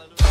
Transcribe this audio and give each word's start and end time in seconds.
Jen 0.00 0.29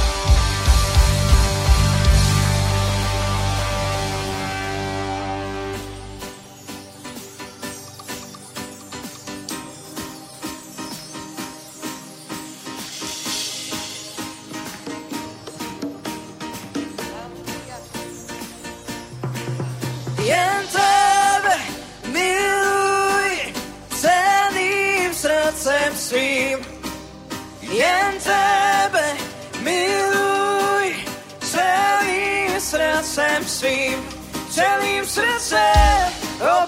sleep. 33.60 34.00
Tell 34.56 34.82
him 34.82 35.04
to. 35.04 36.14
Oh, 36.42 36.66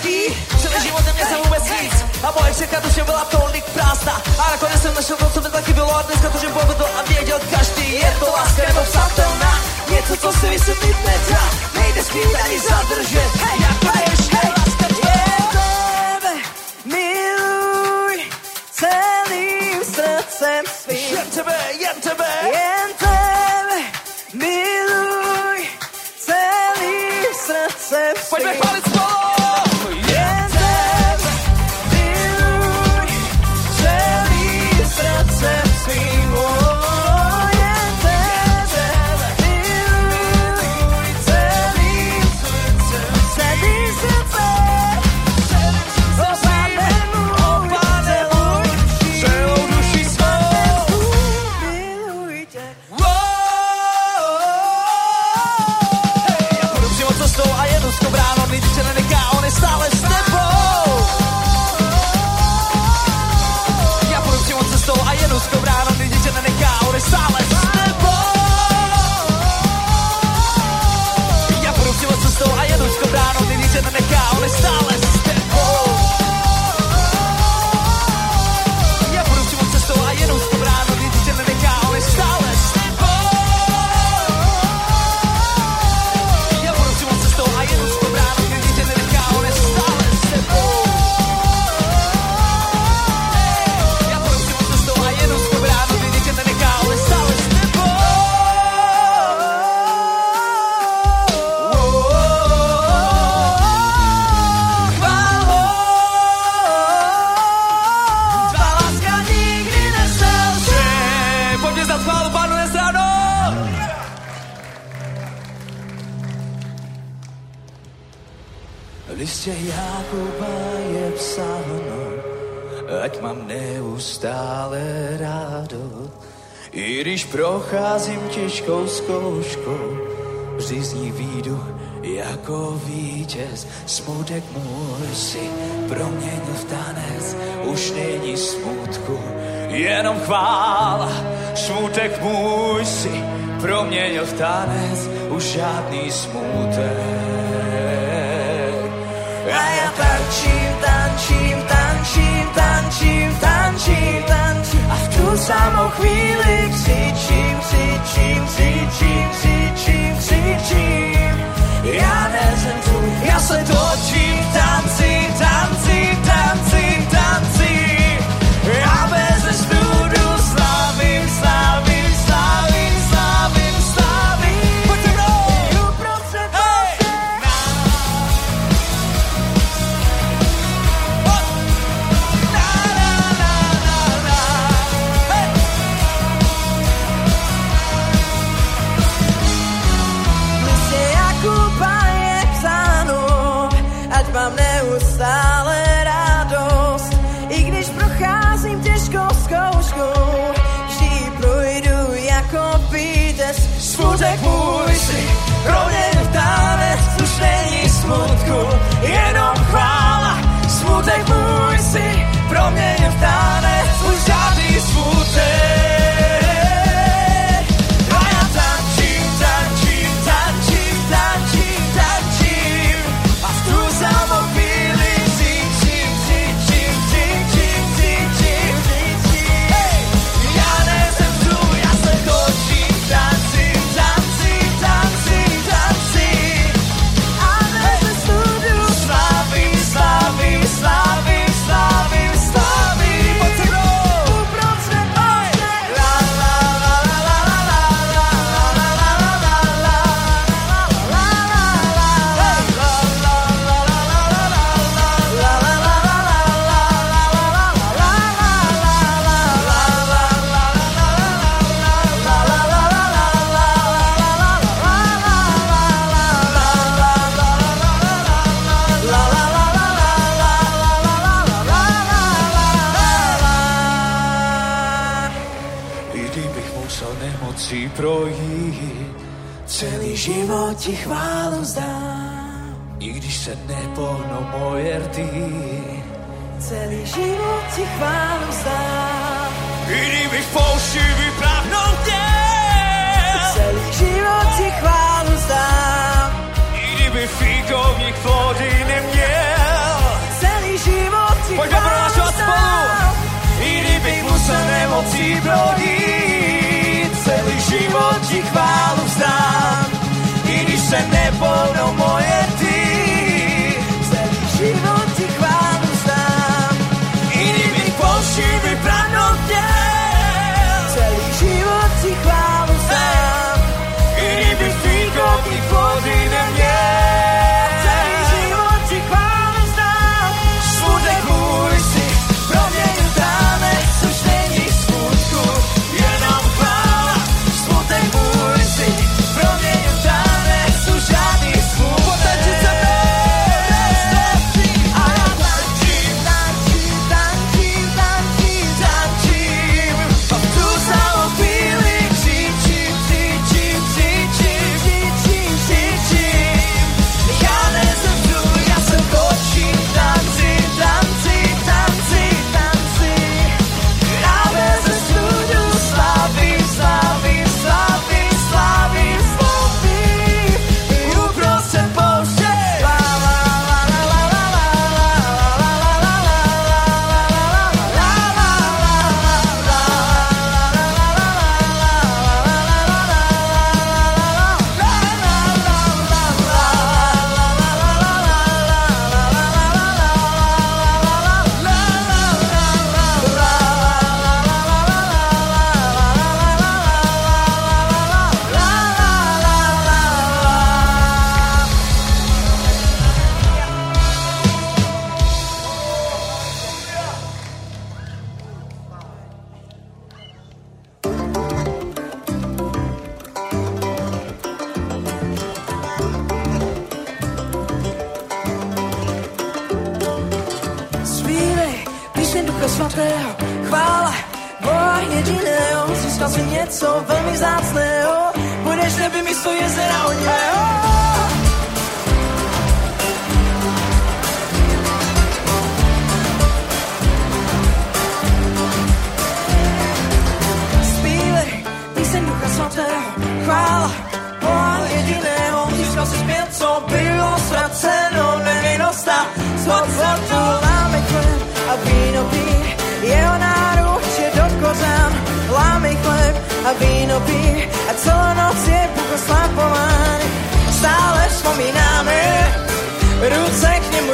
thirsty. 0.00 0.47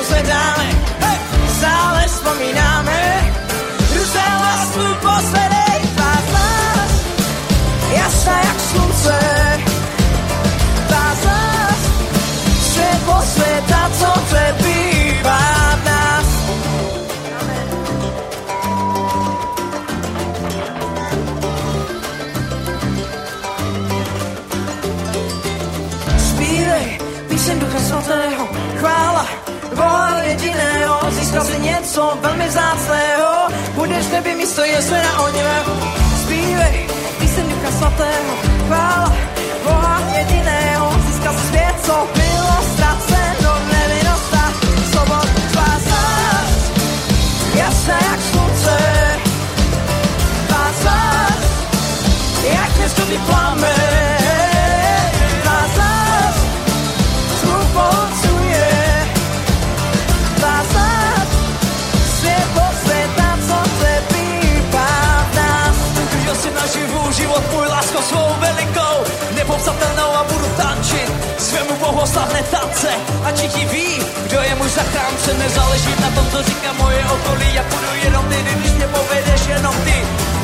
Ruce 0.05 0.23
k 0.23 0.74
něco 31.95 32.19
velmi 32.21 32.49
vzácného, 32.49 33.49
budeš 33.75 34.07
v 34.07 34.13
nebi 34.13 34.35
místo 34.35 34.65
jezera 34.65 35.21
onivého. 35.21 35.75
Zpívej 36.23 36.87
píseň 37.19 37.49
Ducha 37.49 37.71
Svatého, 37.71 38.35
chvála 38.67 39.17
Boha 39.65 40.01
jediného, 40.19 40.93
získal 41.07 41.35
si 41.35 41.47
svět, 41.47 41.75
co 41.87 42.09
bylo 42.15 42.57
ztraceno, 42.73 43.53
nevinnost 43.73 44.35
a 44.35 44.53
svobod 44.91 45.29
tvá 45.53 45.71
zář, 45.87 46.51
jasná 47.55 47.95
jak 48.11 48.21
slunce, 48.33 48.79
tvá 50.47 50.73
zář, 50.83 51.45
jak 52.53 52.79
neskutý 52.79 53.19
plamen, 53.19 54.24
život 67.17 67.45
můj 67.53 67.67
lásko 67.67 68.03
svou 68.03 68.29
velikou, 68.39 68.95
nepopsatelnou 69.35 70.11
a 70.21 70.23
budu 70.25 70.49
tančit 70.57 71.11
svému 71.39 71.77
bohu 71.77 72.07
slavné 72.07 72.43
tance. 72.43 72.91
A 73.25 73.33
všichni 73.35 73.65
ví, 73.67 73.89
kdo 74.27 74.39
je 74.43 74.55
můj 74.55 74.69
zachránce, 74.69 75.35
nezáleží 75.35 75.93
na 76.01 76.11
tom, 76.11 76.27
co 76.31 76.43
říká 76.43 76.73
moje 76.73 77.05
okolí. 77.17 77.55
Já 77.55 77.63
půjdu 77.63 77.91
jenom 78.05 78.25
ty, 78.29 78.37
když 78.59 78.73
mě 78.73 78.87
povedeš 78.87 79.47
jenom 79.47 79.75
ty. 79.85 79.97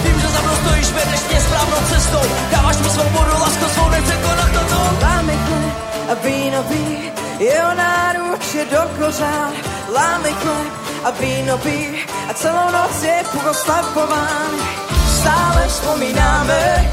Vím, 0.03 0.21
že 0.21 0.29
za 0.29 0.41
mnou 0.41 0.57
stojíš, 0.63 0.91
vedeš 0.91 1.21
mě 1.31 1.41
správnou 1.41 1.81
cestou, 1.91 2.25
dáváš 2.51 2.77
mi 2.77 2.91
svobodu, 2.91 3.33
lásko 3.41 3.67
svou, 3.75 3.89
nechce 3.89 4.17
konat 4.17 4.51
to, 4.53 4.63
to. 4.75 4.81
Láme 5.03 5.35
chleb 5.47 5.75
a 6.13 6.15
víno 6.25 6.63
pí, 6.63 7.13
jeho 7.39 7.75
náruč 7.75 8.55
je 8.55 8.65
do 8.65 8.83
kořán. 8.99 9.53
Láme 9.95 10.31
chleb 10.33 10.73
a 11.05 11.11
víno 11.11 11.59
pí, 11.59 11.79
a 12.31 12.35
celou 12.35 12.71
noc 12.73 13.03
je 13.03 13.25
Bůh 13.33 13.47
oslavován. 13.51 14.80
Stále 15.21 15.69
vzpomínáme, 15.69 16.91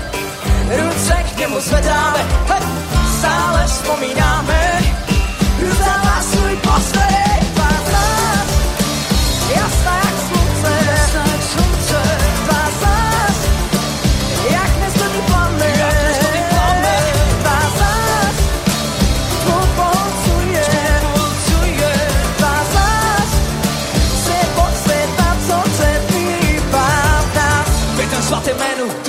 ruce 0.75 1.13
k 1.13 1.37
němu 1.37 1.59
zvedáme, 1.59 2.19
stále 3.19 3.63
vzpomínáme, 3.67 4.66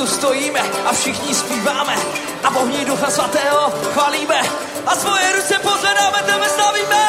stojíme 0.08 0.60
a 0.86 0.92
všichni 0.92 1.34
zpíváme 1.34 1.94
a 2.44 2.50
bohní 2.50 2.84
ducha 2.84 3.10
svatého 3.10 3.72
chválíme 3.92 4.40
a 4.86 4.94
svoje 4.94 5.32
ruce 5.36 5.54
pozvedáme, 5.62 6.18
tebe 6.26 6.48
stavíme. 6.48 7.04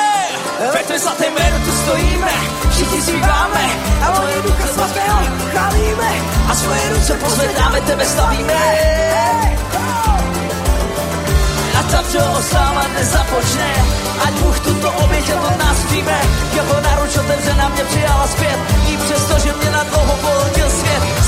Ve 0.74 0.84
tvém 0.84 1.00
svatém 1.00 1.34
jménu 1.34 1.66
tu 1.66 1.72
stojíme, 1.72 2.32
všichni 2.72 3.02
zpíváme 3.02 3.64
A 4.02 4.20
moje 4.22 4.42
ducha 4.42 4.68
svatého 4.68 5.20
chválíme, 5.52 6.12
a 6.50 6.56
svoje 6.56 6.90
ruce 6.90 7.14
pozvedáme, 7.14 7.82
tebe 7.82 8.06
stavíme. 8.06 8.60
A 11.80 11.84
tam, 11.92 12.04
čo 12.12 12.20
osáva 12.40 12.84
nezapočne, 12.94 13.72
ať 14.28 14.34
Bůh 14.44 14.60
tuto 14.60 14.92
oběť 14.92 15.32
od 15.34 15.58
nás 15.60 15.78
přijme. 15.88 16.20
Jeho 16.54 16.82
náruč 16.82 17.18
otevřená 17.18 17.70
mě 17.70 17.84
přijala 17.84 18.28
zpět, 18.28 18.60
i 18.88 18.98
přesto, 18.98 19.40
že 19.40 19.54
mě 19.54 19.72
na 19.72 19.84
dlouho 19.84 20.16
pohodil 20.22 20.70
svět. 20.70 21.19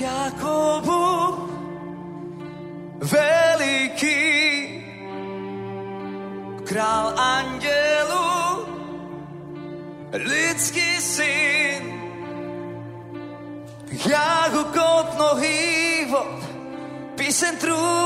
Jakobu, 0.00 1.48
veliký, 3.00 4.14
král 6.64 7.18
andělů, 7.18 8.66
lidský 10.12 11.00
syn, 11.00 11.82
jako 14.06 14.64
kot 14.64 15.18
nohý 15.18 16.04
vod, 16.10 16.44
píseň 17.14 17.56
trůnu 17.56 18.05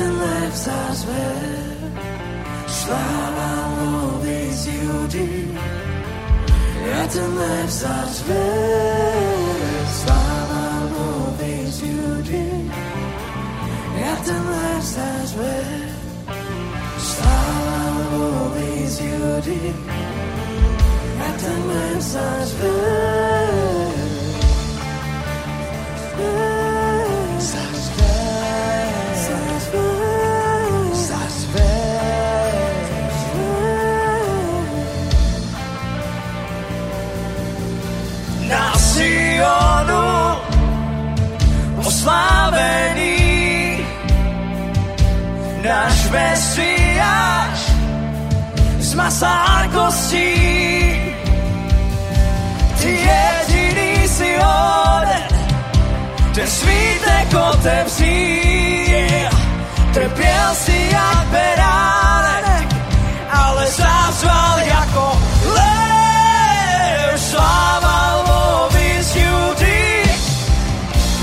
ten 0.00 0.18
lev 0.18 0.54
zazve. 0.56 1.26
Slávovi 2.66 4.40
z 4.52 4.62
Judy, 4.66 5.30
ja 6.88 7.02
ten 7.12 7.30
lev 7.36 7.70
zazve. 7.70 8.46
Slávovi 10.00 11.56
z 11.68 11.78
Judy, 11.92 12.48
ja 14.00 14.14
ten 14.24 14.42
lev 14.48 14.82
zazve. 14.96 15.56
Slávovi 17.12 18.72
z 18.88 18.96
Judy, 19.00 19.60
ja 21.20 21.30
ten 21.36 21.60
lev 21.68 22.00
zazve. 22.00 22.70
na 22.72 23.09
náš 45.70 45.98
Mesiáš 46.10 47.60
z 48.82 48.90
masa 48.98 49.30
a 49.30 49.58
kostí 49.70 50.34
ty 52.82 52.90
jediný 52.90 53.92
si 54.08 54.30
hoden. 54.34 55.30
Ten 56.34 56.46
svítek 56.46 57.28
otevří 57.50 58.18
trpěl 59.94 60.48
si 60.54 60.78
jak 60.90 61.26
beránek 61.30 62.68
ale 63.30 63.66
zázval 63.66 64.58
jako 64.66 65.04
lev. 65.54 67.20
Slával 67.30 68.26
Lvovi 68.26 68.90
z 69.02 69.10
Judy 69.16 70.02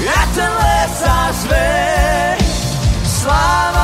jak 0.06 0.30
ten 0.36 0.52
lev 0.52 0.90
zazve 1.04 1.68
sláva 3.04 3.77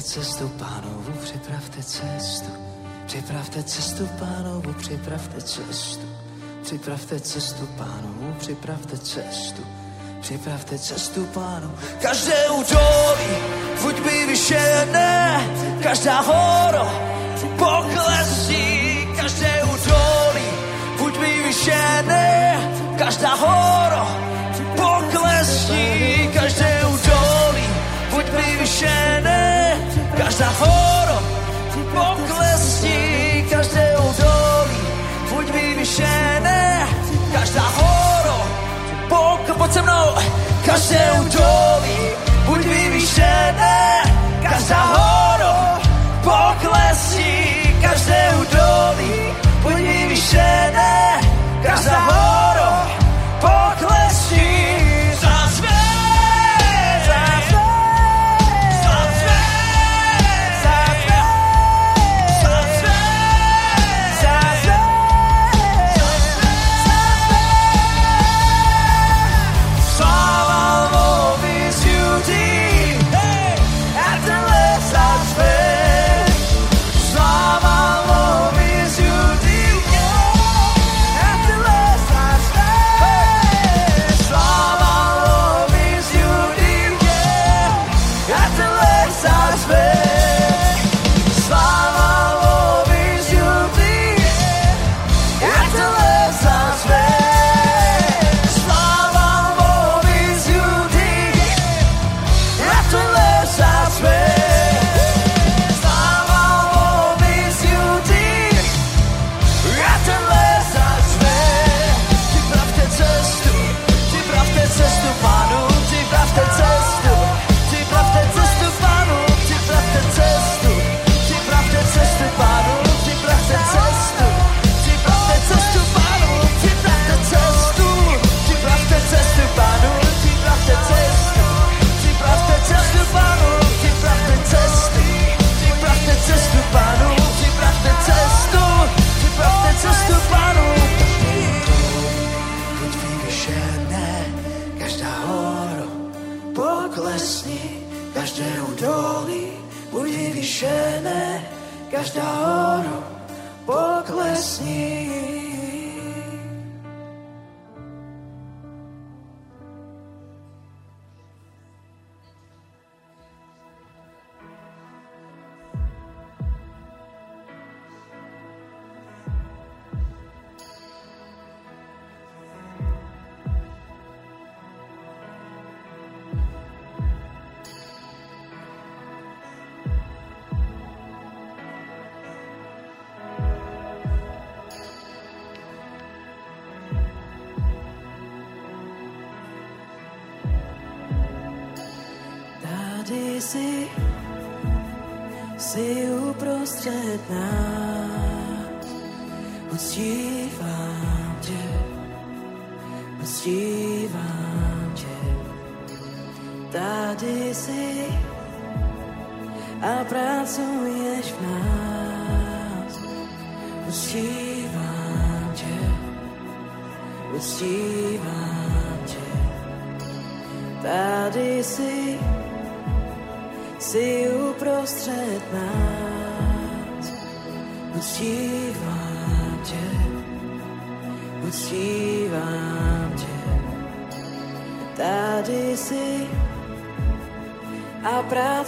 připravte 0.00 0.22
cestu 0.22 0.48
pánovu, 0.48 1.12
připravte 1.22 1.82
cestu. 1.82 2.50
Připravte 3.06 3.62
cestu 3.62 4.06
pánovu, 4.18 4.72
připravte 4.72 5.40
cestu. 5.42 6.06
Připravte 6.62 7.20
cestu 7.20 7.66
pánovu, 7.66 8.34
připravte 8.38 8.98
cestu. 8.98 9.62
Připravte 10.20 10.78
cestu 10.78 11.24
pánu. 11.24 11.74
Každé 12.02 12.50
údolí, 12.50 13.36
buď 13.82 14.00
by 14.00 14.26
vyšené, 14.26 15.48
každá 15.82 16.20
hora 16.20 16.92
poklesí. 17.58 19.08
Každé 19.16 19.62
údolí, 19.64 20.50
buď 20.98 21.18
by 21.18 21.42
vyšené, 21.42 22.56
každá 22.98 23.34
hora 23.34 23.69
každá 30.30 30.50
hora 30.62 31.18
poklesí. 31.90 32.98
Každé 33.50 33.98
údolí, 33.98 34.82
buď 35.30 35.46
vyvyšené, 35.50 36.86
každá 37.34 37.66
hora 37.76 38.38
pok, 39.08 39.42
pojď 39.58 39.72
se 39.72 39.82
mnou, 39.82 40.06
každé 40.66 41.02
údolí, 41.20 41.98
buď 42.46 42.62
vyvyšené, 42.62 44.02
každá 44.42 44.80
hora 44.94 45.80
poklesí, 46.22 47.34
každé 47.82 48.20
údolí, 48.40 49.34
buď 49.62 49.74
vyvyšené, 49.74 51.20
každá 51.62 51.98
hora 52.06 52.59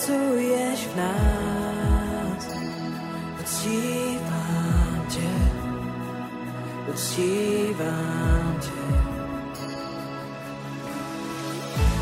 pracuješ 0.02 0.86
v 0.86 0.96
nás. 0.96 2.42
Uctívám 3.40 5.06
tě, 5.08 5.30
uctívám 6.90 8.56
tě. 8.60 8.82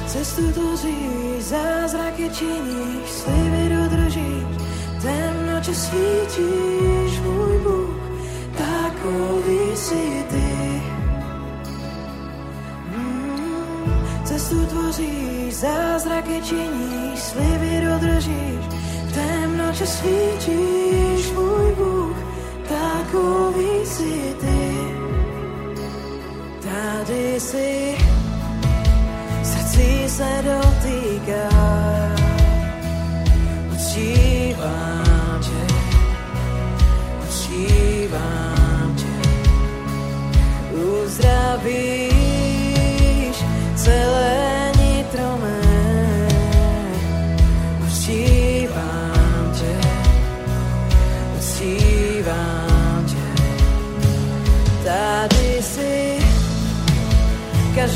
Cestu 0.07 0.53
tvoříš, 0.53 1.45
zázraky 1.45 2.31
činíš, 2.31 3.11
sliby 3.11 3.77
dodržíš, 3.77 4.45
temnoče 5.03 5.75
svítíš, 5.75 7.21
můj 7.21 7.59
Bůh, 7.59 8.01
takový 8.57 9.77
si 9.77 10.25
ty. 10.31 10.50
Cestu 14.51 14.67
tvoříš, 14.67 15.55
zázraky 15.55 16.43
činíš, 16.43 17.19
sliby 17.19 17.87
dodržíš, 17.87 18.65
temnoče 19.15 19.87
svítíš, 19.87 21.33
můj 21.33 21.75
Bůh, 21.77 22.17
takový 22.69 23.87
si 23.87 24.35
ty. 24.41 24.77
Tady 26.63 27.41
si 27.41 27.97
srdci 29.43 30.05
se 30.09 30.43
dotýká. 30.43 31.49
Uctívám 33.73 35.41
tě, 35.41 35.75
uctívám 37.23 38.97
tě. 38.97 39.29
Uzdravíš 40.77 42.10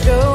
každou 0.04 0.33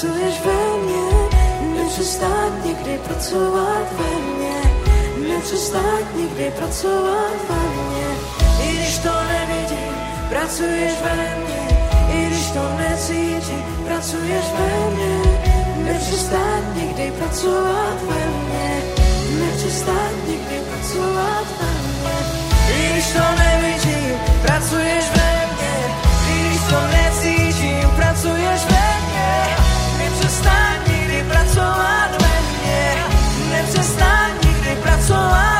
pracuješ 0.00 0.40
ve 0.44 0.82
mně, 0.82 1.08
nepřestaň 1.76 2.52
nikdy 2.64 2.98
pracovat 2.98 3.86
ve 3.98 4.10
mně, 4.20 4.56
nepřestaň 5.28 6.04
nikdy 6.16 6.52
pracovat 6.56 7.36
ve 7.48 7.56
mně, 7.56 8.06
i 8.64 8.76
když 8.76 8.98
to 8.98 9.12
nevidím, 9.32 9.94
pracuješ 10.28 10.92
ve 11.02 11.36
mně, 11.36 11.78
i 12.14 12.26
když 12.26 12.50
to 12.50 12.62
necítím, 12.78 13.64
pracuješ 13.86 14.44
ve 14.58 14.90
mně, 14.90 15.22
nepřestaň 15.84 16.62
nikdy 16.74 17.12
pracovat 17.18 17.96
ve 18.08 18.26
mně, 18.26 18.82
nepřestaň 19.40 20.12
nikdy 20.28 20.60
pracovat 20.70 21.46
ve 21.60 21.72
mně, 21.92 22.16
i 22.76 22.92
když 22.92 23.06
to 23.12 23.24
nevidím, 23.38 24.18
pracuješ 24.42 25.04
ve 25.16 25.46
mně, 25.52 25.74
i 26.34 26.48
když 26.48 26.60
to 26.70 26.80
necítím, 26.86 27.90
pracuješ 27.96 28.60
ve 28.60 28.66
mně, 28.66 28.69
nikdy 35.10 35.20
pracovat 35.20 35.30
ve 35.30 35.40
mně, 35.40 35.59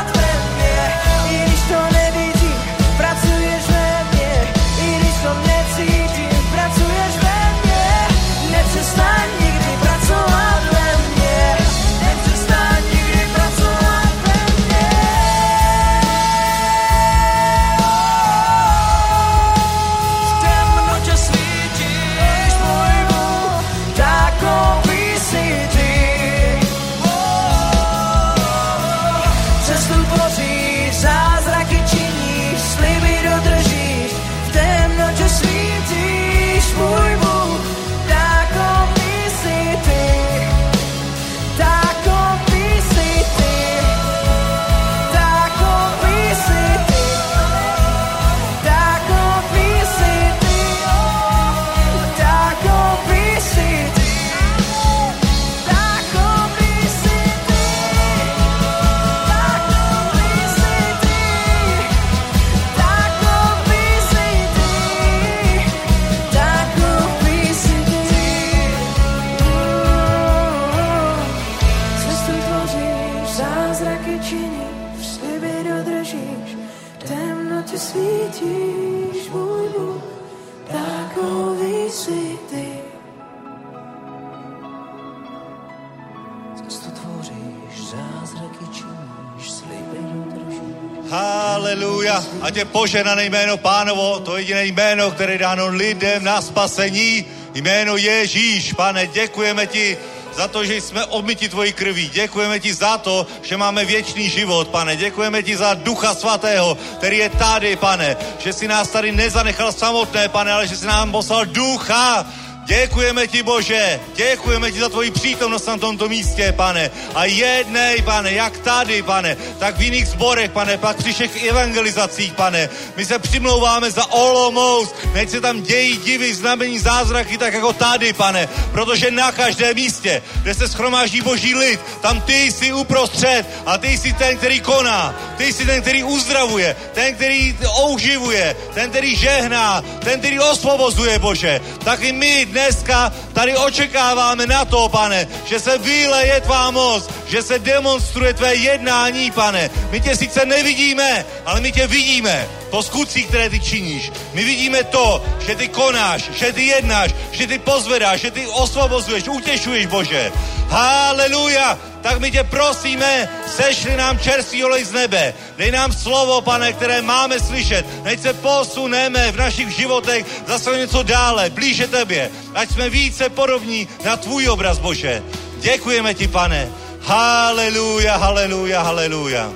poženané 92.71 93.25
jméno 93.25 93.57
pánovo, 93.57 94.19
to 94.19 94.37
jediné 94.37 94.65
jméno, 94.65 95.11
které 95.11 95.33
je 95.33 95.37
dáno 95.37 95.67
lidem 95.67 96.23
na 96.23 96.41
spasení, 96.41 97.25
jméno 97.53 97.97
Ježíš. 97.97 98.73
Pane, 98.73 99.07
děkujeme 99.07 99.67
ti 99.67 99.97
za 100.35 100.47
to, 100.47 100.65
že 100.65 100.75
jsme 100.75 101.05
obmyti 101.05 101.49
tvojí 101.49 101.73
krví. 101.73 102.09
Děkujeme 102.09 102.59
ti 102.59 102.73
za 102.73 102.97
to, 102.97 103.27
že 103.41 103.57
máme 103.57 103.85
věčný 103.85 104.29
život, 104.29 104.67
pane. 104.67 104.95
Děkujeme 104.95 105.43
ti 105.43 105.57
za 105.57 105.73
Ducha 105.73 106.15
Svatého, 106.15 106.77
který 106.97 107.17
je 107.17 107.29
tady, 107.29 107.75
pane. 107.75 108.17
Že 108.39 108.53
si 108.53 108.67
nás 108.67 108.89
tady 108.89 109.11
nezanechal 109.11 109.71
samotné, 109.71 110.29
pane, 110.29 110.51
ale 110.51 110.67
že 110.67 110.77
si 110.77 110.85
nám 110.85 111.11
poslal 111.11 111.45
Ducha, 111.45 112.25
Děkujeme 112.65 113.27
ti, 113.27 113.43
Bože, 113.43 113.99
děkujeme 114.15 114.71
ti 114.71 114.79
za 114.79 114.89
tvoji 114.89 115.11
přítomnost 115.11 115.67
na 115.67 115.77
tomto 115.77 116.09
místě, 116.09 116.53
pane. 116.57 116.91
A 117.15 117.25
jednej, 117.25 118.01
pane, 118.01 118.33
jak 118.33 118.57
tady, 118.57 119.03
pane, 119.03 119.37
tak 119.59 119.77
v 119.77 119.81
jiných 119.81 120.07
zborech, 120.07 120.51
pane, 120.51 120.77
pak 120.77 120.97
při 120.97 121.13
všech 121.13 121.43
evangelizacích, 121.43 122.33
pane. 122.33 122.69
My 122.97 123.05
se 123.05 123.19
přimlouváme 123.19 123.91
za 123.91 124.11
Olomouc, 124.11 124.89
nech 125.13 125.29
se 125.29 125.41
tam 125.41 125.61
dějí 125.61 125.97
divy, 125.97 126.35
znamení, 126.35 126.79
zázraky, 126.79 127.37
tak 127.37 127.53
jako 127.53 127.73
tady, 127.73 128.13
pane. 128.13 128.49
Protože 128.71 129.11
na 129.11 129.31
každém 129.31 129.75
místě, 129.75 130.21
kde 130.43 130.53
se 130.53 130.67
schromáždí 130.67 131.21
boží 131.21 131.55
lid, 131.55 131.79
tam 132.01 132.21
ty 132.21 132.51
jsi 132.51 132.73
uprostřed 132.73 133.45
a 133.65 133.77
ty 133.77 133.97
jsi 133.97 134.13
ten, 134.13 134.37
který 134.37 134.59
koná. 134.59 135.15
Ty 135.37 135.53
jsi 135.53 135.65
ten, 135.65 135.81
který 135.81 136.03
uzdravuje, 136.03 136.75
ten, 136.93 137.15
který 137.15 137.57
ouživuje, 137.81 138.55
ten, 138.73 138.89
který 138.89 139.15
žehná, 139.15 139.83
ten, 139.99 140.19
který 140.19 140.39
osvobozuje, 140.39 141.19
Bože. 141.19 141.61
Tak 141.83 142.03
i 142.03 142.11
my 142.11 142.45
dneska 142.61 143.13
tady 143.33 143.57
očekáváme 143.57 144.47
na 144.47 144.65
to, 144.65 144.89
pane, 144.89 145.27
že 145.45 145.59
se 145.59 145.77
vyleje 145.77 146.41
tvá 146.41 146.71
moc, 146.71 147.09
že 147.27 147.43
se 147.43 147.59
demonstruje 147.59 148.33
tvé 148.33 148.55
jednání, 148.55 149.31
pane. 149.31 149.69
My 149.89 150.01
tě 150.01 150.15
sice 150.15 150.45
nevidíme, 150.45 151.25
ale 151.45 151.61
my 151.61 151.71
tě 151.71 151.87
vidíme 151.87 152.47
po 152.69 152.83
skutcích, 152.83 153.27
které 153.27 153.49
ty 153.49 153.59
činíš. 153.59 154.11
My 154.33 154.43
vidíme 154.43 154.83
to, 154.83 155.23
že 155.45 155.55
ty 155.55 155.67
konáš, 155.67 156.29
že 156.33 156.53
ty 156.53 156.65
jednáš, 156.65 157.11
že 157.31 157.47
ty 157.47 157.59
pozvedáš, 157.59 158.21
že 158.21 158.31
ty 158.31 158.47
osvobozuješ, 158.47 159.27
utěšuješ, 159.27 159.85
Bože. 159.85 160.31
Haleluja! 160.69 161.90
Tak 162.01 162.19
my 162.19 162.31
tě 162.31 162.43
prosíme, 162.43 163.29
sešli 163.47 163.97
nám 163.97 164.19
čerstvý 164.19 164.63
olej 164.63 164.83
z 164.83 164.91
nebe. 164.91 165.33
Dej 165.57 165.71
nám 165.71 165.93
slovo, 165.93 166.41
pane, 166.41 166.73
které 166.73 167.01
máme 167.01 167.39
slyšet. 167.39 168.03
Nech 168.03 168.19
se 168.19 168.33
posuneme 168.33 169.31
v 169.31 169.37
našich 169.37 169.69
životech 169.69 170.25
zase 170.47 170.77
něco 170.77 171.03
dále, 171.03 171.49
blíže 171.49 171.87
tebě. 171.87 172.31
Ať 172.53 172.71
jsme 172.71 172.89
více 172.89 173.29
podobní 173.29 173.87
na 174.05 174.17
tvůj 174.17 174.49
obraz, 174.49 174.79
Bože. 174.79 175.23
Děkujeme 175.59 176.13
ti, 176.13 176.27
pane. 176.27 176.69
Haleluja, 177.01 178.17
haleluja, 178.17 178.81
haleluja. 178.81 179.53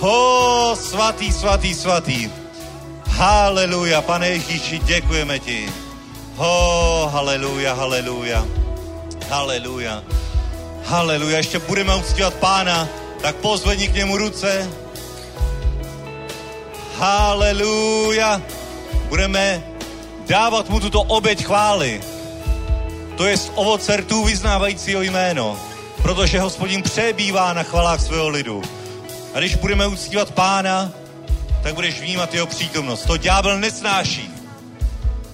Ho, 0.00 0.76
svatý, 0.80 1.32
svatý, 1.32 1.74
svatý. 1.74 2.30
Haleluja, 3.06 4.02
pane 4.02 4.28
Ježíši, 4.28 4.78
děkujeme 4.78 5.38
ti. 5.38 5.72
Ho, 6.36 7.10
haleluja, 7.12 7.74
haleluja. 7.74 8.46
Haleluja. 9.28 10.02
Haleluja, 10.88 11.36
ještě 11.36 11.58
budeme 11.58 11.94
uctívat 11.94 12.34
pána, 12.34 12.88
tak 13.20 13.36
pozvedni 13.36 13.88
k 13.88 13.94
němu 13.94 14.16
ruce. 14.16 14.70
Haleluja. 16.96 18.42
Budeme 19.08 19.62
dávat 20.26 20.68
mu 20.68 20.80
tuto 20.80 21.02
oběť 21.02 21.44
chvály. 21.44 22.00
To 23.16 23.26
je 23.26 23.36
ovoce 23.54 23.96
rtů 23.96 24.24
vyznávajícího 24.24 25.02
jméno, 25.02 25.60
protože 26.02 26.40
hospodin 26.40 26.82
přebývá 26.82 27.52
na 27.52 27.62
chvalách 27.62 28.00
svého 28.00 28.28
lidu. 28.28 28.62
A 29.34 29.38
když 29.38 29.54
budeme 29.54 29.86
uctívat 29.86 30.30
pána, 30.30 30.92
tak 31.62 31.74
budeš 31.74 32.00
vnímat 32.00 32.34
jeho 32.34 32.46
přítomnost. 32.46 33.04
To 33.06 33.16
ďábel 33.16 33.60
nesnáší. 33.60 34.30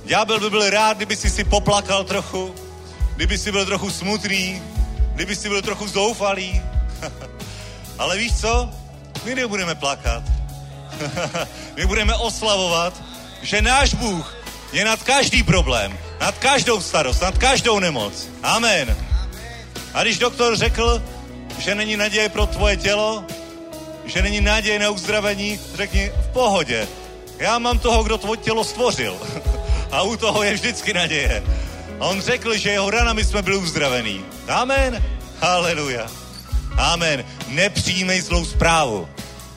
Ďábel 0.04 0.40
by 0.40 0.50
byl 0.50 0.70
rád, 0.70 0.96
kdyby 0.96 1.16
si 1.16 1.30
si 1.30 1.44
poplakal 1.44 2.04
trochu, 2.04 2.54
kdyby 3.16 3.38
si 3.38 3.52
byl 3.52 3.66
trochu 3.66 3.90
smutný, 3.90 4.62
kdyby 5.14 5.36
si 5.36 5.48
byl 5.48 5.62
trochu 5.62 5.88
zoufalý. 5.88 6.62
Ale 7.98 8.16
víš 8.16 8.40
co? 8.40 8.70
My 9.24 9.34
nebudeme 9.34 9.74
plakat. 9.74 10.22
My 11.76 11.86
budeme 11.86 12.14
oslavovat, 12.14 13.02
že 13.42 13.62
náš 13.62 13.94
Bůh 13.94 14.36
je 14.72 14.84
nad 14.84 15.02
každý 15.02 15.42
problém, 15.42 15.98
nad 16.20 16.38
každou 16.38 16.80
starost, 16.80 17.22
nad 17.22 17.38
každou 17.38 17.78
nemoc. 17.78 18.28
Amen. 18.42 18.96
A 19.94 20.02
když 20.02 20.18
doktor 20.18 20.56
řekl, 20.56 21.02
že 21.58 21.74
není 21.74 21.96
naděje 21.96 22.28
pro 22.28 22.46
tvoje 22.46 22.76
tělo, 22.76 23.24
že 24.04 24.22
není 24.22 24.40
naděje 24.40 24.78
na 24.78 24.90
uzdravení, 24.90 25.60
řekni 25.74 26.12
v 26.30 26.32
pohodě. 26.32 26.88
Já 27.38 27.58
mám 27.58 27.78
toho, 27.78 28.02
kdo 28.02 28.18
tvoje 28.18 28.36
tělo 28.36 28.64
stvořil. 28.64 29.16
A 29.90 30.02
u 30.02 30.16
toho 30.16 30.42
je 30.42 30.54
vždycky 30.54 30.92
naděje. 30.92 31.42
A 32.00 32.06
on 32.06 32.20
řekl, 32.20 32.56
že 32.56 32.70
jeho 32.70 32.90
ranami 32.90 33.24
jsme 33.24 33.42
byli 33.42 33.56
uzdravení. 33.56 34.24
Amen. 34.48 35.04
Haleluja. 35.40 36.06
Amen. 36.76 37.24
Nepřijmej 37.48 38.20
zlou 38.20 38.44
zprávu. 38.44 39.08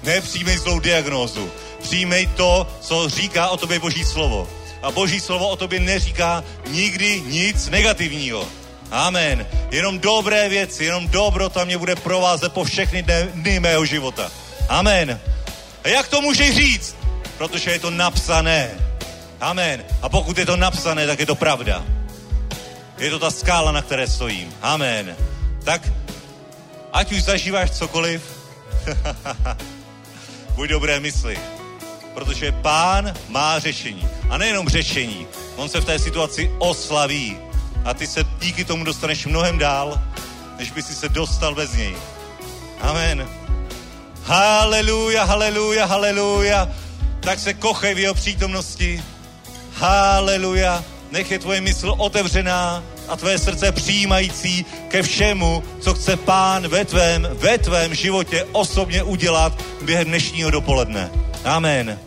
Nepřijmej 0.03 0.57
zlou 0.57 0.79
diagnózu. 0.79 1.51
Přijmej 1.81 2.27
to, 2.27 2.67
co 2.81 3.09
říká 3.09 3.49
o 3.49 3.57
tobě 3.57 3.79
Boží 3.79 4.05
slovo. 4.05 4.49
A 4.81 4.91
Boží 4.91 5.19
slovo 5.19 5.49
o 5.49 5.55
tobě 5.55 5.79
neříká 5.79 6.43
nikdy 6.67 7.21
nic 7.21 7.69
negativního. 7.69 8.47
Amen. 8.91 9.45
Jenom 9.71 9.99
dobré 9.99 10.49
věci, 10.49 10.85
jenom 10.85 11.07
dobro 11.07 11.49
tam 11.49 11.65
mě 11.65 11.77
bude 11.77 11.95
provázet 11.95 12.53
po 12.53 12.63
všechny 12.63 13.05
dny 13.33 13.59
mého 13.59 13.85
života. 13.85 14.31
Amen. 14.69 15.19
A 15.83 15.87
jak 15.87 16.07
to 16.07 16.21
můžeš 16.21 16.55
říct? 16.55 16.95
Protože 17.37 17.71
je 17.71 17.79
to 17.79 17.89
napsané. 17.89 18.69
Amen. 19.41 19.83
A 20.01 20.09
pokud 20.09 20.37
je 20.37 20.45
to 20.45 20.55
napsané, 20.55 21.07
tak 21.07 21.19
je 21.19 21.25
to 21.25 21.35
pravda. 21.35 21.96
Je 22.97 23.09
to 23.09 23.19
ta 23.19 23.31
skála, 23.31 23.71
na 23.71 23.81
které 23.81 24.07
stojím. 24.07 24.53
Amen. 24.61 25.15
Tak, 25.63 25.81
ať 26.93 27.11
už 27.11 27.23
zažíváš 27.23 27.71
cokoliv, 27.71 28.21
buď 30.55 30.69
dobré 30.69 30.99
mysli. 30.99 31.39
Protože 32.13 32.51
pán 32.51 33.13
má 33.27 33.59
řešení. 33.59 34.09
A 34.29 34.37
nejenom 34.37 34.69
řešení. 34.69 35.27
On 35.55 35.69
se 35.69 35.81
v 35.81 35.85
té 35.85 35.99
situaci 35.99 36.51
oslaví. 36.59 37.37
A 37.85 37.93
ty 37.93 38.07
se 38.07 38.23
díky 38.39 38.65
tomu 38.65 38.83
dostaneš 38.83 39.25
mnohem 39.25 39.57
dál, 39.57 40.01
než 40.57 40.71
by 40.71 40.83
si 40.83 40.95
se 40.95 41.09
dostal 41.09 41.55
bez 41.55 41.73
něj. 41.73 41.95
Amen. 42.81 43.27
Haleluja, 44.23 45.23
haleluja, 45.23 45.85
haleluja. 45.85 46.69
Tak 47.19 47.39
se 47.39 47.53
kochej 47.53 47.93
v 47.95 47.99
jeho 47.99 48.13
přítomnosti. 48.13 49.03
Haleluja. 49.73 50.83
Nech 51.11 51.31
je 51.31 51.39
tvoje 51.39 51.61
mysl 51.61 51.95
otevřená 51.97 52.83
a 53.07 53.15
tvé 53.15 53.39
srdce 53.39 53.71
přijímající 53.71 54.65
ke 54.87 55.03
všemu, 55.03 55.63
co 55.79 55.93
chce 55.93 56.17
pán 56.17 56.67
ve 56.67 56.85
tvém, 56.85 57.27
ve 57.31 57.57
tvém 57.57 57.95
životě 57.95 58.45
osobně 58.51 59.03
udělat 59.03 59.63
během 59.81 60.07
dnešního 60.07 60.51
dopoledne. 60.51 61.09
Amen. 61.45 61.99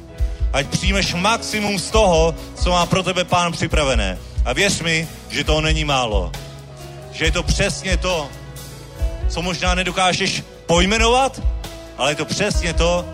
Ať 0.52 0.66
přijmeš 0.66 1.14
maximum 1.14 1.78
z 1.78 1.90
toho, 1.90 2.34
co 2.54 2.70
má 2.70 2.86
pro 2.86 3.02
tebe 3.02 3.24
pán 3.24 3.52
připravené. 3.52 4.18
A 4.44 4.52
věř 4.52 4.80
mi, 4.80 5.08
že 5.28 5.44
to 5.44 5.60
není 5.60 5.84
málo. 5.84 6.32
Že 7.12 7.24
je 7.24 7.32
to 7.32 7.42
přesně 7.42 7.96
to, 7.96 8.28
co 9.28 9.42
možná 9.42 9.74
nedokážeš 9.74 10.42
pojmenovat, 10.66 11.42
ale 11.98 12.10
je 12.10 12.14
to 12.14 12.24
přesně 12.24 12.74
to, 12.74 13.04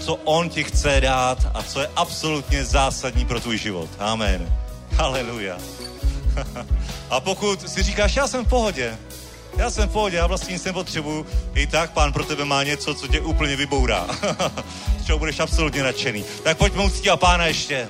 co 0.00 0.14
on 0.14 0.48
ti 0.48 0.64
chce 0.64 1.00
dát 1.00 1.38
a 1.54 1.62
co 1.62 1.80
je 1.80 1.90
absolutně 1.96 2.64
zásadní 2.64 3.24
pro 3.24 3.40
tvůj 3.40 3.58
život. 3.58 3.90
Amen. 3.98 4.63
Haleluja. 4.96 5.58
a 7.10 7.20
pokud 7.20 7.68
si 7.70 7.82
říkáš, 7.82 8.16
já 8.16 8.28
jsem 8.28 8.44
v 8.44 8.48
pohodě, 8.48 8.98
já 9.56 9.70
jsem 9.70 9.88
v 9.88 9.92
pohodě, 9.92 10.16
já 10.16 10.26
vlastně 10.26 10.52
nic 10.52 10.64
nepotřebuju, 10.64 11.26
i 11.54 11.66
tak 11.66 11.90
pán 11.90 12.12
pro 12.12 12.24
tebe 12.24 12.44
má 12.44 12.62
něco, 12.62 12.94
co 12.94 13.08
tě 13.08 13.20
úplně 13.20 13.56
vybourá. 13.56 14.06
Z 15.00 15.06
čeho 15.06 15.18
budeš 15.18 15.40
absolutně 15.40 15.82
nadšený. 15.82 16.24
Tak 16.42 16.58
pojďme 16.58 16.84
uctívat 16.84 17.20
pána 17.20 17.46
ještě. 17.46 17.88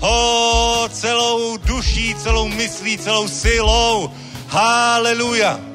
Ho, 0.00 0.88
celou 0.92 1.56
duší, 1.56 2.14
celou 2.14 2.48
myslí, 2.48 2.98
celou 2.98 3.28
silou. 3.28 4.10
Haleluja. 4.48 5.73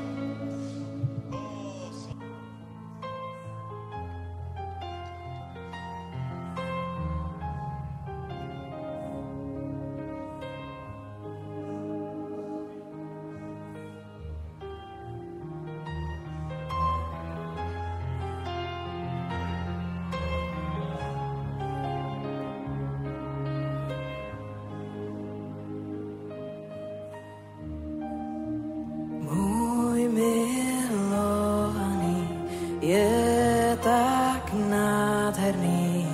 nádherný 34.80 36.08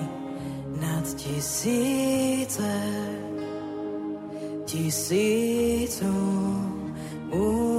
nad 0.82 1.06
tisíce, 1.16 2.74
tisícu 4.66 6.14
účastí. 7.32 7.75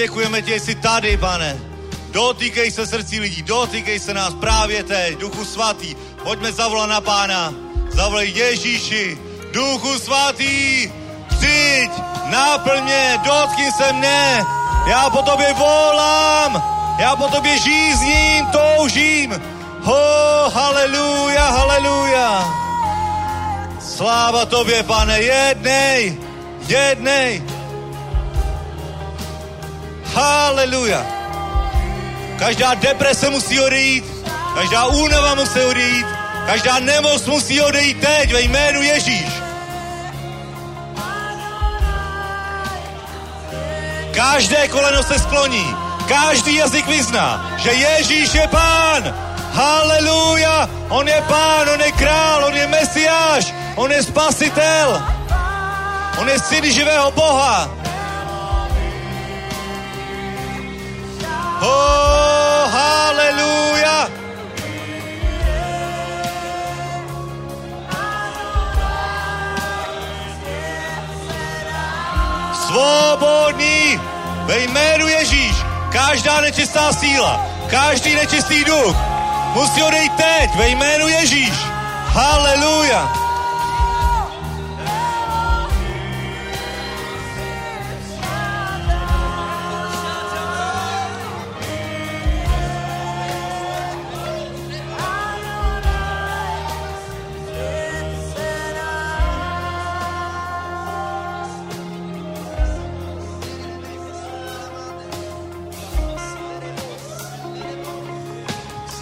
Děkujeme 0.00 0.42
ti, 0.42 0.60
jsi 0.60 0.74
tady, 0.74 1.16
pane. 1.16 1.56
Dotýkej 2.10 2.70
se 2.70 2.86
srdcí 2.86 3.20
lidí, 3.20 3.42
dotýkej 3.42 4.00
se 4.00 4.14
nás 4.14 4.34
právě 4.34 4.84
teď, 4.84 5.18
Duchu 5.18 5.44
Svatý. 5.44 5.94
Pojďme 6.24 6.52
zavolat 6.52 6.88
na 6.88 7.00
Pána. 7.00 7.52
Zavolej 7.92 8.32
Ježíši, 8.32 9.18
Duchu 9.52 9.98
Svatý, 9.98 10.88
přijď, 11.28 11.90
naplň 12.26 12.82
mě, 12.82 13.20
dotkni 13.24 13.72
se 13.72 13.92
mne. 13.92 14.44
Já 14.86 15.10
po 15.10 15.22
tobě 15.22 15.52
volám, 15.52 16.62
já 16.98 17.16
po 17.16 17.28
tobě 17.28 17.58
žízním, 17.58 18.46
toužím. 18.46 19.42
Ho, 19.82 20.50
haleluja, 20.54 21.44
haleluja. 21.44 22.54
Sláva 23.80 24.46
tobě, 24.46 24.82
pane, 24.82 25.20
jednej, 25.20 26.18
jednej. 26.68 27.59
Haleluja. 30.14 31.06
Každá 32.38 32.74
deprese 32.74 33.30
musí 33.30 33.60
odejít, 33.60 34.04
každá 34.54 34.86
únava 34.86 35.34
musí 35.34 35.60
odejít, 35.60 36.06
každá 36.46 36.78
nemoc 36.78 37.26
musí 37.26 37.60
odejít 37.60 38.00
teď 38.00 38.32
ve 38.32 38.40
jménu 38.40 38.82
Ježíš. 38.82 39.32
Každé 44.14 44.68
koleno 44.68 45.02
se 45.02 45.18
skloní, 45.18 45.76
každý 46.08 46.56
jazyk 46.56 46.86
vyzná, 46.86 47.56
že 47.58 47.70
Ježíš 47.70 48.34
je 48.34 48.48
pán. 48.48 49.14
Haleluja! 49.52 50.68
On 50.88 51.08
je 51.08 51.22
pán, 51.28 51.68
on 51.74 51.80
je 51.80 51.92
král, 51.92 52.44
on 52.44 52.56
je 52.56 52.66
mesiáš, 52.66 53.54
on 53.76 53.92
je 53.92 54.02
spasitel. 54.02 55.02
On 56.18 56.28
je 56.28 56.38
syn 56.38 56.72
živého 56.72 57.10
Boha. 57.10 57.79
Oh, 61.62 62.64
haleluja! 62.72 64.08
Svobodný 72.66 74.00
ve 74.46 74.58
jménu 74.58 75.08
Ježíš. 75.08 75.56
Každá 75.92 76.40
nečistá 76.40 76.92
síla, 76.92 77.40
každý 77.70 78.14
nečistý 78.14 78.64
duch 78.64 78.96
musí 79.54 79.82
odejít 79.82 80.12
teď 80.16 80.54
ve 80.56 80.68
jménu 80.68 81.08
Ježíš. 81.08 81.54
Haleluja! 82.06 83.29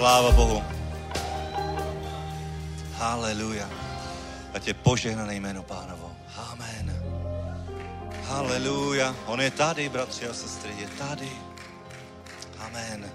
Sláva 0.09 0.33
Bohu. 0.33 0.65
Haleluja. 2.93 3.71
A 4.55 4.59
tě 4.59 4.75
požehnané 4.75 5.35
jméno 5.35 5.63
pánovo. 5.63 6.17
Amen. 6.37 7.03
Haleluja. 8.25 9.17
On 9.27 9.41
je 9.41 9.51
tady, 9.51 9.89
bratři 9.89 10.29
a 10.29 10.35
sestry, 10.35 10.75
je 10.79 10.89
tady. 10.89 11.33
Amen. 12.59 13.13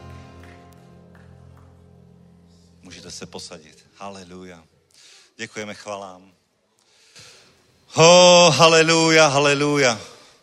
Můžete 2.82 3.12
se 3.12 3.26
posadit. 3.26 3.86
Haleluja. 3.98 4.64
Děkujeme 5.38 5.74
chvalám. 5.74 6.32
Ho, 7.88 8.48
oh, 8.48 8.56
haleluja, 8.56 9.28
haleluja. 9.28 10.00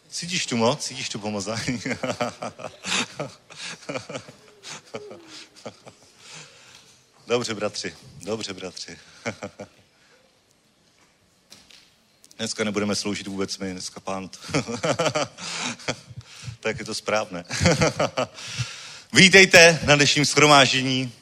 Cítíš 0.09 0.46
tu 0.46 0.57
moc? 0.57 0.84
Cítíš 0.84 1.09
tu 1.09 1.18
pomazání? 1.18 1.82
Dobře, 7.31 7.55
bratři, 7.55 7.95
dobře, 8.20 8.53
bratři. 8.53 8.99
Dneska 12.39 12.64
nebudeme 12.64 12.95
sloužit 12.95 13.26
vůbec 13.26 13.59
my, 13.59 13.72
dneska 13.72 14.01
pán. 14.01 14.31
tak 16.61 16.78
je 16.78 16.85
to 16.85 16.95
správné. 16.95 17.45
Vítejte 19.12 19.81
na 19.85 19.97
dnešním 19.97 20.24
schromáždění. 20.24 21.12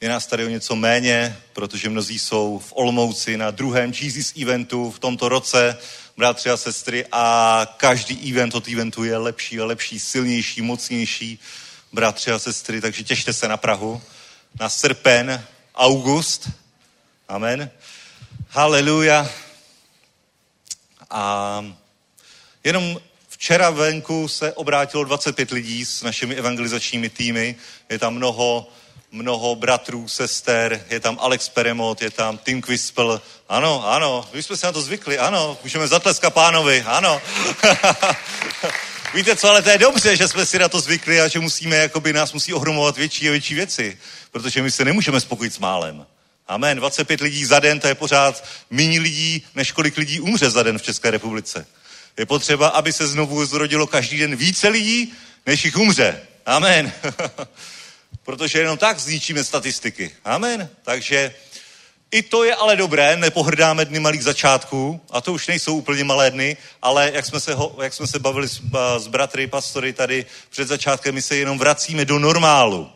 Je 0.00 0.08
nás 0.08 0.26
tady 0.26 0.44
o 0.44 0.48
něco 0.48 0.76
méně, 0.76 1.36
protože 1.52 1.90
mnozí 1.90 2.18
jsou 2.18 2.58
v 2.58 2.72
Olmouci 2.76 3.36
na 3.36 3.50
druhém 3.50 3.92
Jesus 4.00 4.32
eventu 4.42 4.90
v 4.90 4.98
tomto 4.98 5.28
roce, 5.28 5.78
bratři 6.16 6.50
a 6.50 6.56
sestry, 6.56 7.06
a 7.12 7.66
každý 7.76 8.30
event 8.32 8.54
od 8.54 8.68
eventu 8.68 9.04
je 9.04 9.16
lepší 9.16 9.60
a 9.60 9.64
lepší, 9.64 10.00
silnější, 10.00 10.62
mocnější, 10.62 11.38
bratři 11.92 12.30
a 12.30 12.38
sestry, 12.38 12.80
takže 12.80 13.04
těšte 13.04 13.32
se 13.32 13.48
na 13.48 13.56
Prahu 13.56 14.02
na 14.60 14.68
srpen, 14.68 15.44
august. 15.74 16.48
Amen. 17.28 17.70
Haleluja. 18.48 19.30
A 21.10 21.64
jenom 22.64 23.00
včera 23.28 23.70
venku 23.70 24.28
se 24.28 24.52
obrátilo 24.52 25.04
25 25.04 25.50
lidí 25.50 25.84
s 25.84 26.02
našimi 26.02 26.34
evangelizačními 26.34 27.08
týmy. 27.08 27.56
Je 27.88 27.98
tam 27.98 28.14
mnoho, 28.14 28.68
mnoho 29.12 29.54
bratrů, 29.54 30.08
sester, 30.08 30.84
je 30.90 31.00
tam 31.00 31.18
Alex 31.20 31.48
Peremot, 31.48 32.02
je 32.02 32.10
tam 32.10 32.38
Tim 32.38 32.62
Quispel. 32.62 33.22
Ano, 33.48 33.88
ano, 33.88 34.28
my 34.32 34.42
jsme 34.42 34.56
se 34.56 34.66
na 34.66 34.72
to 34.72 34.82
zvykli, 34.82 35.18
ano, 35.18 35.58
můžeme 35.62 35.88
zatleskat 35.88 36.34
pánovi, 36.34 36.82
ano. 36.82 37.22
Víte 39.14 39.36
co, 39.36 39.48
ale 39.48 39.62
to 39.62 39.70
je 39.70 39.78
dobře, 39.78 40.16
že 40.16 40.28
jsme 40.28 40.46
si 40.46 40.58
na 40.58 40.68
to 40.68 40.80
zvykli 40.80 41.20
a 41.20 41.28
že 41.28 41.40
musíme, 41.40 41.76
jakoby 41.76 42.12
nás 42.12 42.32
musí 42.32 42.54
ohromovat 42.54 42.96
větší 42.96 43.28
a 43.28 43.30
větší 43.30 43.54
věci 43.54 43.98
protože 44.34 44.62
my 44.62 44.70
se 44.70 44.84
nemůžeme 44.84 45.20
spokojit 45.20 45.54
s 45.54 45.58
málem. 45.58 46.06
Amen. 46.48 46.78
25 46.78 47.20
lidí 47.20 47.44
za 47.44 47.60
den, 47.60 47.80
to 47.80 47.88
je 47.88 47.94
pořád 47.94 48.44
méně 48.70 49.00
lidí, 49.00 49.46
než 49.54 49.72
kolik 49.72 49.96
lidí 49.96 50.20
umře 50.20 50.50
za 50.50 50.62
den 50.62 50.78
v 50.78 50.82
České 50.82 51.10
republice. 51.10 51.66
Je 52.16 52.26
potřeba, 52.26 52.68
aby 52.68 52.92
se 52.92 53.06
znovu 53.06 53.46
zrodilo 53.46 53.86
každý 53.86 54.18
den 54.18 54.36
více 54.36 54.68
lidí, 54.68 55.12
než 55.46 55.64
jich 55.64 55.76
umře. 55.76 56.20
Amen. 56.46 56.92
protože 58.24 58.58
jenom 58.58 58.78
tak 58.78 58.98
zničíme 58.98 59.44
statistiky. 59.44 60.10
Amen. 60.24 60.68
Takže 60.82 61.34
i 62.10 62.22
to 62.22 62.44
je 62.44 62.54
ale 62.54 62.76
dobré, 62.76 63.16
nepohrdáme 63.16 63.84
dny 63.84 64.00
malých 64.00 64.24
začátků, 64.24 65.00
a 65.10 65.20
to 65.20 65.32
už 65.32 65.46
nejsou 65.46 65.76
úplně 65.76 66.04
malé 66.04 66.30
dny, 66.30 66.56
ale 66.82 67.10
jak 67.14 67.26
jsme 67.26 67.40
se, 67.40 67.54
ho, 67.54 67.76
jak 67.82 67.94
jsme 67.94 68.06
se 68.06 68.18
bavili 68.18 68.48
s, 68.48 68.62
s 68.98 69.06
bratry, 69.06 69.46
pastory 69.46 69.92
tady 69.92 70.26
před 70.50 70.68
začátkem, 70.68 71.14
my 71.14 71.22
se 71.22 71.36
jenom 71.36 71.58
vracíme 71.58 72.04
do 72.04 72.18
normálu. 72.18 72.90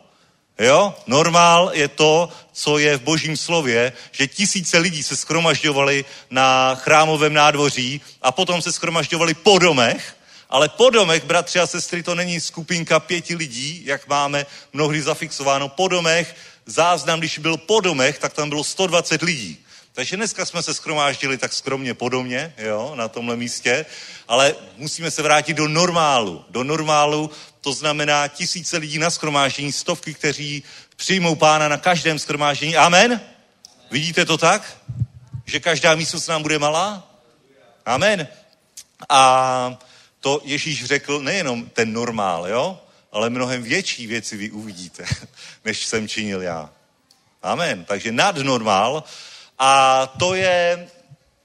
Jo? 0.59 0.95
Normál 1.07 1.71
je 1.73 1.87
to, 1.87 2.29
co 2.53 2.77
je 2.77 2.97
v 2.97 3.01
božím 3.01 3.37
slově, 3.37 3.93
že 4.11 4.27
tisíce 4.27 4.77
lidí 4.77 5.03
se 5.03 5.15
skromažďovali 5.15 6.05
na 6.29 6.75
chrámovém 6.75 7.33
nádvoří 7.33 8.01
a 8.21 8.31
potom 8.31 8.61
se 8.61 8.71
skromažďovali 8.71 9.33
po 9.33 9.59
domech, 9.59 10.15
ale 10.49 10.69
po 10.69 10.89
domech, 10.89 11.23
bratři 11.23 11.59
a 11.59 11.67
sestry, 11.67 12.03
to 12.03 12.15
není 12.15 12.39
skupinka 12.39 12.99
pěti 12.99 13.35
lidí, 13.35 13.81
jak 13.85 14.07
máme 14.07 14.45
mnohdy 14.73 15.01
zafixováno. 15.01 15.69
Po 15.69 15.87
domech, 15.87 16.35
záznam, 16.69 17.19
když 17.19 17.39
byl 17.39 17.57
po 17.57 17.79
domech, 17.81 18.19
tak 18.19 18.33
tam 18.33 18.49
bylo 18.49 18.63
120 18.63 19.21
lidí. 19.21 19.57
Takže 19.93 20.17
dneska 20.17 20.45
jsme 20.45 20.63
se 20.63 20.73
skromáždili 20.73 21.37
tak 21.37 21.53
skromně 21.53 21.93
podobně, 21.93 22.53
jo, 22.57 22.91
na 22.95 23.07
tomhle 23.07 23.35
místě, 23.35 23.85
ale 24.27 24.55
musíme 24.77 25.11
se 25.11 25.21
vrátit 25.21 25.53
do 25.53 25.67
normálu. 25.67 26.45
Do 26.49 26.63
normálu 26.63 27.31
to 27.61 27.73
znamená 27.73 28.27
tisíce 28.27 28.77
lidí 28.77 28.99
na 28.99 29.09
skromáždění, 29.09 29.71
stovky, 29.71 30.13
kteří 30.13 30.63
přijmou 30.95 31.35
pána 31.35 31.67
na 31.67 31.77
každém 31.77 32.19
skromáždění. 32.19 32.77
Amen? 32.77 33.21
Vidíte 33.91 34.25
to 34.25 34.37
tak? 34.37 34.77
Že 35.45 35.59
každá 35.59 35.95
místnost 35.95 36.27
nám 36.27 36.41
bude 36.41 36.59
malá? 36.59 37.07
Amen. 37.85 38.27
A 39.09 39.77
to 40.19 40.41
Ježíš 40.43 40.85
řekl 40.85 41.19
nejenom 41.19 41.69
ten 41.69 41.93
normál, 41.93 42.47
jo? 42.47 42.79
Ale 43.11 43.29
mnohem 43.29 43.63
větší 43.63 44.07
věci 44.07 44.37
vy 44.37 44.51
uvidíte, 44.51 45.05
než 45.65 45.85
jsem 45.85 46.07
činil 46.07 46.41
já. 46.41 46.69
Amen. 47.41 47.85
Takže 47.85 48.11
nadnormál 48.11 49.03
a 49.59 50.05
to 50.07 50.33
je 50.33 50.87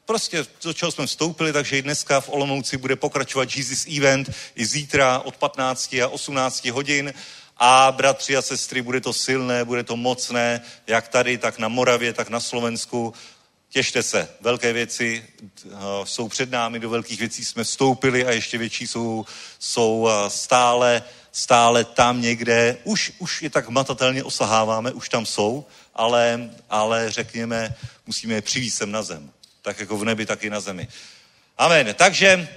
prostě 0.05 0.47
do 0.65 0.73
čeho 0.73 0.93
jsme 0.93 1.07
vstoupili, 1.07 1.53
takže 1.53 1.79
i 1.79 1.83
dneska 1.83 2.21
v 2.21 2.29
Olomouci 2.29 2.77
bude 2.77 2.97
pokračovat 2.97 3.57
Jesus 3.57 3.87
Event 3.97 4.31
i 4.55 4.67
zítra 4.67 5.19
od 5.19 5.37
15 5.37 5.95
a 5.95 6.09
18 6.09 6.65
hodin. 6.65 7.15
A 7.57 7.93
bratři 7.93 8.37
a 8.37 8.43
sestry, 8.43 8.83
bude 8.83 9.01
to 9.01 9.13
silné, 9.13 9.65
bude 9.65 9.83
to 9.83 9.97
mocné, 9.97 10.61
jak 10.87 11.09
tady, 11.09 11.39
tak 11.39 11.59
na 11.59 11.69
Moravě, 11.69 12.13
tak 12.13 12.29
na 12.29 12.41
Slovensku. 12.41 13.15
Těšte 13.69 14.03
se, 14.03 14.29
velké 14.41 14.73
věci 14.73 15.25
uh, 15.65 15.71
jsou 16.05 16.29
před 16.29 16.51
námi, 16.51 16.81
do 16.81 16.91
velkých 16.91 17.21
věcí 17.21 17.45
jsme 17.45 17.65
vstoupili 17.65 18.27
a 18.27 18.31
ještě 18.31 18.59
větší 18.59 18.87
jsou, 18.87 19.27
jsou 19.59 20.01
uh, 20.01 20.11
stále, 20.29 21.03
stále 21.35 21.85
tam 21.85 22.23
někde. 22.23 22.77
Už, 22.85 23.13
už 23.19 23.43
je 23.43 23.51
tak 23.51 23.69
matatelně 23.69 24.25
osaháváme, 24.25 24.93
už 24.93 25.09
tam 25.09 25.27
jsou, 25.27 25.67
ale, 25.95 26.51
ale 26.71 27.11
řekněme, 27.11 27.75
musíme 28.07 28.35
je 28.35 28.43
přivít 28.43 28.75
sem 28.75 28.91
na 28.91 29.03
zem. 29.03 29.31
Tak 29.63 29.81
jako 29.81 29.99
v 29.99 30.05
nebi, 30.05 30.27
tak 30.27 30.45
i 30.45 30.51
na 30.51 30.61
zemi. 30.61 30.89
Amen. 31.59 31.95
Takže 31.95 32.49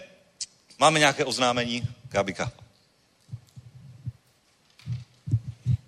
máme 0.80 1.00
nějaké 1.00 1.26
oznámení, 1.26 1.84
Gabika. 2.10 2.52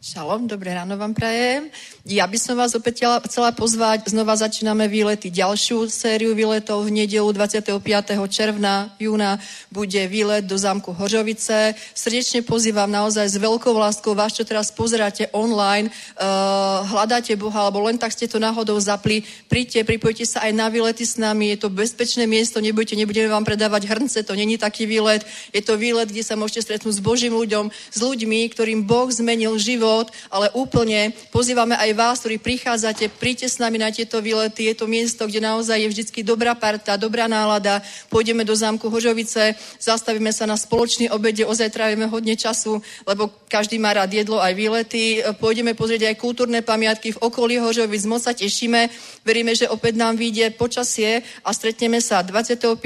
Šalom, 0.10 0.50
dobré 0.50 0.74
ráno 0.74 0.98
vám 0.98 1.14
prajem. 1.14 1.70
Ja 2.02 2.26
by 2.26 2.42
som 2.42 2.58
vás 2.58 2.74
opäť 2.74 3.06
chcela, 3.30 3.54
pozvať. 3.54 4.10
Znova 4.10 4.34
začíname 4.34 4.90
výlety. 4.90 5.30
Ďalšiu 5.30 5.86
sériu 5.86 6.34
výletov 6.34 6.90
v 6.90 7.06
nedelu 7.06 7.30
25. 7.30 7.78
června, 8.26 8.90
júna 8.98 9.38
bude 9.70 10.02
výlet 10.10 10.50
do 10.50 10.58
zámku 10.58 10.98
Hořovice. 10.98 11.78
Srdečne 11.94 12.42
pozývam 12.42 12.90
naozaj 12.90 13.30
s 13.30 13.38
veľkou 13.38 13.70
láskou 13.70 14.18
vás, 14.18 14.34
čo 14.34 14.42
teraz 14.42 14.74
pozeráte 14.74 15.30
online, 15.30 15.94
uh, 16.18 16.82
hľadáte 16.90 17.38
Boha, 17.38 17.70
alebo 17.70 17.86
len 17.86 18.02
tak 18.02 18.10
ste 18.10 18.26
to 18.26 18.42
náhodou 18.42 18.82
zapli. 18.82 19.22
Príďte, 19.46 19.86
pripojte 19.86 20.26
sa 20.26 20.42
aj 20.50 20.58
na 20.58 20.74
výlety 20.74 21.06
s 21.06 21.22
nami. 21.22 21.54
Je 21.54 21.62
to 21.62 21.70
bezpečné 21.70 22.26
miesto, 22.26 22.58
nebudete, 22.58 22.98
nebudeme 22.98 23.30
vám 23.30 23.46
predávať 23.46 23.86
hrnce, 23.86 24.26
to 24.26 24.34
není 24.34 24.58
taký 24.58 24.90
výlet. 24.90 25.22
Je 25.54 25.62
to 25.62 25.78
výlet, 25.78 26.10
kde 26.10 26.26
sa 26.26 26.34
môžete 26.34 26.66
stretnúť 26.66 26.98
s 26.98 27.06
Božím 27.06 27.38
ľuďom, 27.38 27.70
s 27.70 28.00
ľuďmi, 28.02 28.50
ktorým 28.58 28.90
Boh 28.90 29.06
zmenil 29.14 29.54
život, 29.62 29.99
ale 30.32 30.48
úplne 30.56 31.12
pozývame 31.36 31.76
aj 31.76 31.92
vás, 32.00 32.16
ktorí 32.24 32.40
prichádzate, 32.40 33.12
príďte 33.20 33.52
s 33.52 33.60
nami 33.60 33.76
na 33.76 33.92
tieto 33.92 34.24
výlety. 34.24 34.72
Je 34.72 34.76
to 34.80 34.88
miesto, 34.88 35.28
kde 35.28 35.44
naozaj 35.44 35.76
je 35.76 35.92
vždycky 35.92 36.24
dobrá 36.24 36.56
parta, 36.56 36.96
dobrá 36.96 37.28
nálada. 37.28 37.84
Pôjdeme 38.08 38.48
do 38.48 38.56
zámku 38.56 38.88
Hožovice, 38.88 39.60
zastavíme 39.82 40.32
sa 40.32 40.48
na 40.48 40.56
spoločný 40.56 41.12
obede, 41.12 41.44
ozaj 41.44 41.76
trávime 41.76 42.08
hodne 42.08 42.40
času, 42.40 42.80
lebo 43.04 43.28
každý 43.52 43.82
má 43.82 43.92
rád 43.92 44.16
jedlo 44.16 44.40
aj 44.40 44.54
výlety. 44.56 45.26
Pôjdeme 45.42 45.76
pozrieť 45.76 46.14
aj 46.14 46.16
kultúrne 46.22 46.64
pamiatky 46.64 47.18
v 47.18 47.22
okolí 47.26 47.58
Hožovic, 47.58 48.06
moc 48.06 48.22
sa 48.22 48.32
tešíme. 48.38 48.88
Veríme, 49.26 49.58
že 49.58 49.68
opäť 49.68 49.98
nám 49.98 50.16
vyjde 50.16 50.54
počasie 50.54 51.26
a 51.42 51.50
stretneme 51.50 51.98
sa 51.98 52.22
25. 52.22 52.78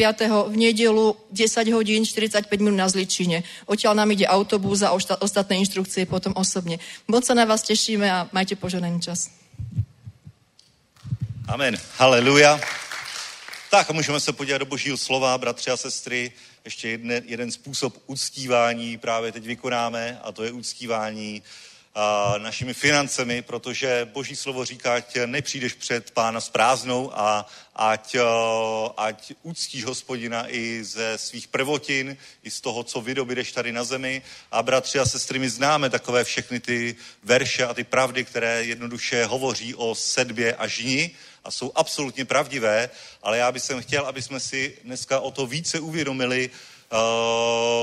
v 0.48 0.56
nedelu 0.56 1.18
10 1.34 1.76
hodín 1.76 2.08
45 2.08 2.48
minút 2.62 2.78
na 2.80 2.88
Zličine. 2.88 3.44
Odtiaľ 3.66 3.98
nám 3.98 4.14
ide 4.14 4.30
autobus 4.30 4.86
a 4.86 4.94
ostatné 4.96 5.60
inštrukcie 5.66 6.06
potom 6.06 6.32
osobne. 6.38 6.78
Moc 7.08 7.26
sa 7.26 7.34
na 7.34 7.46
vás 7.46 7.62
tešíme 7.62 8.08
a 8.12 8.30
majte 8.32 8.56
požehnaný 8.56 9.02
čas. 9.02 9.30
Amen. 11.48 11.78
Haleluja. 11.98 12.60
Tak 13.70 13.90
a 13.90 13.94
můžeme 13.94 14.20
se 14.20 14.34
podívat 14.34 14.58
do 14.58 14.66
božího 14.66 14.98
slova, 14.98 15.38
bratři 15.38 15.72
a 15.72 15.78
sestry. 15.78 16.32
Ještě 16.66 16.90
jedne, 16.90 17.22
jeden 17.26 17.52
způsob 17.52 17.98
uctívání 18.08 18.98
právě 18.98 19.32
teď 19.32 19.46
vykonáme 19.46 20.20
a 20.24 20.32
to 20.32 20.44
je 20.44 20.52
uctívání 20.52 21.44
a, 21.96 22.34
našimi 22.38 22.74
financemi, 22.74 23.42
protože 23.42 24.10
boží 24.14 24.36
slovo 24.36 24.66
říká, 24.66 24.96
ať 24.96 25.18
nepřijdeš 25.26 25.74
před 25.74 26.12
pána 26.12 26.42
s 26.42 26.50
prázdnou 26.50 27.12
a 27.14 27.46
ať, 27.76 28.18
ať 28.98 29.34
uctíš 29.44 29.84
hospodina 29.86 30.46
i 30.50 30.84
ze 30.84 31.18
svých 31.18 31.48
prvotin, 31.48 32.18
i 32.44 32.52
z 32.52 32.62
toho, 32.62 32.84
co 32.84 33.02
vydobídeš 33.02 33.52
tady 33.52 33.72
na 33.72 33.84
zemi. 33.84 34.22
A 34.52 34.64
bratři 34.64 35.00
a 35.00 35.06
sestry, 35.06 35.40
my 35.40 35.50
známe 35.50 35.90
takové 35.90 36.24
všechny 36.24 36.60
ty 36.60 36.96
verše 37.24 37.66
a 37.66 37.74
ty 37.74 37.84
pravdy, 37.84 38.24
které 38.24 38.66
jednoduše 38.66 39.26
hovoří 39.26 39.76
o 39.76 39.96
sedbě 39.96 40.56
a 40.56 40.68
žni 40.68 41.12
a 41.44 41.52
jsou 41.52 41.72
absolutně 41.76 42.26
pravdivé, 42.26 42.90
ale 43.22 43.38
já 43.38 43.52
bych 43.52 43.64
chtěl, 43.80 44.06
aby 44.06 44.22
jsme 44.22 44.40
si 44.40 44.78
dneska 44.84 45.20
o 45.20 45.32
to 45.32 45.48
více 45.48 45.80
uvědomili, 45.80 46.50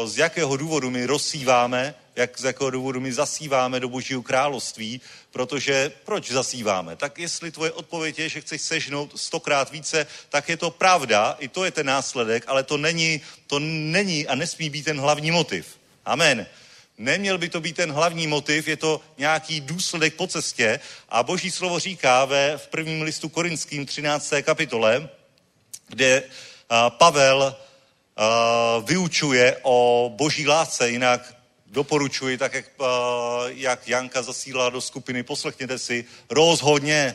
z 0.05 0.19
jakého 0.19 0.57
důvodu 0.57 0.91
my 0.91 1.07
rozsíváme, 1.07 1.95
jak, 2.17 2.39
z 2.39 2.45
jakého 2.45 2.71
důvodu 2.71 3.01
my 3.01 3.13
zasíváme 3.13 3.81
do 3.81 3.89
Božího 3.89 4.23
království, 4.23 5.01
protože 5.31 5.93
proč 6.05 6.31
zasíváme? 6.31 6.97
Tak 6.97 7.19
jestli 7.19 7.51
tvoje 7.51 7.73
odpověď 7.73 8.19
je, 8.19 8.29
že 8.29 8.41
chceš 8.41 8.63
sežnout 8.63 9.21
stokrát 9.21 9.71
více, 9.71 10.07
tak 10.29 10.49
je 10.49 10.57
to 10.57 10.71
pravda, 10.71 11.37
i 11.39 11.49
to 11.49 11.65
je 11.65 11.71
ten 11.71 11.87
následek, 11.87 12.45
ale 12.47 12.63
to 12.63 12.77
není, 12.77 13.21
to 13.47 13.59
není 13.59 14.27
a 14.27 14.35
nesmí 14.35 14.71
být 14.71 14.85
ten 14.85 15.01
hlavní 15.01 15.31
motiv. 15.31 15.79
Amen. 16.05 16.47
Neměl 16.99 17.39
by 17.39 17.49
to 17.49 17.61
být 17.61 17.77
ten 17.77 17.93
hlavní 17.93 18.27
motiv, 18.27 18.69
je 18.69 18.77
to 18.77 19.01
nějaký 19.19 19.61
důsledek 19.61 20.15
po 20.15 20.27
cestě 20.27 20.81
a 21.09 21.23
boží 21.23 21.51
slovo 21.51 21.79
říká 21.79 22.25
ve, 22.25 22.59
v 22.59 22.69
prvním 22.69 23.03
listu 23.03 23.29
korinským 23.29 23.87
13. 23.87 24.33
kapitole, 24.43 25.09
kde 25.89 26.23
Pavel 26.89 27.57
vyučuje 28.85 29.57
o 29.63 30.11
boží 30.17 30.47
lásce, 30.47 30.91
jinak 30.91 31.37
doporučuji, 31.67 32.39
tak 32.39 32.55
jak, 32.55 32.65
jak 33.47 33.89
Janka 33.89 34.23
zasílala 34.23 34.71
do 34.71 34.81
skupiny, 34.81 35.23
poslechněte 35.23 35.79
si 35.79 36.05
rozhodně 36.31 37.15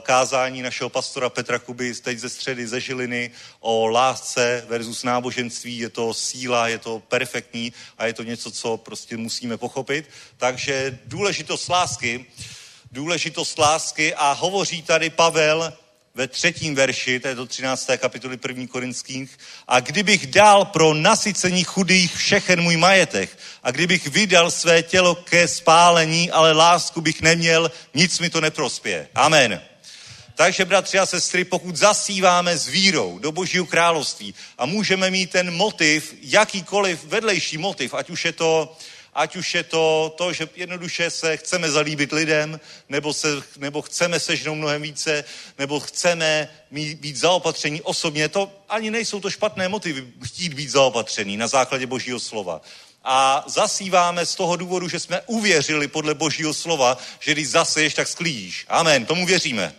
kázání 0.00 0.62
našeho 0.62 0.90
pastora 0.90 1.30
Petra 1.30 1.58
Kuby 1.58 1.94
teď 1.94 2.18
ze 2.18 2.28
středy 2.28 2.66
ze 2.66 2.80
Žiliny 2.80 3.30
o 3.60 3.86
lásce 3.86 4.64
versus 4.68 5.02
náboženství. 5.02 5.78
Je 5.78 5.88
to 5.88 6.14
síla, 6.14 6.68
je 6.68 6.78
to 6.78 7.02
perfektní 7.08 7.72
a 7.98 8.06
je 8.06 8.12
to 8.12 8.22
něco, 8.22 8.50
co 8.50 8.76
prostě 8.76 9.16
musíme 9.16 9.56
pochopit. 9.56 10.10
Takže 10.36 10.98
důležitost 11.04 11.68
lásky, 11.68 12.26
důležitost 12.92 13.58
lásky 13.58 14.14
a 14.14 14.32
hovoří 14.32 14.82
tady 14.82 15.10
Pavel 15.10 15.72
ve 16.16 16.28
třetím 16.28 16.74
verši 16.74 17.20
této 17.20 17.46
13. 17.46 17.90
kapitoly 17.96 18.38
1. 18.48 18.66
korinských. 18.66 19.38
A 19.68 19.80
kdybych 19.80 20.26
dal 20.26 20.64
pro 20.64 20.94
nasycení 20.94 21.64
chudých 21.64 22.16
všechen 22.16 22.60
můj 22.60 22.76
majetek 22.76 23.38
a 23.62 23.70
kdybych 23.70 24.06
vydal 24.06 24.50
své 24.50 24.82
tělo 24.82 25.14
ke 25.14 25.48
spálení, 25.48 26.30
ale 26.30 26.52
lásku 26.52 27.00
bych 27.00 27.22
neměl, 27.22 27.70
nic 27.94 28.18
mi 28.18 28.30
to 28.30 28.40
neprospěje. 28.40 29.08
Amen. 29.14 29.62
Takže, 30.34 30.64
bratři 30.64 30.98
a 30.98 31.06
sestry, 31.06 31.44
pokud 31.44 31.76
zasíváme 31.76 32.58
s 32.58 32.68
vírou 32.68 33.18
do 33.18 33.32
Božího 33.32 33.66
království 33.66 34.34
a 34.58 34.66
můžeme 34.66 35.10
mít 35.10 35.30
ten 35.30 35.50
motiv, 35.50 36.14
jakýkoliv 36.22 37.04
vedlejší 37.04 37.58
motiv, 37.58 37.94
ať 37.94 38.10
už 38.10 38.24
je 38.24 38.32
to 38.32 38.76
ať 39.16 39.36
už 39.36 39.54
je 39.54 39.62
to 39.62 40.14
to, 40.16 40.32
že 40.32 40.48
jednoduše 40.56 41.10
se 41.10 41.36
chceme 41.36 41.70
zalíbit 41.70 42.12
lidem, 42.12 42.60
nebo, 42.88 43.12
se, 43.12 43.28
nebo 43.56 43.82
chceme 43.82 44.20
sežnout 44.20 44.58
mnohem 44.58 44.82
více, 44.82 45.24
nebo 45.58 45.80
chceme 45.80 46.48
mít, 46.70 46.98
být 46.98 47.16
zaopatření 47.16 47.82
osobně. 47.82 48.28
To 48.28 48.52
ani 48.68 48.90
nejsou 48.90 49.20
to 49.20 49.30
špatné 49.30 49.68
motivy 49.68 50.06
chtít 50.24 50.54
být 50.54 50.70
zaopatřený 50.70 51.36
na 51.36 51.48
základě 51.48 51.86
Božího 51.86 52.20
slova. 52.20 52.60
A 53.04 53.44
zasíváme 53.46 54.26
z 54.26 54.34
toho 54.34 54.56
důvodu, 54.56 54.88
že 54.88 55.00
jsme 55.00 55.20
uvěřili 55.26 55.88
podle 55.88 56.14
Božího 56.14 56.54
slova, 56.54 56.98
že 57.20 57.32
když 57.32 57.48
zaseješ, 57.48 57.94
tak 57.94 58.08
sklídíš. 58.08 58.64
Amen, 58.68 59.06
tomu 59.06 59.26
věříme. 59.26 59.74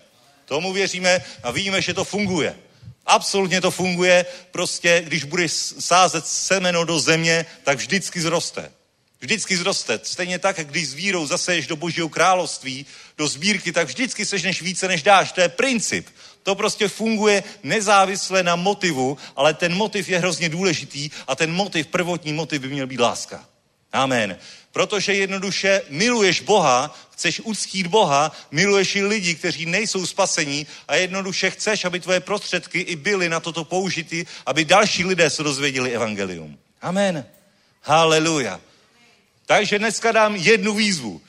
Tomu 0.46 0.74
věříme 0.74 1.24
a 1.44 1.52
víme, 1.52 1.82
že 1.82 1.94
to 1.94 2.04
funguje. 2.04 2.56
Absolutně 3.06 3.62
to 3.62 3.72
funguje, 3.72 4.26
prostě 4.52 5.02
když 5.06 5.24
budeš 5.24 5.52
sázet 5.80 6.28
semeno 6.28 6.86
do 6.86 7.00
země, 7.00 7.46
tak 7.64 7.78
vždycky 7.78 8.22
zroste. 8.22 8.77
Vždycky 9.22 9.58
zroste. 9.58 10.00
Stejně 10.04 10.40
tak, 10.40 10.60
když 10.60 10.88
s 10.88 10.94
vírou 10.94 11.28
zaseješ 11.28 11.68
do 11.68 11.76
Božího 11.76 12.10
království, 12.10 12.86
do 13.18 13.28
sbírky, 13.28 13.72
tak 13.72 13.88
vždycky 13.88 14.26
sežneš 14.26 14.62
více, 14.62 14.88
než 14.88 15.04
dáš. 15.04 15.32
To 15.32 15.42
je 15.42 15.50
princip. 15.50 16.08
To 16.44 16.56
prostě 16.56 16.88
funguje 16.88 17.44
nezávisle 17.64 18.44
na 18.44 18.56
motivu, 18.56 19.18
ale 19.36 19.54
ten 19.54 19.76
motiv 19.76 20.10
je 20.10 20.20
hrozně 20.20 20.50
důležitý 20.50 21.10
a 21.28 21.36
ten 21.36 21.54
motiv, 21.54 21.88
prvotní 21.88 22.34
motiv 22.34 22.62
by 22.62 22.68
měl 22.68 22.88
být 22.88 23.00
láska. 23.00 23.46
Amen. 23.94 24.38
Protože 24.72 25.14
jednoduše 25.14 25.82
miluješ 25.90 26.42
Boha, 26.42 26.96
chceš 27.12 27.40
uctít 27.40 27.88
Boha, 27.88 28.32
miluješ 28.52 28.96
i 28.96 29.04
lidi, 29.04 29.36
kteří 29.36 29.66
nejsou 29.66 30.06
spasení 30.06 30.68
a 30.88 30.96
jednoduše 30.96 31.52
chceš, 31.52 31.86
aby 31.86 32.00
tvoje 32.00 32.20
prostředky 32.20 32.80
i 32.80 32.96
byly 32.96 33.30
na 33.30 33.40
toto 33.40 33.64
použity, 33.64 34.26
aby 34.46 34.66
další 34.66 35.06
lidé 35.06 35.30
se 35.30 35.44
dozvěděli 35.44 35.92
evangelium. 35.92 36.58
Amen. 36.82 37.26
Haleluja. 37.82 38.60
Takže 39.48 39.80
dneska 39.80 40.12
dám 40.12 40.36
jednu 40.36 40.74
výzvu. 40.74 41.22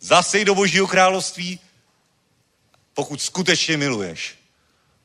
Zasej 0.00 0.44
do 0.44 0.54
Božího 0.54 0.86
království, 0.86 1.60
pokud 2.94 3.22
skutečně 3.22 3.76
miluješ. 3.76 4.34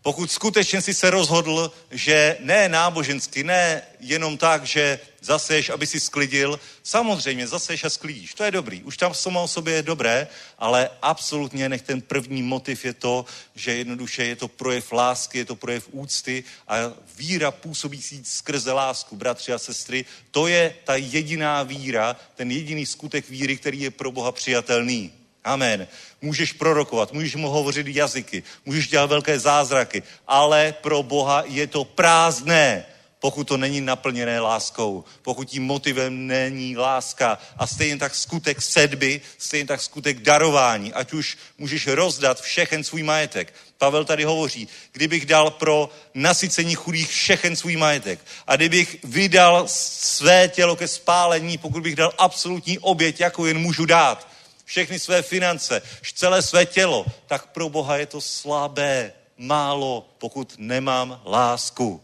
Pokud 0.07 0.31
skutečně 0.31 0.81
si 0.81 0.93
se 0.93 1.09
rozhodl, 1.09 1.71
že 1.91 2.37
ne 2.39 2.69
nábožensky, 2.69 3.43
ne 3.43 3.81
jenom 3.99 4.37
tak, 4.37 4.63
že 4.63 4.99
zaseješ, 5.21 5.69
aby 5.69 5.87
si 5.87 5.99
sklidil, 5.99 6.59
samozřejmě 6.83 7.47
zaseješ 7.47 7.83
a 7.83 7.89
sklidíš. 7.89 8.33
To 8.33 8.43
je 8.43 8.51
dobrý. 8.51 8.83
Už 8.83 8.97
tam 8.97 9.13
samo 9.13 9.43
o 9.43 9.47
sobě 9.47 9.73
je 9.73 9.83
dobré, 9.83 10.27
ale 10.57 10.89
absolutně 11.01 11.69
nech 11.69 11.81
ten 11.81 12.01
první 12.01 12.43
motiv 12.43 12.85
je 12.85 12.93
to, 12.93 13.25
že 13.55 13.75
jednoduše 13.75 14.25
je 14.25 14.35
to 14.35 14.47
projev 14.47 14.91
lásky, 14.91 15.37
je 15.37 15.45
to 15.45 15.55
projev 15.55 15.89
úcty 15.91 16.43
a 16.67 16.75
víra 17.17 17.51
působící 17.51 18.21
skrze 18.23 18.71
lásku, 18.71 19.15
bratři 19.15 19.53
a 19.53 19.59
sestry, 19.59 20.05
to 20.31 20.47
je 20.47 20.75
ta 20.83 20.95
jediná 20.95 21.63
víra, 21.63 22.15
ten 22.35 22.51
jediný 22.51 22.85
skutek 22.85 23.29
víry, 23.29 23.57
který 23.57 23.81
je 23.81 23.91
pro 23.91 24.11
Boha 24.11 24.31
přijatelný. 24.31 25.16
Amen. 25.43 25.87
Můžeš 26.21 26.53
prorokovat, 26.53 27.13
můžeš 27.13 27.35
mu 27.35 27.49
hovořit 27.49 27.87
jazyky, 27.87 28.43
můžeš 28.65 28.87
dělat 28.87 29.05
velké 29.09 29.39
zázraky, 29.39 30.03
ale 30.27 30.75
pro 30.81 31.03
Boha 31.03 31.43
je 31.47 31.67
to 31.67 31.83
prázdné, 31.83 32.85
pokud 33.19 33.47
to 33.47 33.57
není 33.57 33.81
naplněné 33.81 34.39
láskou, 34.39 35.03
pokud 35.21 35.49
tím 35.49 35.63
motivem 35.63 36.27
není 36.27 36.77
láska 36.77 37.37
a 37.57 37.67
stejně 37.67 37.97
tak 37.97 38.15
skutek 38.15 38.61
sedby, 38.61 39.21
stejně 39.37 39.65
tak 39.65 39.81
skutek 39.81 40.19
darování, 40.19 40.93
ať 40.93 41.13
už 41.13 41.37
můžeš 41.57 41.87
rozdat 41.87 42.41
všechen 42.41 42.83
svůj 42.83 43.03
majetek. 43.03 43.53
Pavel 43.77 44.05
tady 44.05 44.23
hovoří, 44.23 44.67
kdybych 44.91 45.25
dal 45.25 45.49
pro 45.51 45.89
nasycení 46.13 46.75
chudých 46.75 47.09
všechen 47.09 47.55
svůj 47.55 47.75
majetek 47.75 48.19
a 48.47 48.55
kdybych 48.55 48.97
vydal 49.03 49.63
své 49.67 50.47
tělo 50.47 50.75
ke 50.75 50.87
spálení, 50.87 51.57
pokud 51.57 51.83
bych 51.83 51.95
dal 51.95 52.13
absolutní 52.17 52.79
oběť, 52.79 53.19
jakou 53.19 53.45
jen 53.45 53.57
můžu 53.57 53.85
dát, 53.85 54.27
všechny 54.67 54.99
své 54.99 55.21
finance, 55.21 55.81
celé 56.13 56.41
své 56.41 56.65
tělo, 56.65 57.05
tak 57.27 57.45
pro 57.45 57.69
Boha 57.69 57.97
je 57.97 58.05
to 58.05 58.21
slabé, 58.21 59.13
málo, 59.37 60.09
pokud 60.17 60.53
nemám 60.57 61.21
lásku. 61.25 62.03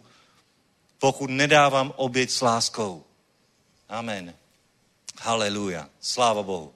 Pokud 1.00 1.30
nedávám 1.30 1.94
oběť 1.96 2.32
s 2.32 2.42
láskou. 2.42 3.04
Amen. 3.90 4.34
Haleluja. 5.20 5.90
Sláva 6.00 6.44
Bohu. 6.44 6.74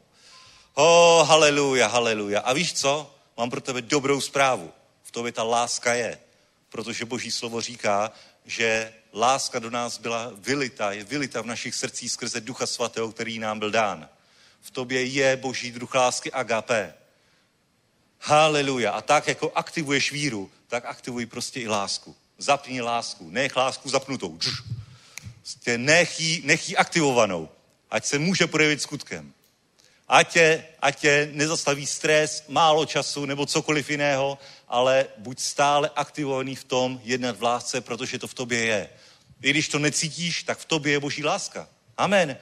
O, 0.74 0.84
oh, 0.84 1.28
haleluja, 1.28 1.88
haleluja. 1.88 2.40
A 2.40 2.54
víš 2.54 2.74
co? 2.74 3.16
Mám 3.38 3.50
pro 3.50 3.62
tebe 3.62 3.82
dobrou 3.82 4.22
zprávu. 4.22 4.74
V 5.04 5.12
tobě 5.12 5.32
ta 5.32 5.44
láska 5.44 5.94
je. 5.94 6.20
Protože 6.70 7.06
Boží 7.06 7.32
slovo 7.32 7.62
říká, 7.62 8.12
že 8.46 8.94
láska 9.14 9.60
do 9.60 9.70
nás 9.70 9.98
byla 9.98 10.32
vylita, 10.36 10.92
je 10.92 11.04
vylita 11.04 11.42
v 11.42 11.46
našich 11.46 11.76
srdcích 11.76 12.12
skrze 12.12 12.42
Ducha 12.42 12.68
Svatého, 12.68 13.12
který 13.12 13.40
nám 13.40 13.60
byl 13.60 13.72
dán. 13.72 14.10
V 14.68 14.72
tobě 14.72 15.04
je 15.04 15.38
Boží 15.38 15.72
druh 15.72 15.96
lásky 15.96 16.32
agape. 16.32 16.94
Haleluja. 18.22 18.92
A 18.92 19.02
tak, 19.02 19.28
jako 19.28 19.52
aktivuješ 19.56 20.12
víru, 20.12 20.52
tak 20.68 20.86
aktivuj 20.86 21.26
prostě 21.26 21.62
i 21.62 21.68
lásku. 21.68 22.16
Zapni 22.38 22.82
lásku. 22.82 23.30
Nech 23.30 23.56
lásku 23.56 23.90
zapnutou. 23.90 24.40
Prostě 25.42 25.78
nech 25.78 26.20
jí, 26.20 26.42
nech 26.46 26.70
jí 26.70 26.78
aktivovanou. 26.78 27.50
Ať 27.92 28.06
se 28.06 28.20
může 28.20 28.48
projevit 28.48 28.82
skutkem. 28.82 29.34
Ať 30.08 30.34
tě, 30.34 30.66
ať 30.82 31.00
tě 31.00 31.30
nezastaví 31.34 31.86
stres, 31.86 32.44
málo 32.48 32.86
času 32.86 33.26
nebo 33.26 33.46
cokoliv 33.46 33.90
jiného, 33.90 34.38
ale 34.68 35.06
buď 35.18 35.40
stále 35.40 35.92
aktivovaný 35.96 36.56
v 36.56 36.64
tom 36.64 37.02
jednat 37.04 37.38
v 37.38 37.44
lásce, 37.44 37.82
protože 37.82 38.20
to 38.20 38.28
v 38.28 38.34
tobě 38.34 38.66
je. 38.66 38.90
I 39.42 39.50
když 39.50 39.70
to 39.70 39.80
necítíš, 39.80 40.44
tak 40.44 40.58
v 40.58 40.66
tobě 40.66 40.92
je 40.92 41.00
boží 41.00 41.24
láska. 41.24 41.68
Amen. 41.98 42.38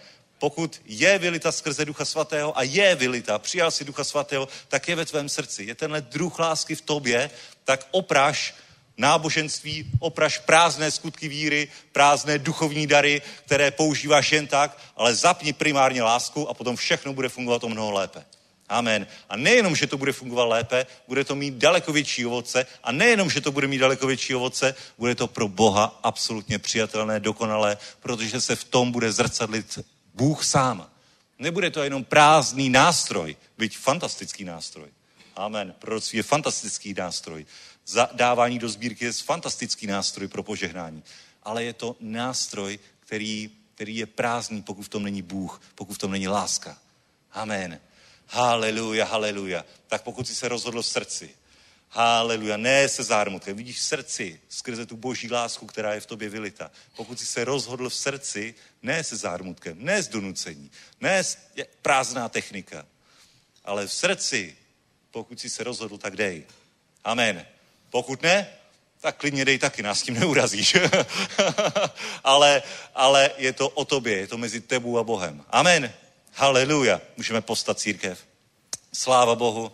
Pokud 0.46 0.82
je 0.86 1.18
vylita 1.18 1.52
skrze 1.52 1.86
Ducha 1.86 2.06
Svatého 2.06 2.58
a 2.58 2.64
je 2.64 2.96
vylita, 2.96 3.40
přijal 3.40 3.72
si 3.72 3.84
Ducha 3.84 4.04
Svatého, 4.04 4.48
tak 4.68 4.88
je 4.88 4.96
ve 4.96 5.06
tvém 5.06 5.30
srdci. 5.30 5.64
Je 5.64 5.76
tenhle 5.76 6.02
druh 6.02 6.40
lásky 6.40 6.76
v 6.76 6.82
tobě, 6.82 7.30
tak 7.64 7.88
opraš 7.92 8.54
náboženství, 8.98 9.90
opraš 10.00 10.38
prázdné 10.38 10.92
skutky 10.92 11.28
víry, 11.28 11.68
prázdné 11.92 12.40
duchovní 12.40 12.88
dary, 12.88 13.22
které 13.46 13.72
používáš 13.72 14.32
jen 14.32 14.48
tak, 14.48 14.78
ale 14.96 15.16
zapni 15.16 15.54
primárně 15.54 16.04
lásku 16.04 16.50
a 16.50 16.54
potom 16.54 16.76
všechno 16.76 17.14
bude 17.14 17.30
fungovat 17.30 17.64
o 17.64 17.70
mnoho 17.70 17.92
lépe. 17.92 18.26
Amen. 18.70 19.08
A 19.30 19.38
nejenom, 19.38 19.76
že 19.76 19.88
to 19.88 19.98
bude 19.98 20.14
fungovat 20.14 20.46
lépe, 20.46 20.86
bude 21.08 21.24
to 21.24 21.36
mít 21.36 21.54
daleko 21.54 21.94
větší 21.94 22.26
ovoce 22.26 22.66
a 22.84 22.92
nejenom, 22.92 23.30
že 23.30 23.42
to 23.42 23.52
bude 23.52 23.68
mít 23.68 23.78
daleko 23.78 24.08
větší 24.08 24.36
ovoce, 24.36 24.76
bude 24.98 25.16
to 25.16 25.28
pro 25.28 25.48
Boha 25.48 26.00
absolutně 26.04 26.60
přijatelné, 26.60 27.20
dokonalé, 27.20 27.78
protože 28.00 28.42
se 28.42 28.56
v 28.56 28.64
tom 28.64 28.92
bude 28.92 29.12
zrcadlit 29.12 29.80
Bůh 30.16 30.46
sám. 30.46 30.90
Nebude 31.40 31.72
to 31.72 31.84
jenom 31.84 32.04
prázdný 32.04 32.70
nástroj, 32.70 33.38
byť 33.58 33.78
fantastický 33.78 34.44
nástroj. 34.44 34.90
Amen. 35.36 35.76
Proroctví 35.80 36.18
je 36.18 36.24
fantastický 36.24 36.94
nástroj. 36.94 37.46
Dávání 38.14 38.60
do 38.60 38.70
sbírky 38.70 39.06
je 39.06 39.14
fantastický 39.14 39.88
nástroj 39.88 40.28
pro 40.28 40.44
požehnání. 40.44 41.04
Ale 41.44 41.64
je 41.64 41.74
to 41.74 41.96
nástroj, 42.00 42.80
který, 43.00 43.52
který 43.76 43.96
je 43.98 44.06
prázdný, 44.06 44.62
pokud 44.62 44.84
v 44.84 44.90
tom 44.90 45.04
není 45.04 45.22
Bůh, 45.22 45.62
pokud 45.76 45.94
v 45.94 45.98
tom 45.98 46.12
není 46.12 46.28
láska. 46.28 46.78
Amen. 47.32 47.80
Haleluja, 48.28 49.06
haleluja. 49.06 49.66
Tak 49.88 50.04
pokud 50.04 50.28
jsi 50.28 50.36
se 50.36 50.48
rozhodl 50.48 50.82
v 50.82 50.88
srdci, 50.88 51.36
Haleluja, 51.98 52.58
ne 52.58 52.90
se 52.90 53.04
zármutkem. 53.04 53.58
Vidíš 53.58 53.80
v 53.80 53.84
srdci, 53.84 54.42
skrze 54.50 54.86
tu 54.86 54.98
boží 54.98 55.32
lásku, 55.32 55.66
která 55.66 55.94
je 55.94 56.00
v 56.00 56.06
tobě 56.06 56.30
vylita. 56.30 56.72
Pokud 56.96 57.20
jsi 57.20 57.26
se 57.26 57.44
rozhodl 57.44 57.90
v 57.90 57.94
srdci, 57.94 58.56
ne 58.82 59.04
se 59.04 59.16
zármutkem, 59.16 59.78
ne 59.80 60.04
z 60.04 60.08
donucení, 60.08 60.72
ne 61.02 61.24
z 61.24 61.38
prázdná 61.82 62.30
technika, 62.30 62.86
ale 63.66 63.88
v 63.88 63.94
srdci, 63.94 64.58
pokud 65.12 65.40
jsi 65.40 65.50
se 65.50 65.64
rozhodl, 65.64 65.98
tak 65.98 66.16
dej. 66.16 66.44
Amen. 67.04 67.46
Pokud 67.90 68.22
ne, 68.22 68.50
tak 69.02 69.18
klidně 69.18 69.46
dej 69.46 69.58
taky, 69.58 69.84
nás 69.84 70.02
tím 70.02 70.14
neurazíš. 70.14 70.78
ale, 72.24 72.64
ale 72.96 73.32
je 73.38 73.54
to 73.54 73.70
o 73.70 73.86
tobě, 73.86 74.18
je 74.18 74.28
to 74.28 74.38
mezi 74.38 74.62
tebou 74.62 74.98
a 74.98 75.04
Bohem. 75.04 75.44
Amen. 75.50 75.94
Haleluja. 76.34 77.02
Můžeme 77.18 77.42
postat 77.42 77.80
církev. 77.80 78.20
Sláva 78.94 79.36
Bohu. 79.36 79.72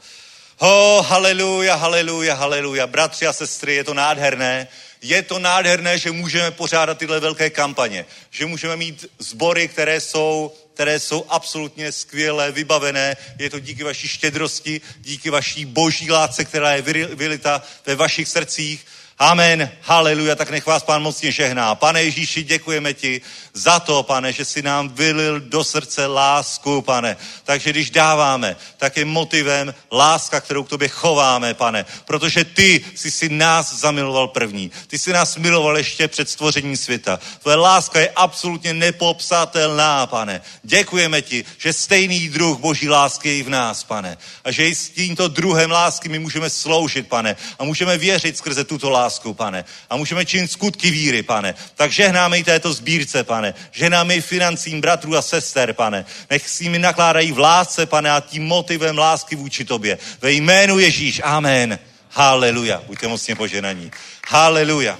Oh, 0.63 1.05
haleluja, 1.05 1.75
haleluja, 1.75 2.35
haleluja. 2.35 2.87
Bratři 2.87 3.27
a 3.27 3.33
sestry, 3.33 3.75
je 3.75 3.83
to 3.83 3.93
nádherné. 3.93 4.67
Je 5.01 5.21
to 5.21 5.39
nádherné, 5.39 5.97
že 5.97 6.11
můžeme 6.11 6.51
pořádat 6.51 6.97
tyhle 6.97 7.19
velké 7.19 7.49
kampaně. 7.49 8.05
Že 8.31 8.45
můžeme 8.45 8.75
mít 8.75 9.05
sbory, 9.19 9.67
které 9.67 10.01
jsou, 10.01 10.53
které 10.73 10.99
jsou 10.99 11.25
absolutně 11.29 11.91
skvělé, 11.91 12.51
vybavené. 12.51 13.17
Je 13.39 13.49
to 13.49 13.59
díky 13.59 13.83
vaší 13.83 14.07
štědrosti, 14.07 14.81
díky 14.97 15.29
vaší 15.29 15.65
boží 15.65 16.11
lásce, 16.11 16.45
která 16.45 16.73
je 16.73 16.81
vylita 17.15 17.63
ve 17.85 17.95
vašich 17.95 18.27
srdcích. 18.27 18.85
Amen, 19.19 19.69
haleluja, 19.81 20.35
tak 20.35 20.49
nech 20.49 20.65
vás 20.65 20.83
pán 20.83 21.01
mocně 21.01 21.31
žehná. 21.31 21.75
Pane 21.75 22.03
Ježíši, 22.03 22.43
děkujeme 22.43 22.93
ti 22.93 23.21
za 23.53 23.79
to, 23.79 24.03
pane, 24.03 24.33
že 24.33 24.45
si 24.45 24.61
nám 24.61 24.89
vylil 24.89 25.39
do 25.39 25.63
srdce 25.63 26.05
lásku, 26.05 26.81
pane. 26.81 27.17
Takže 27.43 27.69
když 27.69 27.89
dáváme, 27.89 28.55
tak 28.77 28.97
je 28.97 29.05
motivem 29.05 29.73
láska, 29.91 30.41
kterou 30.41 30.63
k 30.63 30.69
tobě 30.69 30.87
chováme, 30.87 31.53
pane. 31.53 31.85
Protože 32.05 32.45
ty 32.45 32.85
jsi 32.95 33.11
si 33.11 33.29
nás 33.29 33.73
zamiloval 33.73 34.27
první. 34.27 34.71
Ty 34.87 34.99
jsi 34.99 35.13
nás 35.13 35.37
miloval 35.37 35.77
ještě 35.77 36.07
před 36.07 36.29
stvořením 36.29 36.77
světa. 36.77 37.19
Tvoje 37.41 37.55
láska 37.55 37.99
je 37.99 38.09
absolutně 38.09 38.73
nepopsatelná, 38.73 40.07
pane. 40.07 40.41
Děkujeme 40.63 41.21
ti, 41.21 41.45
že 41.57 41.73
stejný 41.73 42.29
druh 42.29 42.59
boží 42.59 42.89
lásky 42.89 43.29
je 43.29 43.37
i 43.37 43.43
v 43.43 43.49
nás, 43.49 43.83
pane. 43.83 44.17
A 44.43 44.51
že 44.51 44.67
i 44.67 44.75
s 44.75 44.89
tímto 44.89 45.27
druhem 45.27 45.71
lásky 45.71 46.09
my 46.09 46.19
můžeme 46.19 46.49
sloužit, 46.49 47.07
pane. 47.07 47.35
A 47.59 47.63
můžeme 47.63 47.97
věřit 47.97 48.37
skrze 48.37 48.63
tuto 48.63 48.89
lásku 48.89 49.10
lásku, 49.11 49.33
pane. 49.33 49.65
A 49.89 49.97
můžeme 49.97 50.25
činit 50.25 50.51
skutky 50.51 50.91
víry, 50.91 51.23
pane. 51.23 51.55
Tak 51.75 51.91
žehnáme 51.91 52.39
i 52.39 52.43
této 52.43 52.73
sbírce, 52.73 53.23
pane. 53.23 53.53
Žehnáme 53.71 54.15
i 54.15 54.21
financím 54.21 54.81
bratrů 54.81 55.17
a 55.17 55.21
sester, 55.21 55.73
pane. 55.73 56.05
Nech 56.29 56.49
s 56.49 56.59
nimi 56.59 56.79
nakládají 56.79 57.31
v 57.31 57.39
lásce, 57.39 57.85
pane, 57.85 58.11
a 58.11 58.19
tím 58.19 58.43
motivem 58.43 58.97
lásky 58.97 59.35
vůči 59.35 59.65
tobě. 59.65 59.97
Ve 60.21 60.31
jménu 60.31 60.79
Ježíš. 60.79 61.21
Amen. 61.23 61.79
Haleluja. 62.09 62.81
Buďte 62.87 63.07
mocně 63.07 63.35
poženaní. 63.35 63.91
Haleluja. 64.27 64.99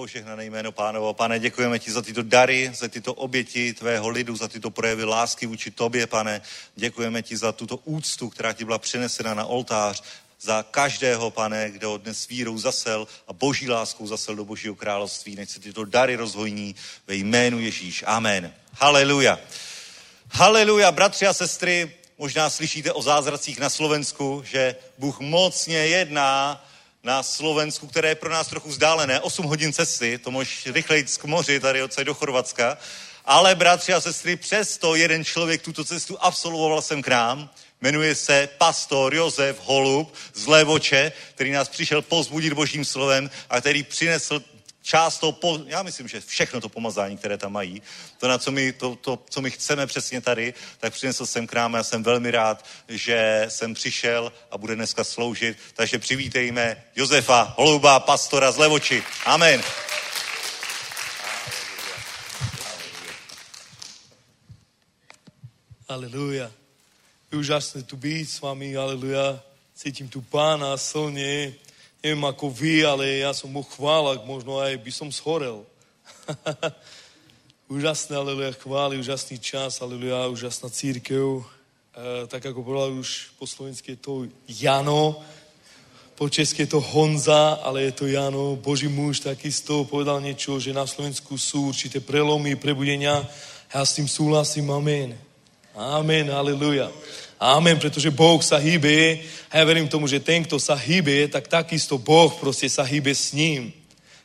Požehnané 0.00 0.44
jméno 0.44 0.72
pánovo. 0.72 1.14
Pane, 1.14 1.38
děkujeme 1.38 1.78
ti 1.78 1.92
za 1.92 2.02
tyto 2.02 2.22
dary, 2.22 2.72
za 2.74 2.88
tyto 2.88 3.14
oběti 3.14 3.72
tvého 3.72 4.08
lidu, 4.08 4.36
za 4.36 4.48
tyto 4.48 4.70
projevy 4.70 5.04
lásky 5.04 5.46
vůči 5.46 5.70
tobě, 5.70 6.06
pane. 6.06 6.40
Děkujeme 6.76 7.22
ti 7.22 7.36
za 7.36 7.52
tuto 7.52 7.76
úctu, 7.76 8.28
která 8.28 8.52
ti 8.52 8.64
byla 8.64 8.78
přinesena 8.78 9.34
na 9.34 9.44
oltář, 9.44 10.02
za 10.40 10.62
každého, 10.62 11.30
pane, 11.30 11.70
kdo 11.70 11.96
dnes 11.96 12.28
vírou 12.28 12.58
zasel 12.58 13.08
a 13.28 13.32
boží 13.32 13.68
láskou 13.68 14.06
zasel 14.06 14.34
do 14.36 14.44
božího 14.44 14.74
království. 14.74 15.36
Nech 15.36 15.50
se 15.50 15.60
tyto 15.60 15.84
dary 15.84 16.16
rozhojní 16.16 16.74
ve 17.06 17.14
jménu 17.14 17.60
Ježíš. 17.60 18.04
Amen. 18.06 18.54
Haleluja. 18.72 19.38
Haleluja, 20.30 20.92
bratři 20.92 21.26
a 21.26 21.32
sestry, 21.32 21.92
možná 22.18 22.50
slyšíte 22.50 22.92
o 22.92 23.02
zázracích 23.02 23.58
na 23.60 23.70
Slovensku, 23.70 24.42
že 24.46 24.76
Bůh 24.98 25.20
mocně 25.20 25.78
jedná 25.78 26.64
na 27.04 27.22
Slovensku, 27.22 27.86
které 27.86 28.08
je 28.08 28.14
pro 28.14 28.30
nás 28.30 28.48
trochu 28.48 28.68
vzdálené, 28.68 29.20
8 29.20 29.46
hodin 29.46 29.72
cesty, 29.72 30.18
to 30.18 30.30
můžeš 30.30 30.66
rychleji 30.66 31.04
k 31.04 31.24
moři, 31.24 31.60
tady 31.60 31.82
odsaď 31.82 32.04
do 32.04 32.14
Chorvatska, 32.14 32.78
ale 33.24 33.54
bratři 33.54 33.92
a 33.92 34.00
sestry, 34.00 34.36
přesto 34.36 34.94
jeden 34.94 35.24
člověk 35.24 35.62
tuto 35.62 35.84
cestu 35.84 36.16
absolvoval 36.20 36.82
jsem 36.82 37.02
k 37.02 37.08
nám, 37.08 37.50
jmenuje 37.80 38.14
se 38.14 38.48
pastor 38.58 39.14
Josef 39.14 39.60
Holub 39.64 40.14
z 40.34 40.46
Levoče, 40.46 41.12
který 41.34 41.50
nás 41.50 41.68
přišel 41.68 42.02
pozbudit 42.02 42.52
božím 42.52 42.84
slovem 42.84 43.30
a 43.50 43.60
který 43.60 43.82
přinesl 43.82 44.42
část 44.82 45.18
toho, 45.18 45.32
po, 45.32 45.58
já 45.66 45.82
myslím, 45.82 46.08
že 46.08 46.20
všechno 46.20 46.60
to 46.60 46.68
pomazání, 46.68 47.16
které 47.16 47.38
tam 47.38 47.52
mají, 47.52 47.82
to, 48.18 48.28
na 48.28 48.38
co 48.38 48.50
my, 48.50 48.72
to, 48.72 48.96
to, 48.96 49.18
co 49.30 49.40
my 49.40 49.50
chceme 49.50 49.86
přesně 49.86 50.20
tady, 50.20 50.54
tak 50.78 50.92
přinesl 50.92 51.26
jsem 51.26 51.46
k 51.46 51.52
nám 51.52 51.74
a 51.74 51.82
jsem 51.82 52.02
velmi 52.02 52.30
rád, 52.30 52.64
že 52.88 53.46
jsem 53.48 53.74
přišel 53.74 54.32
a 54.50 54.58
bude 54.58 54.74
dneska 54.74 55.04
sloužit. 55.04 55.58
Takže 55.74 55.98
přivítejme 55.98 56.84
Josefa 56.96 57.54
Holuba, 57.58 58.00
pastora 58.00 58.52
z 58.52 58.56
Levoči. 58.56 59.02
Amen. 59.24 59.62
Aleluja. 65.88 66.52
Je 67.32 67.38
úžasné 67.38 67.82
tu 67.82 67.98
byť 67.98 68.28
s 68.30 68.40
vami, 68.40 68.78
aleluja. 68.78 69.42
Cítim 69.74 70.06
tu 70.06 70.22
pána 70.22 70.78
silne. 70.78 71.50
Neviem 72.00 72.24
ako 72.24 72.48
vy, 72.48 72.80
ale 72.80 73.20
ja 73.20 73.36
som 73.36 73.52
mu 73.52 73.60
chválak, 73.60 74.24
možno 74.24 74.56
aj 74.56 74.72
by 74.80 74.88
som 74.88 75.12
schorel. 75.12 75.68
úžasné, 77.68 78.16
aleluja, 78.16 78.56
chváli, 78.56 78.96
úžasný 78.96 79.36
čas, 79.36 79.84
aleluja, 79.84 80.32
úžasná 80.32 80.72
církev. 80.72 81.44
E, 81.92 82.24
tak 82.24 82.40
ako 82.40 82.64
povedal 82.64 82.96
už 82.96 83.36
po 83.36 83.44
slovensky 83.44 83.92
je 83.92 84.00
to 84.00 84.14
Jano, 84.48 85.20
po 86.16 86.24
česky 86.32 86.64
je 86.64 86.72
to 86.72 86.80
Honza, 86.80 87.60
ale 87.60 87.92
je 87.92 87.92
to 87.92 88.08
Jano, 88.08 88.56
Boží 88.56 88.88
muž, 88.88 89.20
takisto 89.20 89.84
povedal 89.84 90.24
niečo, 90.24 90.56
že 90.56 90.72
na 90.72 90.88
Slovensku 90.88 91.36
sú 91.36 91.68
určité 91.68 92.00
prelomy, 92.00 92.56
prebudenia. 92.56 93.28
Ja 93.68 93.84
s 93.84 94.00
tým 94.00 94.08
súhlasím, 94.08 94.72
amen. 94.72 95.20
Amen, 95.76 96.32
aleluja. 96.32 96.88
Amen, 97.40 97.80
pretože 97.80 98.12
Boh 98.12 98.36
sa 98.44 98.60
hýbe 98.60 99.24
a 99.48 99.56
ja 99.56 99.64
verím 99.64 99.88
tomu, 99.88 100.04
že 100.04 100.20
ten, 100.20 100.44
kto 100.44 100.60
sa 100.60 100.76
hýbe, 100.76 101.24
tak 101.32 101.48
takisto 101.48 101.96
Boh 101.96 102.28
proste 102.36 102.68
sa 102.68 102.84
hýbe 102.84 103.16
s 103.16 103.32
ním. 103.32 103.72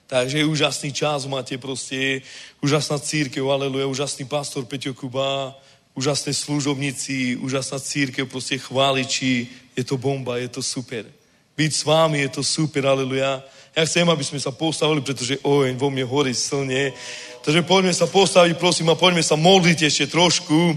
Takže 0.04 0.44
úžasný 0.44 0.92
čas 0.92 1.24
máte 1.24 1.56
proste, 1.56 2.20
úžasná 2.60 3.00
církev, 3.00 3.48
aleluja, 3.48 3.88
úžasný 3.88 4.28
pastor 4.28 4.68
Peťo 4.68 4.92
Kuba, 4.92 5.56
úžasné 5.96 6.36
služobníci, 6.36 7.40
úžasná 7.40 7.80
církev, 7.80 8.28
proste 8.28 8.60
chváliči, 8.60 9.48
je 9.80 9.84
to 9.88 9.96
bomba, 9.96 10.36
je 10.36 10.52
to 10.52 10.60
super. 10.60 11.08
Byť 11.56 11.72
s 11.72 11.88
vámi 11.88 12.20
je 12.20 12.30
to 12.36 12.44
super, 12.44 12.84
aleluja. 12.84 13.40
Ja 13.72 13.88
chcem, 13.88 14.04
aby 14.12 14.28
sme 14.28 14.44
sa 14.44 14.52
postavili, 14.52 15.00
pretože 15.00 15.40
oheň 15.40 15.80
vo 15.80 15.88
mne 15.88 16.04
horí 16.04 16.36
silne. 16.36 16.92
Takže 17.48 17.64
poďme 17.64 17.96
sa 17.96 18.12
postaviť, 18.12 18.60
prosím, 18.60 18.92
a 18.92 19.00
poďme 19.00 19.24
sa 19.24 19.40
modliť 19.40 19.88
ešte 19.88 20.12
trošku. 20.12 20.76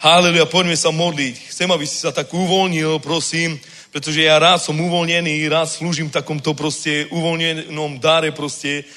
Haleluja, 0.00 0.48
poďme 0.48 0.80
sa 0.80 0.88
modliť. 0.88 1.52
Chcem, 1.52 1.68
aby 1.68 1.84
si 1.84 2.00
sa 2.00 2.08
tak 2.08 2.32
uvoľnil, 2.32 3.04
prosím, 3.04 3.60
pretože 3.92 4.24
ja 4.24 4.40
rád 4.40 4.56
som 4.56 4.72
uvoľnený, 4.72 5.44
rád 5.52 5.68
slúžim 5.68 6.08
takomto 6.08 6.56
proste 6.56 7.04
uvoľnenom 7.12 8.00
dare 8.00 8.32
proste. 8.32 8.88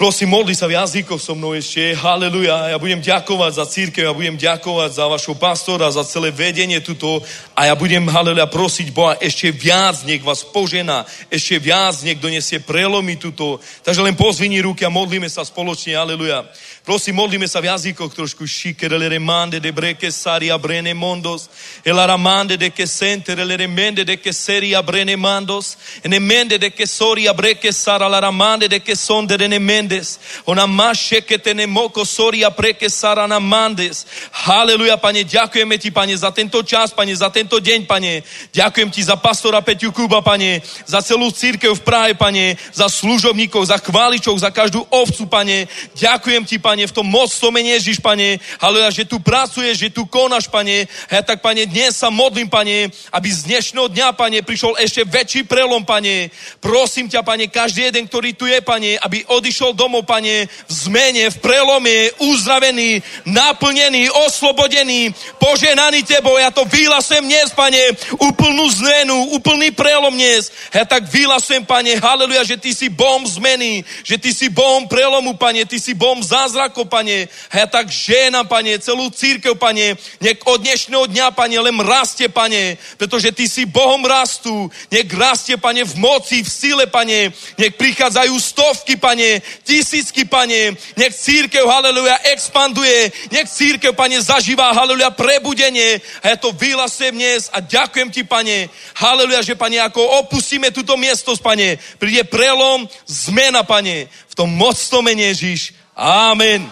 Prosím, 0.00 0.32
modli 0.32 0.56
sa 0.56 0.64
v 0.64 0.80
jazykoch 0.80 1.20
so 1.20 1.36
mnou 1.36 1.52
ešte. 1.52 1.92
Haleluja. 1.92 2.72
Ja 2.72 2.80
budem 2.80 3.04
ďakovať 3.04 3.52
za 3.52 3.68
církev, 3.68 4.00
ja 4.00 4.16
budem 4.16 4.40
ďakovať 4.40 4.96
za 4.96 5.04
vašho 5.12 5.36
pastora, 5.36 5.92
za 5.92 6.08
celé 6.08 6.32
vedenie 6.32 6.80
tuto 6.80 7.20
a 7.52 7.68
ja 7.68 7.76
budem, 7.76 8.08
haleluja, 8.08 8.48
prosiť 8.48 8.96
Boha 8.96 9.20
ešte 9.20 9.52
viac, 9.52 10.00
nech 10.08 10.24
vás 10.24 10.40
požena, 10.40 11.04
ešte 11.28 11.60
viac, 11.60 12.00
nech 12.00 12.16
donesie 12.16 12.64
prelomy 12.64 13.20
tuto. 13.20 13.60
Takže 13.84 14.00
len 14.00 14.16
pozvini 14.16 14.64
ruky 14.64 14.88
a 14.88 14.90
modlíme 14.90 15.28
sa 15.28 15.44
spoločne, 15.44 16.00
haleluja. 16.00 16.48
Prosím, 16.80 17.20
modlíme 17.20 17.44
sa 17.44 17.60
v 17.60 17.68
jazykoch 17.68 18.16
trošku. 18.16 18.48
Šikerele 18.48 19.04
remande 19.12 19.60
de 19.60 19.68
breke 19.68 20.08
saria 20.08 20.56
brene 20.56 20.96
mondos. 20.96 21.52
El 21.84 22.00
aramande 22.00 22.56
de 22.56 22.72
que 22.72 22.88
sentere 22.88 23.44
le 23.44 23.52
remende 23.52 24.00
de 24.00 24.16
que 24.16 24.32
seria 24.32 24.80
brene 24.80 25.12
mandos. 25.12 25.76
En 26.00 26.16
emende 26.16 26.56
de 26.56 26.72
que 26.72 26.88
soria 26.88 27.36
breke 27.36 27.68
sara 27.68 28.08
la 28.08 28.20
ramande 28.20 28.64
de 28.64 28.80
que 28.80 28.96
son 28.96 29.28
de 29.28 29.36
renemendes. 29.36 30.18
Ona 30.48 30.66
maše 30.66 31.20
que 31.20 31.36
tenemoko 31.36 32.04
soria 32.08 32.48
breke 32.48 32.88
sara 32.88 33.28
namandes. 33.28 34.08
Haleluja, 34.32 34.96
Pane, 34.96 35.20
ďakujeme 35.28 35.76
Ti, 35.76 35.92
Pane, 35.92 36.16
za 36.16 36.32
tento 36.32 36.64
čas, 36.64 36.96
Pane, 36.96 37.12
za 37.12 37.28
tento 37.28 37.60
deň, 37.60 37.84
Pane. 37.84 38.24
Ďakujem 38.56 38.88
Ti 38.88 39.02
za 39.04 39.20
pastora 39.20 39.60
Peťu 39.60 39.92
Kuba, 39.92 40.24
Pane, 40.24 40.64
za 40.88 41.04
celú 41.04 41.28
církev 41.28 41.76
v 41.76 41.84
Prahe, 41.84 42.16
Pane, 42.16 42.56
za 42.72 42.88
služobníkov, 42.88 43.68
za 43.68 43.76
chváličov, 43.76 44.32
za 44.40 44.48
každú 44.48 44.80
ovcu, 44.88 45.28
Pane. 45.28 45.68
Ďakujem 45.92 46.48
Ti, 46.48 46.56
Pane, 46.56 46.69
v 46.78 46.94
tom 46.94 47.06
mocnom 47.10 47.50
mene 47.50 47.74
Ježiš, 47.74 47.98
Pane. 47.98 48.38
Haleluja, 48.62 49.02
že 49.02 49.08
tu 49.08 49.18
pracuješ, 49.18 49.82
že 49.82 49.90
tu 49.90 50.06
konáš, 50.06 50.46
Pane. 50.46 50.86
A 50.86 51.10
ja 51.18 51.22
tak, 51.26 51.42
Pane, 51.42 51.66
dnes 51.66 51.98
sa 51.98 52.06
modlím, 52.06 52.46
Pane, 52.46 52.94
aby 53.10 53.28
z 53.32 53.50
dnešného 53.50 53.90
dňa, 53.90 54.14
Pane, 54.14 54.38
prišiel 54.46 54.78
ešte 54.78 55.02
väčší 55.02 55.42
prelom, 55.50 55.82
Pane. 55.82 56.30
Prosím 56.62 57.10
ťa, 57.10 57.26
Pane, 57.26 57.50
každý 57.50 57.90
jeden, 57.90 58.06
ktorý 58.06 58.38
tu 58.38 58.46
je, 58.46 58.62
Pane, 58.62 58.94
aby 59.02 59.26
odišiel 59.26 59.74
domov, 59.74 60.06
Pane, 60.06 60.46
v 60.46 60.72
zmene, 60.72 61.26
v 61.34 61.36
prelome, 61.42 62.14
uzdravený, 62.22 63.02
naplnený, 63.26 64.06
oslobodený, 64.28 65.10
poženaný 65.42 66.06
Tebou. 66.06 66.38
Ja 66.38 66.54
to 66.54 66.62
vyhlasujem 66.68 67.26
dnes, 67.26 67.50
Pane, 67.50 67.98
úplnú 68.22 68.70
zmenu, 68.78 69.34
úplný 69.34 69.74
prelom 69.74 70.14
dnes. 70.14 70.52
Ja 70.70 70.86
tak 70.86 71.10
vyhlasujem, 71.10 71.66
Pane, 71.66 71.98
haleluja, 71.98 72.44
že 72.44 72.60
Ty 72.60 72.70
si 72.70 72.86
bom 72.92 73.26
zmeny, 73.26 73.82
že 74.04 74.20
Ty 74.20 74.30
si 74.34 74.52
bom 74.52 74.84
prelomu, 74.84 75.34
Pane, 75.34 75.64
Ty 75.64 75.80
si 75.80 75.96
bom 75.96 76.20
zázrakov, 76.60 76.92
Pane. 76.92 77.24
A 77.48 77.64
ja 77.64 77.66
tak 77.66 77.88
ženám, 77.88 78.44
Pane, 78.44 78.76
celú 78.84 79.08
církev, 79.08 79.56
Pane, 79.56 79.96
nech 80.20 80.38
od 80.44 80.60
dnešného 80.60 81.08
dňa, 81.08 81.32
Pane, 81.32 81.56
len 81.56 81.76
rastie, 81.80 82.28
Pane, 82.28 82.76
pretože 83.00 83.32
Ty 83.32 83.48
si 83.48 83.64
Bohom 83.64 84.04
rastu. 84.04 84.68
Nech 84.92 85.08
rastie, 85.16 85.56
Pane, 85.56 85.88
v 85.88 85.94
moci, 85.96 86.44
v 86.44 86.50
sile, 86.52 86.84
Pane. 86.84 87.32
Nech 87.56 87.72
prichádzajú 87.80 88.34
stovky, 88.36 89.00
Pane, 89.00 89.40
tisícky, 89.64 90.28
Pane. 90.28 90.76
Nech 91.00 91.16
církev, 91.16 91.64
haleluja, 91.64 92.20
expanduje. 92.28 93.08
Nech 93.32 93.48
církev, 93.48 93.96
Pane, 93.96 94.20
zažíva, 94.20 94.76
haleluja, 94.76 95.08
prebudenie. 95.16 96.04
A 96.20 96.34
ja 96.34 96.36
to 96.36 96.52
vyhlasujem 96.52 97.16
dnes 97.16 97.48
a 97.56 97.64
ďakujem 97.64 98.12
Ti, 98.12 98.22
Pane. 98.28 98.68
Haleluja, 99.00 99.40
že, 99.40 99.56
Pane, 99.56 99.80
ako 99.80 100.28
opustíme 100.28 100.68
túto 100.68 101.00
miestnosť, 101.00 101.40
Pane, 101.40 101.80
príde 101.96 102.20
prelom, 102.28 102.84
zmena, 103.08 103.64
Pane, 103.64 104.12
v 104.12 104.34
tom 104.36 104.52
mocnom 104.52 105.00
mene 105.00 105.32
Ježiš. 105.34 105.79
Amen. 106.00 106.64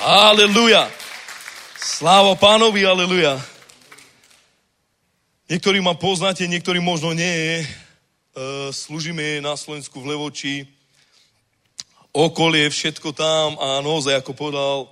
Aleluja. 0.00 0.88
Sláva 1.76 2.32
pánovi, 2.40 2.88
aleluja. 2.88 3.36
Niektorí 5.44 5.76
ma 5.84 5.92
poznáte, 5.92 6.48
niektorí 6.48 6.80
možno 6.80 7.12
nie. 7.12 7.60
Uh, 8.32 8.72
slúžime 8.72 9.44
na 9.44 9.60
Slovensku 9.60 10.00
v 10.00 10.16
Levoči. 10.16 10.64
Okolie, 12.16 12.72
všetko 12.72 13.12
tam 13.12 13.60
a 13.60 13.84
naozaj, 13.84 14.24
ako 14.24 14.32
povedal 14.32 14.88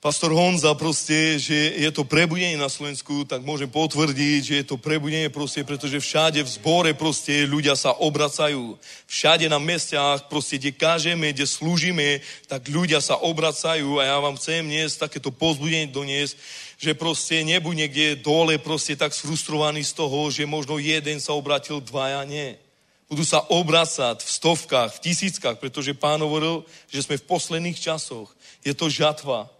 pastor 0.00 0.32
Honza 0.32 0.72
proste, 0.72 1.36
že 1.36 1.76
je 1.76 1.90
to 1.92 2.08
prebudenie 2.08 2.56
na 2.56 2.72
Slovensku, 2.72 3.28
tak 3.28 3.44
môžem 3.44 3.68
potvrdiť, 3.68 4.40
že 4.40 4.54
je 4.64 4.66
to 4.72 4.80
prebudenie 4.80 5.28
proste, 5.28 5.60
pretože 5.60 6.00
všade 6.00 6.40
v 6.40 6.48
zbore 6.48 6.96
proste 6.96 7.44
ľudia 7.44 7.76
sa 7.76 7.92
obracajú. 7.92 8.80
Všade 9.04 9.44
na 9.52 9.60
mestiach 9.60 10.32
proste, 10.32 10.56
kde 10.56 10.72
kážeme, 10.72 11.36
kde 11.36 11.44
slúžime, 11.44 12.24
tak 12.48 12.64
ľudia 12.72 13.04
sa 13.04 13.20
obracajú 13.20 14.00
a 14.00 14.08
ja 14.08 14.16
vám 14.16 14.40
chcem 14.40 14.64
dnes 14.64 14.96
takéto 14.96 15.28
pozbudenie 15.28 15.92
doniesť, 15.92 16.32
že 16.80 16.96
proste 16.96 17.44
nebuď 17.44 17.74
niekde 17.84 18.06
dole 18.24 18.56
proste 18.56 18.96
tak 18.96 19.12
sfrustrovaný 19.12 19.84
z 19.84 19.92
toho, 20.00 20.32
že 20.32 20.48
možno 20.48 20.80
jeden 20.80 21.20
sa 21.20 21.36
obratil, 21.36 21.84
dvaja 21.84 22.24
nie. 22.24 22.56
Budú 23.04 23.26
sa 23.26 23.44
obracať 23.52 24.24
v 24.24 24.30
stovkách, 24.32 24.96
v 24.96 25.02
tisíckach, 25.12 25.60
pretože 25.60 25.92
pán 25.92 26.24
hovoril, 26.24 26.64
že 26.88 27.04
sme 27.04 27.20
v 27.20 27.28
posledných 27.28 27.76
časoch. 27.76 28.32
Je 28.64 28.72
to 28.72 28.88
žatva 28.88 29.50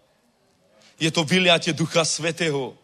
je 1.01 1.09
to 1.09 1.25
vyliate 1.25 1.73
Ducha 1.73 2.05
Svetého. 2.05 2.77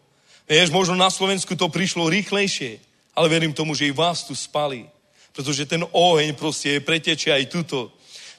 Vieš, 0.50 0.74
možno 0.74 0.98
na 0.98 1.06
Slovensku 1.06 1.54
to 1.54 1.70
prišlo 1.70 2.10
rýchlejšie, 2.10 2.82
ale 3.14 3.30
verím 3.30 3.54
tomu, 3.54 3.78
že 3.78 3.86
i 3.86 3.94
vás 3.94 4.26
tu 4.26 4.34
spali. 4.34 4.90
Pretože 5.30 5.70
ten 5.70 5.86
oheň 5.86 6.34
proste 6.34 6.82
preteče 6.82 7.30
aj 7.30 7.46
tuto. 7.46 7.94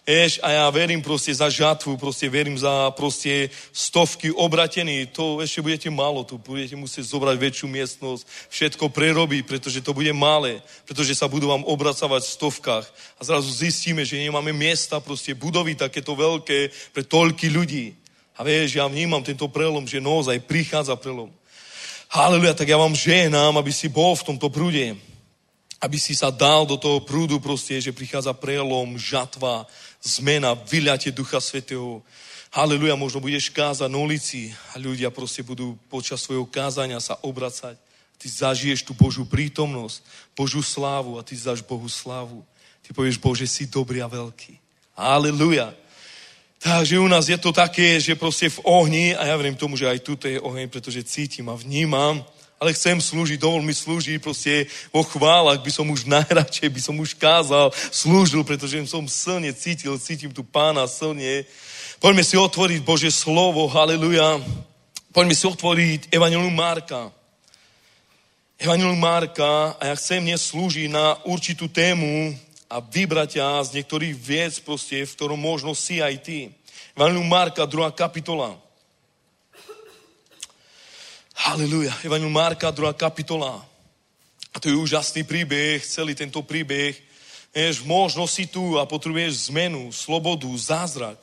Vieš, 0.09 0.41
a 0.41 0.49
ja 0.49 0.65
verím 0.73 1.05
proste 1.05 1.29
za 1.29 1.53
žatvu, 1.53 1.93
proste 1.93 2.25
verím 2.33 2.57
za 2.57 2.89
proste 2.97 3.53
stovky 3.69 4.33
obratení. 4.33 5.05
To 5.13 5.37
ešte 5.37 5.61
budete 5.61 5.89
málo, 5.93 6.25
tu 6.25 6.41
budete 6.41 6.73
musieť 6.73 7.13
zobrať 7.13 7.37
väčšiu 7.37 7.67
miestnosť, 7.69 8.25
všetko 8.49 8.89
prerobiť, 8.89 9.45
pretože 9.45 9.85
to 9.85 9.93
bude 9.93 10.09
malé, 10.17 10.65
pretože 10.89 11.13
sa 11.13 11.29
budú 11.29 11.53
vám 11.53 11.61
obracavať 11.61 12.25
v 12.25 12.33
stovkách. 12.41 12.85
A 12.89 13.21
zrazu 13.21 13.53
zistíme, 13.53 14.01
že 14.01 14.17
nemáme 14.17 14.49
miesta, 14.49 14.97
proste 14.97 15.37
budovy 15.37 15.77
takéto 15.77 16.17
veľké 16.17 16.73
pre 16.89 17.05
toľky 17.05 17.53
ľudí. 17.53 17.98
A 18.39 18.47
vieš, 18.47 18.79
ja 18.79 18.87
vnímam 18.87 19.19
tento 19.19 19.51
prelom, 19.51 19.83
že 19.83 19.99
naozaj 19.99 20.39
prichádza 20.47 20.95
prelom. 20.95 21.27
Haleluja, 22.07 22.55
tak 22.55 22.71
ja 22.71 22.79
vám 22.79 22.95
žehnám, 22.95 23.59
aby 23.59 23.67
si 23.75 23.91
bol 23.91 24.15
v 24.15 24.31
tomto 24.31 24.47
prúde. 24.47 24.95
Aby 25.83 25.99
si 25.99 26.15
sa 26.15 26.31
dal 26.31 26.63
do 26.63 26.79
toho 26.79 27.03
prúdu 27.03 27.43
proste, 27.43 27.75
že 27.83 27.91
prichádza 27.91 28.31
prelom, 28.31 28.95
žatva, 28.95 29.67
zmena, 29.99 30.55
vyľatie 30.55 31.11
Ducha 31.11 31.43
Svetého. 31.43 31.99
Haleluja, 32.49 32.95
možno 32.95 33.19
budeš 33.19 33.51
kázať 33.51 33.91
na 33.91 33.99
ulici 33.99 34.55
a 34.71 34.79
ľudia 34.79 35.11
proste 35.11 35.43
budú 35.43 35.75
počas 35.91 36.23
svojho 36.23 36.47
kázania 36.47 37.03
sa 37.03 37.19
obracať. 37.19 37.75
Ty 38.19 38.27
zažiješ 38.27 38.87
tú 38.87 38.95
Božú 38.95 39.27
prítomnosť, 39.27 39.99
Božú 40.31 40.63
slávu 40.63 41.19
a 41.19 41.23
ty 41.27 41.35
zaž 41.35 41.59
Bohu 41.59 41.87
slávu. 41.91 42.43
Ty 42.87 42.95
povieš, 42.95 43.19
Bože, 43.19 43.47
si 43.47 43.67
dobrý 43.67 43.99
a 43.99 44.07
veľký. 44.07 44.55
Haleluja. 44.95 45.75
Takže 46.59 46.99
u 46.99 47.07
nás 47.07 47.29
je 47.31 47.39
to 47.39 47.55
také, 47.55 48.03
že 48.03 48.19
proste 48.19 48.51
v 48.51 48.59
ohni, 48.67 49.15
a 49.15 49.31
ja 49.31 49.35
verím 49.39 49.55
tomu, 49.55 49.79
že 49.79 49.87
aj 49.87 49.99
tu 50.03 50.19
je 50.19 50.43
oheň, 50.43 50.67
pretože 50.67 51.07
cítim 51.07 51.47
a 51.47 51.55
vnímam, 51.55 52.19
ale 52.59 52.75
chcem 52.75 52.99
slúžiť, 52.99 53.39
dovol 53.39 53.63
mi 53.63 53.71
slúžiť 53.71 54.19
proste 54.19 54.67
vo 54.91 54.99
chválach, 55.07 55.63
by 55.63 55.71
som 55.71 55.87
už 55.87 56.03
najradšej, 56.19 56.67
by 56.67 56.81
som 56.83 56.99
už 56.99 57.15
kázal, 57.15 57.71
slúžil, 57.71 58.43
pretože 58.43 58.75
som 58.91 59.07
silne 59.07 59.55
cítil, 59.55 59.95
cítim 60.03 60.35
tu 60.35 60.43
pána 60.43 60.83
silne. 60.83 61.47
Poďme 62.03 62.27
si 62.27 62.35
otvoriť 62.35 62.83
Bože 62.83 63.07
slovo, 63.07 63.63
haleluja. 63.71 64.43
Poďme 65.15 65.35
si 65.39 65.47
otvoriť 65.47 66.11
Evangelium 66.11 66.51
Marka. 66.51 67.07
Evangelium 68.59 68.99
Marka 68.99 69.79
a 69.79 69.87
ja 69.87 69.95
chcem 69.95 70.19
dnes 70.19 70.43
slúžiť 70.43 70.91
na 70.91 71.15
určitú 71.23 71.71
tému 71.71 72.35
a 72.69 72.77
vybrať 72.77 73.41
ťa 73.41 73.65
z 73.65 73.81
niektorých 73.81 74.13
viec, 74.13 74.61
proste, 74.61 75.01
v 75.01 75.15
ktorom 75.17 75.41
možno 75.41 75.73
si 75.73 75.97
aj 76.05 76.21
ty. 76.21 76.53
Evangelium 76.93 77.25
Marka, 77.25 77.65
druhá 77.65 77.89
kapitola. 77.89 78.53
Halleluja. 81.33 81.89
Evangelium 82.05 82.29
Marka, 82.29 82.69
druhá 82.69 82.93
kapitola. 82.93 83.57
A 84.53 84.61
to 84.61 84.69
je 84.69 84.77
úžasný 84.77 85.25
príbeh, 85.25 85.81
celý 85.81 86.13
tento 86.13 86.45
príbeh. 86.45 86.93
Vieš, 87.49 87.81
možno 87.89 88.29
si 88.29 88.45
tu 88.45 88.77
a 88.77 88.85
potrebuješ 88.85 89.49
zmenu, 89.49 89.89
slobodu, 89.89 90.45
zázrak. 90.53 91.17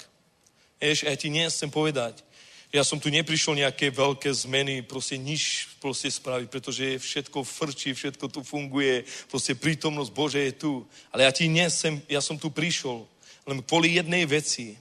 Vieš, 0.82 1.06
ja 1.06 1.14
ti 1.14 1.30
nie 1.30 1.46
chcem 1.46 1.70
povedať, 1.70 2.25
ja 2.74 2.82
som 2.84 2.98
tu 3.00 3.08
neprišiel 3.08 3.56
nejaké 3.56 3.94
veľké 3.94 4.28
zmeny, 4.34 4.82
proste 4.82 5.16
nič 5.16 5.70
proste 5.80 6.10
spraviť, 6.10 6.48
pretože 6.50 6.98
všetko 6.98 7.46
frčí, 7.46 7.94
všetko 7.94 8.26
tu 8.28 8.40
funguje, 8.42 9.06
proste 9.30 9.54
prítomnosť 9.54 10.10
Bože 10.12 10.40
je 10.42 10.52
tu. 10.52 10.72
Ale 11.14 11.24
ja 11.24 11.32
ti 11.32 11.46
nesem, 11.48 12.02
ja 12.10 12.20
som 12.20 12.36
tu 12.36 12.50
prišiel 12.52 13.06
len 13.46 13.62
kvôli 13.62 13.96
jednej 13.96 14.26
veci, 14.26 14.74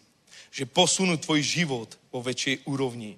že 0.49 0.65
posunú 0.65 1.15
tvoj 1.21 1.39
život 1.45 1.89
vo 2.09 2.19
väčšej 2.25 2.65
úrovni. 2.65 3.15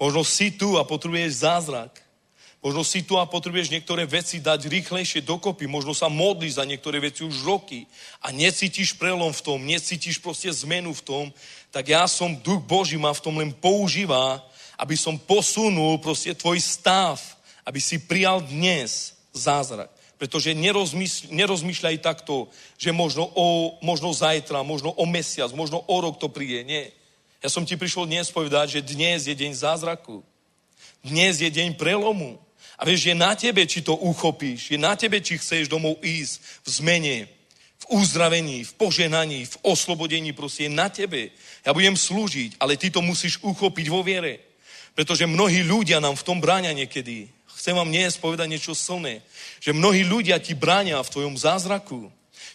Možno 0.00 0.26
si 0.26 0.50
tu 0.50 0.74
a 0.76 0.82
potrebuješ 0.82 1.46
zázrak. 1.46 2.03
Možno 2.64 2.80
si 2.80 3.04
tu 3.04 3.20
a 3.20 3.28
potrebuješ 3.28 3.68
niektoré 3.68 4.08
veci 4.08 4.40
dať 4.40 4.72
rýchlejšie 4.72 5.20
dokopy. 5.20 5.68
Možno 5.68 5.92
sa 5.92 6.08
modlíš 6.08 6.56
za 6.56 6.64
niektoré 6.64 6.96
veci 6.96 7.20
už 7.20 7.44
roky 7.44 7.84
a 8.24 8.32
necítiš 8.32 8.96
prelom 8.96 9.36
v 9.36 9.44
tom, 9.44 9.60
necítiš 9.60 10.16
proste 10.16 10.48
zmenu 10.64 10.96
v 10.96 11.04
tom, 11.04 11.24
tak 11.68 11.92
ja 11.92 12.08
som, 12.08 12.32
duch 12.32 12.64
Boží 12.64 12.96
ma 12.96 13.12
v 13.12 13.20
tom 13.20 13.36
len 13.36 13.52
používa, 13.52 14.40
aby 14.80 14.96
som 14.96 15.20
posunul 15.20 16.00
proste 16.00 16.32
tvoj 16.32 16.56
stav, 16.56 17.20
aby 17.68 17.76
si 17.84 18.00
prijal 18.00 18.40
dnes 18.40 19.12
zázrak. 19.36 19.92
Pretože 20.16 20.56
nerozmýšľaj, 20.56 21.36
nerozmýšľaj 21.36 21.96
takto, 22.00 22.48
že 22.80 22.96
možno, 22.96 23.28
o, 23.36 23.76
možno 23.84 24.08
zajtra, 24.16 24.64
možno 24.64 24.88
o 24.96 25.04
mesiac, 25.04 25.52
možno 25.52 25.84
o 25.84 25.96
rok 26.00 26.16
to 26.16 26.32
príde. 26.32 26.64
Nie. 26.64 26.96
Ja 27.44 27.52
som 27.52 27.68
ti 27.68 27.76
prišiel 27.76 28.08
dnes 28.08 28.32
povedať, 28.32 28.80
že 28.80 28.88
dnes 28.88 29.28
je 29.28 29.36
deň 29.36 29.52
zázraku. 29.52 30.24
Dnes 31.04 31.44
je 31.44 31.52
deň 31.52 31.76
prelomu. 31.76 32.40
A 32.78 32.82
vieš, 32.82 33.06
je 33.06 33.14
na 33.14 33.34
tebe, 33.38 33.62
či 33.66 33.82
to 33.82 33.94
uchopíš. 33.94 34.74
Je 34.74 34.78
na 34.78 34.98
tebe, 34.98 35.22
či 35.22 35.38
chceš 35.38 35.70
domov 35.70 36.02
ísť 36.02 36.42
v 36.66 36.68
zmene, 36.68 37.16
v 37.78 37.84
uzdravení, 37.94 38.66
v 38.66 38.72
poženaní, 38.74 39.46
v 39.46 39.56
oslobodení. 39.62 40.34
Proste 40.34 40.66
je 40.66 40.72
na 40.72 40.90
tebe. 40.90 41.30
Ja 41.62 41.70
budem 41.70 41.94
slúžiť, 41.94 42.58
ale 42.58 42.74
ty 42.74 42.90
to 42.90 42.98
musíš 42.98 43.38
uchopiť 43.44 43.86
vo 43.92 44.02
viere. 44.02 44.42
Pretože 44.94 45.26
mnohí 45.26 45.62
ľudia 45.66 45.98
nám 45.98 46.14
v 46.18 46.26
tom 46.26 46.38
bráňa 46.38 46.74
niekedy. 46.74 47.30
Chcem 47.58 47.74
vám 47.74 47.90
dnes 47.90 48.18
povedať 48.18 48.46
niečo 48.50 48.74
silné. 48.74 49.22
Že 49.62 49.74
mnohí 49.74 50.02
ľudia 50.06 50.38
ti 50.38 50.54
bráňa 50.54 51.02
v 51.02 51.12
tvojom 51.12 51.34
zázraku. 51.34 52.10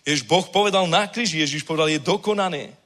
Jež 0.07 0.23
Boh 0.23 0.47
povedal 0.47 0.87
na 0.87 1.07
kríži, 1.07 1.43
Ježiš 1.43 1.67
povedal, 1.67 1.91
je 1.91 1.99
dokonané. 1.99 2.78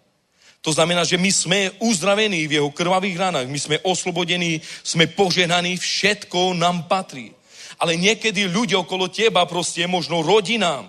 To 0.64 0.72
znamená, 0.72 1.04
že 1.04 1.20
my 1.20 1.28
sme 1.28 1.60
uzdravení 1.84 2.48
v 2.48 2.56
jeho 2.64 2.72
krvavých 2.72 3.20
ranách, 3.20 3.52
my 3.52 3.60
sme 3.60 3.84
oslobodení, 3.84 4.64
sme 4.80 5.12
poženaní, 5.12 5.76
všetko 5.76 6.56
nám 6.56 6.88
patrí. 6.88 7.36
Ale 7.76 8.00
niekedy 8.00 8.48
ľudia 8.48 8.80
okolo 8.80 9.12
teba, 9.12 9.44
proste 9.44 9.84
možno 9.92 10.24
rodina, 10.24 10.88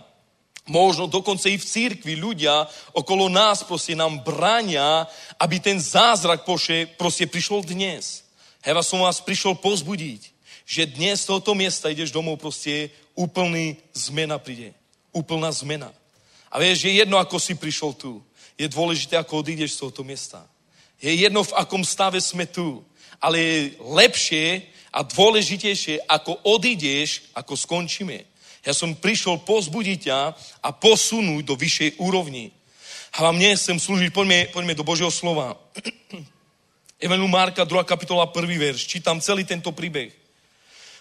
možno 0.70 1.10
dokonce 1.10 1.50
i 1.50 1.58
v 1.58 1.66
církvi 1.66 2.14
ľudia 2.14 2.70
okolo 2.94 3.26
nás 3.26 3.66
proste 3.66 3.98
nám 3.98 4.22
bráňa, 4.22 5.10
aby 5.42 5.58
ten 5.58 5.82
zázrak 5.82 6.46
poše, 6.46 6.86
proste 6.94 7.26
prišiel 7.26 7.66
dnes. 7.66 8.22
Ja 8.62 8.78
som 8.78 9.02
vás 9.02 9.18
prišiel 9.18 9.58
pozbudiť, 9.58 10.22
že 10.64 10.86
dnes 10.86 11.26
z 11.26 11.34
tohoto 11.34 11.50
miesta 11.52 11.90
ideš 11.90 12.14
domov 12.14 12.38
proste 12.38 12.94
úplný 13.18 13.74
zmena 13.90 14.38
príde. 14.38 14.70
Úplná 15.10 15.50
zmena. 15.50 15.90
A 16.54 16.62
vieš, 16.62 16.86
je 16.86 16.94
jedno, 16.94 17.18
ako 17.18 17.42
si 17.42 17.58
prišiel 17.58 17.90
tu 17.98 18.22
je 18.54 18.68
dôležité, 18.70 19.18
ako 19.18 19.42
odídeš 19.42 19.74
z 19.74 19.78
tohoto 19.82 20.02
miesta. 20.06 20.46
Je 21.02 21.10
jedno, 21.10 21.42
v 21.42 21.56
akom 21.58 21.82
stave 21.82 22.22
sme 22.22 22.46
tu, 22.46 22.80
ale 23.18 23.36
je 23.38 23.58
lepšie 23.82 24.62
a 24.94 25.02
dôležitejšie, 25.02 26.06
ako 26.06 26.38
odídeš, 26.46 27.28
ako 27.34 27.58
skončíme. 27.58 28.22
Ja 28.64 28.72
som 28.72 28.96
prišiel 28.96 29.44
pozbudiť 29.44 29.98
ťa 30.08 30.20
a 30.64 30.68
posunúť 30.72 31.42
do 31.44 31.54
vyššej 31.58 32.00
úrovni. 32.00 32.48
A 33.14 33.30
vám 33.30 33.36
nechcem 33.36 33.76
slúžiť, 33.76 34.10
poďme, 34.10 34.48
poďme 34.50 34.74
do 34.74 34.86
Božieho 34.86 35.12
slova. 35.12 35.54
Evangelium 37.04 37.30
Marka, 37.30 37.68
2. 37.68 37.84
kapitola, 37.84 38.24
1. 38.26 38.48
verš. 38.56 38.88
Čítam 38.88 39.20
celý 39.20 39.44
tento 39.44 39.70
príbeh. 39.74 40.08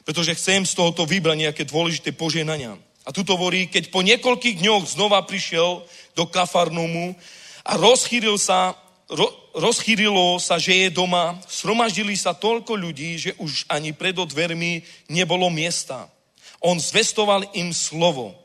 Pretože 0.03 0.35
chcem 0.35 0.67
z 0.67 0.75
tohoto 0.75 1.07
vybrať 1.07 1.37
nejaké 1.47 1.63
dôležité 1.63 2.11
poženania. 2.11 2.75
A 3.07 3.09
tu 3.15 3.23
to 3.23 3.39
hovorí, 3.39 3.71
keď 3.71 3.87
po 3.87 4.03
niekoľkých 4.03 4.59
dňoch 4.59 4.83
znova 4.95 5.23
prišiel 5.23 5.87
do 6.15 6.23
Kafarnumu, 6.27 7.15
a 7.63 7.79
rozchýril 7.79 8.35
sa, 8.35 8.75
ro, 9.07 9.31
rozchýrilo 9.55 10.35
sa, 10.39 10.59
že 10.59 10.87
je 10.87 10.87
doma. 10.91 11.39
Sromaždili 11.47 12.19
sa 12.19 12.35
toľko 12.35 12.75
ľudí, 12.75 13.15
že 13.15 13.31
už 13.39 13.65
ani 13.71 13.95
pred 13.95 14.15
dvermi 14.15 14.83
nebolo 15.07 15.47
miesta. 15.47 16.11
On 16.59 16.75
zvestoval 16.79 17.47
im 17.55 17.71
slovo. 17.71 18.35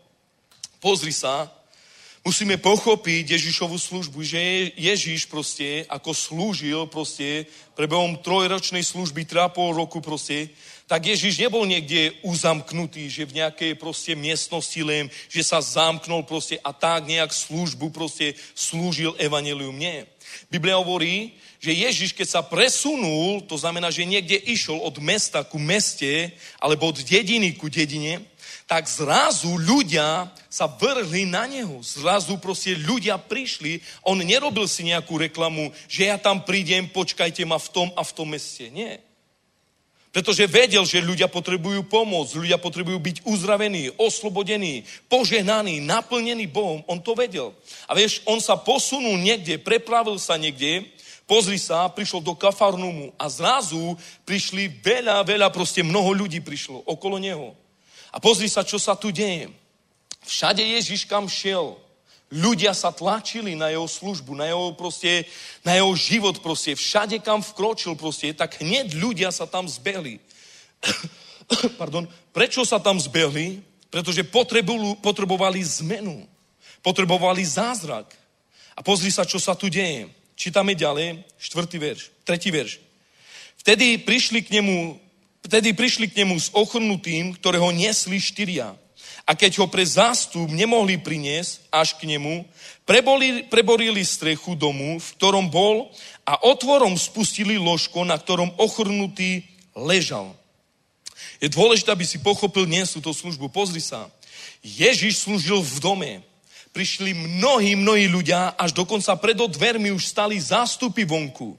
Pozri 0.79 1.11
sa, 1.11 1.51
musíme 2.23 2.59
pochopiť 2.63 3.35
Ježišovu 3.35 3.75
službu, 3.75 4.23
že 4.23 4.71
Ježiš 4.79 5.27
proste, 5.27 5.83
ako 5.91 6.15
slúžil 6.15 6.87
proste, 6.87 7.51
prebehom 7.75 8.23
trojročnej 8.23 8.87
služby, 8.87 9.27
3,5 9.27 9.81
roku 9.83 9.99
proste, 9.99 10.55
tak 10.89 11.05
Ježiš 11.05 11.37
nebol 11.37 11.69
niekde 11.69 12.17
uzamknutý, 12.25 13.13
že 13.13 13.29
v 13.29 13.45
nejakej 13.45 13.77
proste 13.77 14.17
miestnosti 14.17 14.81
len, 14.81 15.13
že 15.29 15.45
sa 15.45 15.61
zamknul 15.61 16.25
proste 16.25 16.57
a 16.65 16.73
tak 16.73 17.05
nejak 17.05 17.29
službu 17.29 17.93
proste 17.93 18.33
slúžil 18.57 19.13
evanelium. 19.21 19.77
Nie. 19.77 20.09
Biblia 20.49 20.81
hovorí, 20.81 21.37
že 21.61 21.77
Ježiš, 21.77 22.17
keď 22.17 22.29
sa 22.29 22.41
presunul, 22.41 23.45
to 23.45 23.61
znamená, 23.61 23.93
že 23.93 24.09
niekde 24.09 24.41
išiel 24.49 24.81
od 24.81 24.97
mesta 25.05 25.45
ku 25.45 25.61
meste, 25.61 26.33
alebo 26.57 26.89
od 26.89 27.05
dediny 27.05 27.53
ku 27.53 27.69
dedine, 27.69 28.25
tak 28.65 28.89
zrazu 28.89 29.61
ľudia 29.61 30.29
sa 30.49 30.69
vrhli 30.69 31.29
na 31.29 31.45
neho. 31.45 31.81
Zrazu 31.85 32.41
proste 32.41 32.77
ľudia 32.77 33.21
prišli. 33.21 33.81
On 34.05 34.17
nerobil 34.17 34.65
si 34.69 34.89
nejakú 34.89 35.21
reklamu, 35.21 35.69
že 35.85 36.09
ja 36.09 36.17
tam 36.17 36.45
prídem, 36.45 36.89
počkajte 36.89 37.45
ma 37.45 37.61
v 37.61 37.69
tom 37.73 37.89
a 37.93 38.01
v 38.05 38.15
tom 38.17 38.29
meste. 38.33 38.73
Nie. 38.73 39.08
Pretože 40.09 40.49
vedel, 40.49 40.89
že 40.89 41.05
ľudia 41.05 41.29
potrebujú 41.29 41.85
pomoc, 41.85 42.33
ľudia 42.33 42.57
potrebujú 42.57 42.97
byť 42.97 43.17
uzdravení, 43.29 43.93
oslobodení, 44.01 44.89
požehnaní, 45.05 45.85
naplnení 45.85 46.49
Bohom. 46.49 46.81
On 46.89 46.97
to 46.97 47.13
vedel. 47.13 47.53
A 47.85 47.93
vieš, 47.93 48.25
on 48.25 48.41
sa 48.41 48.57
posunul 48.57 49.21
niekde, 49.21 49.61
prepravil 49.61 50.17
sa 50.17 50.41
niekde, 50.41 50.89
pozri 51.29 51.61
sa, 51.61 51.93
prišiel 51.93 52.25
do 52.25 52.33
Kafarnumu 52.33 53.13
a 53.21 53.29
zrazu 53.29 54.01
prišli 54.25 54.81
veľa, 54.81 55.21
veľa, 55.29 55.53
proste 55.53 55.85
mnoho 55.85 56.17
ľudí 56.17 56.41
prišlo 56.41 56.89
okolo 56.89 57.21
neho. 57.21 57.53
A 58.09 58.17
pozri 58.17 58.49
sa, 58.49 58.65
čo 58.65 58.81
sa 58.81 58.97
tu 58.97 59.13
deje. 59.13 59.53
Všade 60.25 60.65
Ježiš 60.65 61.05
kam 61.05 61.29
šiel, 61.29 61.77
Ľudia 62.29 62.77
sa 62.77 62.93
tlačili 62.93 63.57
na 63.57 63.73
jeho 63.73 63.89
službu, 63.89 64.37
na 64.37 64.45
jeho, 64.53 64.77
proste, 64.77 65.25
na 65.65 65.81
jeho 65.81 65.89
život 65.97 66.37
proste. 66.45 66.77
Všade, 66.77 67.25
kam 67.25 67.41
vkročil 67.41 67.97
proste, 67.97 68.37
tak 68.37 68.61
hneď 68.61 68.93
ľudia 69.01 69.33
sa 69.33 69.49
tam 69.49 69.65
zbehli. 69.65 70.21
Pardon. 71.81 72.05
Prečo 72.37 72.69
sa 72.69 72.77
tam 72.77 73.01
zbehli? 73.01 73.65
Pretože 73.89 74.29
potrebovali 75.01 75.65
zmenu. 75.81 76.29
Potrebovali 76.85 77.41
zázrak. 77.41 78.13
A 78.77 78.85
pozri 78.85 79.09
sa, 79.09 79.25
čo 79.25 79.41
sa 79.41 79.57
tu 79.57 79.73
deje. 79.73 80.13
Čítame 80.39 80.77
ďalej, 80.77 81.25
štvrtý 81.41 81.77
verš, 81.83 82.03
tretí 82.23 82.55
verš. 82.55 82.79
Vtedy 83.59 83.99
prišli 83.99 84.47
k 84.47 84.61
nemu, 84.61 84.95
vtedy 85.43 85.75
prišli 85.75 86.07
k 86.07 86.23
nemu 86.23 86.39
s 86.39 86.55
ochrnutým, 86.55 87.35
ktorého 87.35 87.75
nesli 87.75 88.23
štyria 88.23 88.79
a 89.29 89.37
keď 89.37 89.61
ho 89.61 89.67
pre 89.69 89.85
zástup 89.85 90.49
nemohli 90.49 90.97
priniesť 90.97 91.69
až 91.69 92.01
k 92.01 92.09
nemu, 92.09 92.49
preborili, 92.89 93.45
preborili 93.45 94.01
strechu 94.01 94.57
domu, 94.57 94.97
v 94.97 95.09
ktorom 95.21 95.53
bol 95.53 95.93
a 96.25 96.41
otvorom 96.49 96.97
spustili 96.97 97.61
ložko, 97.61 98.09
na 98.09 98.17
ktorom 98.17 98.49
ochrnutý 98.57 99.45
ležal. 99.77 100.33
Je 101.45 101.53
dôležité, 101.53 101.93
aby 101.93 102.09
si 102.09 102.25
pochopil 102.25 102.65
dnes 102.65 102.89
túto 102.89 103.13
službu. 103.13 103.53
Pozri 103.53 103.85
sa. 103.85 104.09
Ježiš 104.65 105.29
slúžil 105.29 105.61
v 105.61 105.77
dome. 105.77 106.13
Prišli 106.73 107.13
mnohí, 107.13 107.77
mnohí 107.77 108.09
ľudia, 108.09 108.57
až 108.57 108.73
dokonca 108.73 109.13
pred 109.21 109.37
dvermi 109.37 109.93
už 109.93 110.09
stali 110.09 110.41
zástupy 110.41 111.05
vonku. 111.05 111.53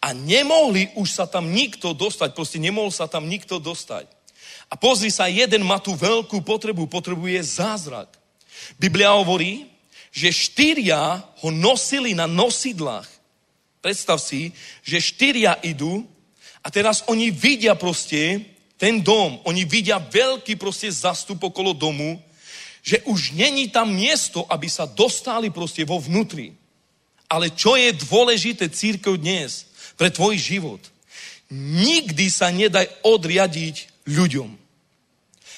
A 0.00 0.16
nemohli 0.16 0.88
už 0.96 1.08
sa 1.12 1.28
tam 1.28 1.52
nikto 1.52 1.92
dostať, 1.92 2.32
proste 2.32 2.56
nemohol 2.56 2.88
sa 2.88 3.04
tam 3.04 3.28
nikto 3.28 3.60
dostať. 3.60 4.08
A 4.70 4.74
pozri 4.74 5.12
sa, 5.12 5.30
jeden 5.30 5.62
má 5.62 5.78
tú 5.78 5.94
veľkú 5.94 6.40
potrebu, 6.40 6.88
potrebuje 6.88 7.60
zázrak. 7.60 8.10
Biblia 8.80 9.12
hovorí, 9.14 9.68
že 10.14 10.30
štyria 10.30 11.20
ho 11.42 11.48
nosili 11.50 12.14
na 12.14 12.24
nosidlách. 12.24 13.06
Predstav 13.84 14.22
si, 14.22 14.54
že 14.80 15.02
štyria 15.02 15.58
idú 15.60 16.06
A 16.64 16.72
teraz 16.72 17.04
oni 17.12 17.28
vidia 17.28 17.76
proste 17.76 18.40
ten 18.80 19.04
dom, 19.04 19.36
oni 19.44 19.68
vidia 19.68 20.00
veľký 20.00 20.56
proste 20.56 20.88
zastup 20.88 21.44
okolo 21.44 21.76
domu, 21.76 22.16
že 22.80 23.04
už 23.04 23.36
není 23.36 23.68
tam 23.68 23.92
miesto, 23.92 24.48
aby 24.48 24.68
sa 24.68 24.88
dostali 24.88 25.52
proste 25.52 25.84
vo 25.84 26.00
vnútri. 26.00 26.56
Ale 27.28 27.52
čo 27.52 27.76
je 27.76 27.92
dôležité 27.92 28.72
církev 28.72 29.20
dnes 29.20 29.68
pre 30.00 30.08
tvoj 30.08 30.36
život? 30.40 30.80
Nikdy 31.52 32.26
sa 32.32 32.48
nedaj 32.48 32.88
odriadiť 33.04 33.92
ľuďom. 34.08 34.50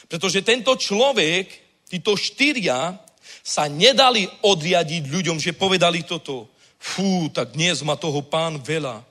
Pretože 0.07 0.47
tento 0.47 0.75
človek, 0.79 1.51
títo 1.91 2.15
štyria, 2.15 2.95
sa 3.47 3.71
nedali 3.71 4.27
odriadiť 4.27 5.07
ľuďom, 5.07 5.39
že 5.39 5.55
povedali 5.55 6.03
toto. 6.03 6.51
Fú, 6.79 7.31
tak 7.31 7.55
dnes 7.55 7.83
má 7.87 7.95
toho 7.95 8.23
pán 8.23 8.59
veľa. 8.59 9.07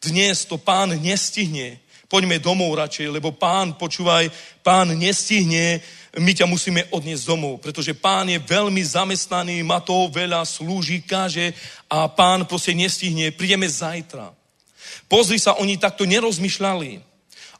Dnes 0.00 0.44
to 0.48 0.56
pán 0.56 0.96
nestihne. 0.96 1.80
Poďme 2.08 2.40
domov 2.40 2.72
radšej, 2.78 3.12
lebo 3.12 3.34
pán, 3.34 3.74
počúvaj, 3.74 4.30
pán 4.62 4.94
nestihne, 4.94 5.82
my 6.16 6.32
ťa 6.32 6.46
musíme 6.46 6.86
odniesť 6.94 7.28
domov, 7.28 7.60
pretože 7.60 7.92
pán 7.92 8.30
je 8.30 8.38
veľmi 8.40 8.80
zamestnaný, 8.80 9.60
má 9.66 9.82
toho 9.82 10.08
veľa, 10.08 10.46
slúži, 10.48 11.02
káže 11.04 11.52
a 11.90 12.08
pán 12.08 12.48
proste 12.48 12.72
nestihne, 12.72 13.34
prídeme 13.34 13.68
zajtra. 13.68 14.32
Pozri 15.10 15.36
sa, 15.36 15.58
oni 15.60 15.76
takto 15.76 16.08
nerozmýšľali. 16.08 17.15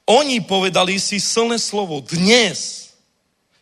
Oni 0.06 0.38
povedali 0.40 1.02
si 1.02 1.18
silné 1.18 1.58
slovo, 1.58 1.98
dnes 1.98 2.86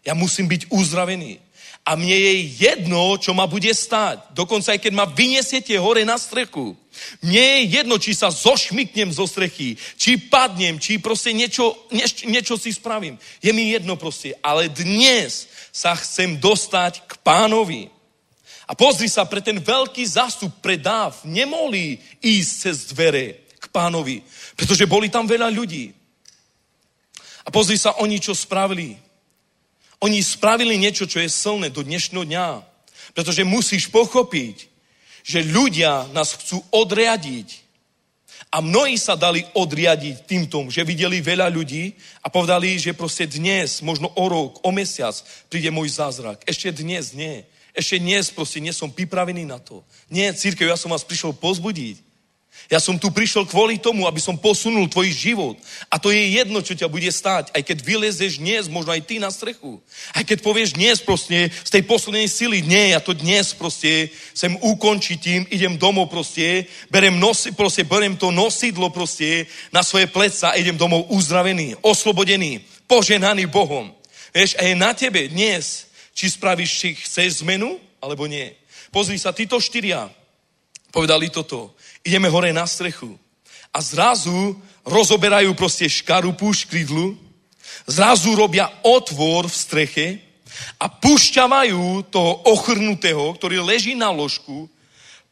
ja 0.05 0.13
musím 0.13 0.45
byť 0.45 0.69
uzdravený. 0.69 1.41
A 1.85 2.01
mne 2.01 2.17
je 2.17 2.65
jedno, 2.65 3.17
čo 3.21 3.37
ma 3.37 3.45
bude 3.45 3.69
stáť. 3.69 4.33
Dokonca 4.33 4.73
aj 4.73 4.81
keď 4.81 4.93
ma 4.97 5.05
vyniesiete 5.05 5.77
hore 5.77 6.01
na 6.05 6.17
strechu. 6.17 6.73
Mne 7.21 7.45
je 7.45 7.61
jedno, 7.77 8.01
či 8.01 8.17
sa 8.17 8.33
zošmyknem 8.33 9.13
zo 9.13 9.29
strechy, 9.29 9.77
či 10.01 10.17
padnem, 10.17 10.81
či 10.81 10.97
proste 10.97 11.37
niečo, 11.37 11.77
niečo, 11.93 12.25
niečo 12.25 12.55
si 12.57 12.73
spravím. 12.73 13.21
Je 13.45 13.53
mi 13.53 13.69
jedno 13.69 14.01
proste. 14.01 14.33
Ale 14.41 14.73
dnes 14.73 15.45
sa 15.73 15.93
chcem 15.93 16.41
dostať 16.41 17.05
k 17.05 17.13
pánovi. 17.21 17.93
A 18.65 18.73
pozri 18.73 19.13
sa, 19.13 19.29
pre 19.29 19.45
ten 19.45 19.61
veľký 19.61 20.09
zástup 20.09 20.57
pre 20.65 20.81
dáv 20.81 21.21
nemohli 21.29 22.01
ísť 22.25 22.53
cez 22.65 22.77
dvere 22.97 23.45
k 23.61 23.69
pánovi, 23.69 24.25
pretože 24.57 24.89
boli 24.89 25.13
tam 25.13 25.29
veľa 25.29 25.53
ľudí. 25.53 26.04
A 27.45 27.49
pozri 27.53 27.77
sa, 27.77 27.97
oni 28.01 28.21
čo 28.21 28.33
spravili. 28.33 28.97
Oni 30.01 30.21
spravili 30.21 30.77
niečo, 30.77 31.05
čo 31.05 31.21
je 31.21 31.29
silné 31.29 31.69
do 31.69 31.85
dnešného 31.85 32.25
dňa. 32.25 32.49
Pretože 33.13 33.45
musíš 33.45 33.89
pochopiť, 33.93 34.69
že 35.25 35.41
ľudia 35.45 36.09
nás 36.13 36.37
chcú 36.37 36.61
odriadiť. 36.73 37.65
A 38.55 38.63
mnohí 38.63 38.95
sa 38.95 39.19
dali 39.19 39.43
odriadiť 39.57 40.31
týmto, 40.31 40.63
že 40.71 40.87
videli 40.87 41.19
veľa 41.19 41.51
ľudí 41.51 41.91
a 42.23 42.31
povedali, 42.31 42.79
že 42.79 42.95
proste 42.95 43.27
dnes, 43.27 43.83
možno 43.83 44.13
o 44.15 44.25
rok, 44.31 44.63
o 44.63 44.71
mesiac 44.71 45.17
príde 45.51 45.75
môj 45.75 45.91
zázrak. 45.91 46.45
Ešte 46.47 46.71
dnes 46.71 47.11
nie. 47.17 47.43
Ešte 47.75 47.99
dnes 47.99 48.31
proste 48.31 48.63
nie 48.63 48.71
som 48.71 48.95
pripravený 48.95 49.43
na 49.43 49.59
to. 49.59 49.83
Nie, 50.07 50.31
církev, 50.31 50.71
ja 50.71 50.79
som 50.79 50.95
vás 50.95 51.03
prišiel 51.03 51.35
pozbudiť. 51.35 51.99
Ja 52.73 52.81
som 52.81 52.97
tu 52.97 53.13
prišiel 53.13 53.45
kvôli 53.45 53.77
tomu, 53.77 54.09
aby 54.09 54.17
som 54.17 54.41
posunul 54.41 54.89
tvoj 54.89 55.13
život. 55.13 55.57
A 55.93 56.01
to 56.01 56.09
je 56.09 56.41
jedno, 56.41 56.65
čo 56.65 56.73
ťa 56.73 56.89
bude 56.89 57.13
stáť. 57.13 57.53
Aj 57.53 57.61
keď 57.61 57.85
vylezeš 57.85 58.41
dnes, 58.41 58.73
možno 58.73 58.97
aj 58.97 59.05
ty 59.05 59.21
na 59.21 59.29
strechu. 59.29 59.85
Aj 60.17 60.25
keď 60.25 60.41
povieš 60.41 60.73
dnes 60.73 60.97
proste 61.05 61.53
z 61.53 61.71
tej 61.71 61.85
poslednej 61.85 62.25
sily, 62.25 62.65
nie, 62.65 62.97
ja 62.97 63.05
to 63.05 63.13
dnes 63.13 63.53
proste 63.53 64.09
sem 64.33 64.57
ukončiť 64.57 65.19
tým, 65.21 65.41
idem 65.53 65.77
domov 65.77 66.09
proste, 66.09 66.65
berem, 66.89 67.21
nosi, 67.21 67.53
proste, 67.53 67.85
berem 67.85 68.17
to 68.17 68.33
nosidlo 68.33 68.89
proste 68.89 69.45
na 69.69 69.85
svoje 69.85 70.09
pleca 70.09 70.57
a 70.57 70.59
idem 70.59 70.81
domov 70.81 71.05
uzdravený, 71.13 71.77
oslobodený, 71.85 72.65
poženaný 72.89 73.45
Bohom. 73.45 73.93
Vieš, 74.33 74.57
a 74.57 74.65
je 74.65 74.75
na 74.75 74.97
tebe 74.97 75.29
dnes, 75.29 75.87
či 76.17 76.33
spravíš, 76.33 76.71
či 76.73 76.89
chceš 76.97 77.45
zmenu, 77.45 77.77
alebo 78.01 78.25
nie. 78.25 78.57
Pozri 78.89 79.21
sa, 79.21 79.37
títo 79.37 79.61
štyria 79.61 80.09
povedali 80.95 81.29
toto 81.29 81.75
ideme 82.05 82.29
hore 82.29 82.53
na 82.53 82.69
strechu. 82.69 83.17
A 83.75 83.81
zrazu 83.81 84.55
rozoberajú 84.85 85.57
proste 85.57 85.89
škarupu, 85.89 86.53
škrydlu, 86.53 87.17
zrazu 87.89 88.37
robia 88.37 88.71
otvor 88.85 89.49
v 89.49 89.57
streche 89.57 90.07
a 90.79 90.87
pušťavajú 90.87 92.07
toho 92.13 92.33
ochrnutého, 92.55 93.35
ktorý 93.35 93.65
leží 93.65 93.99
na 93.99 94.15
ložku, 94.15 94.71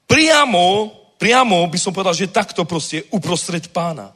priamo, 0.09 0.91
priamo 1.21 1.63
by 1.69 1.79
som 1.79 1.95
povedal, 1.95 2.17
že 2.17 2.33
takto 2.33 2.67
proste 2.67 3.07
uprostred 3.15 3.71
pána. 3.71 4.11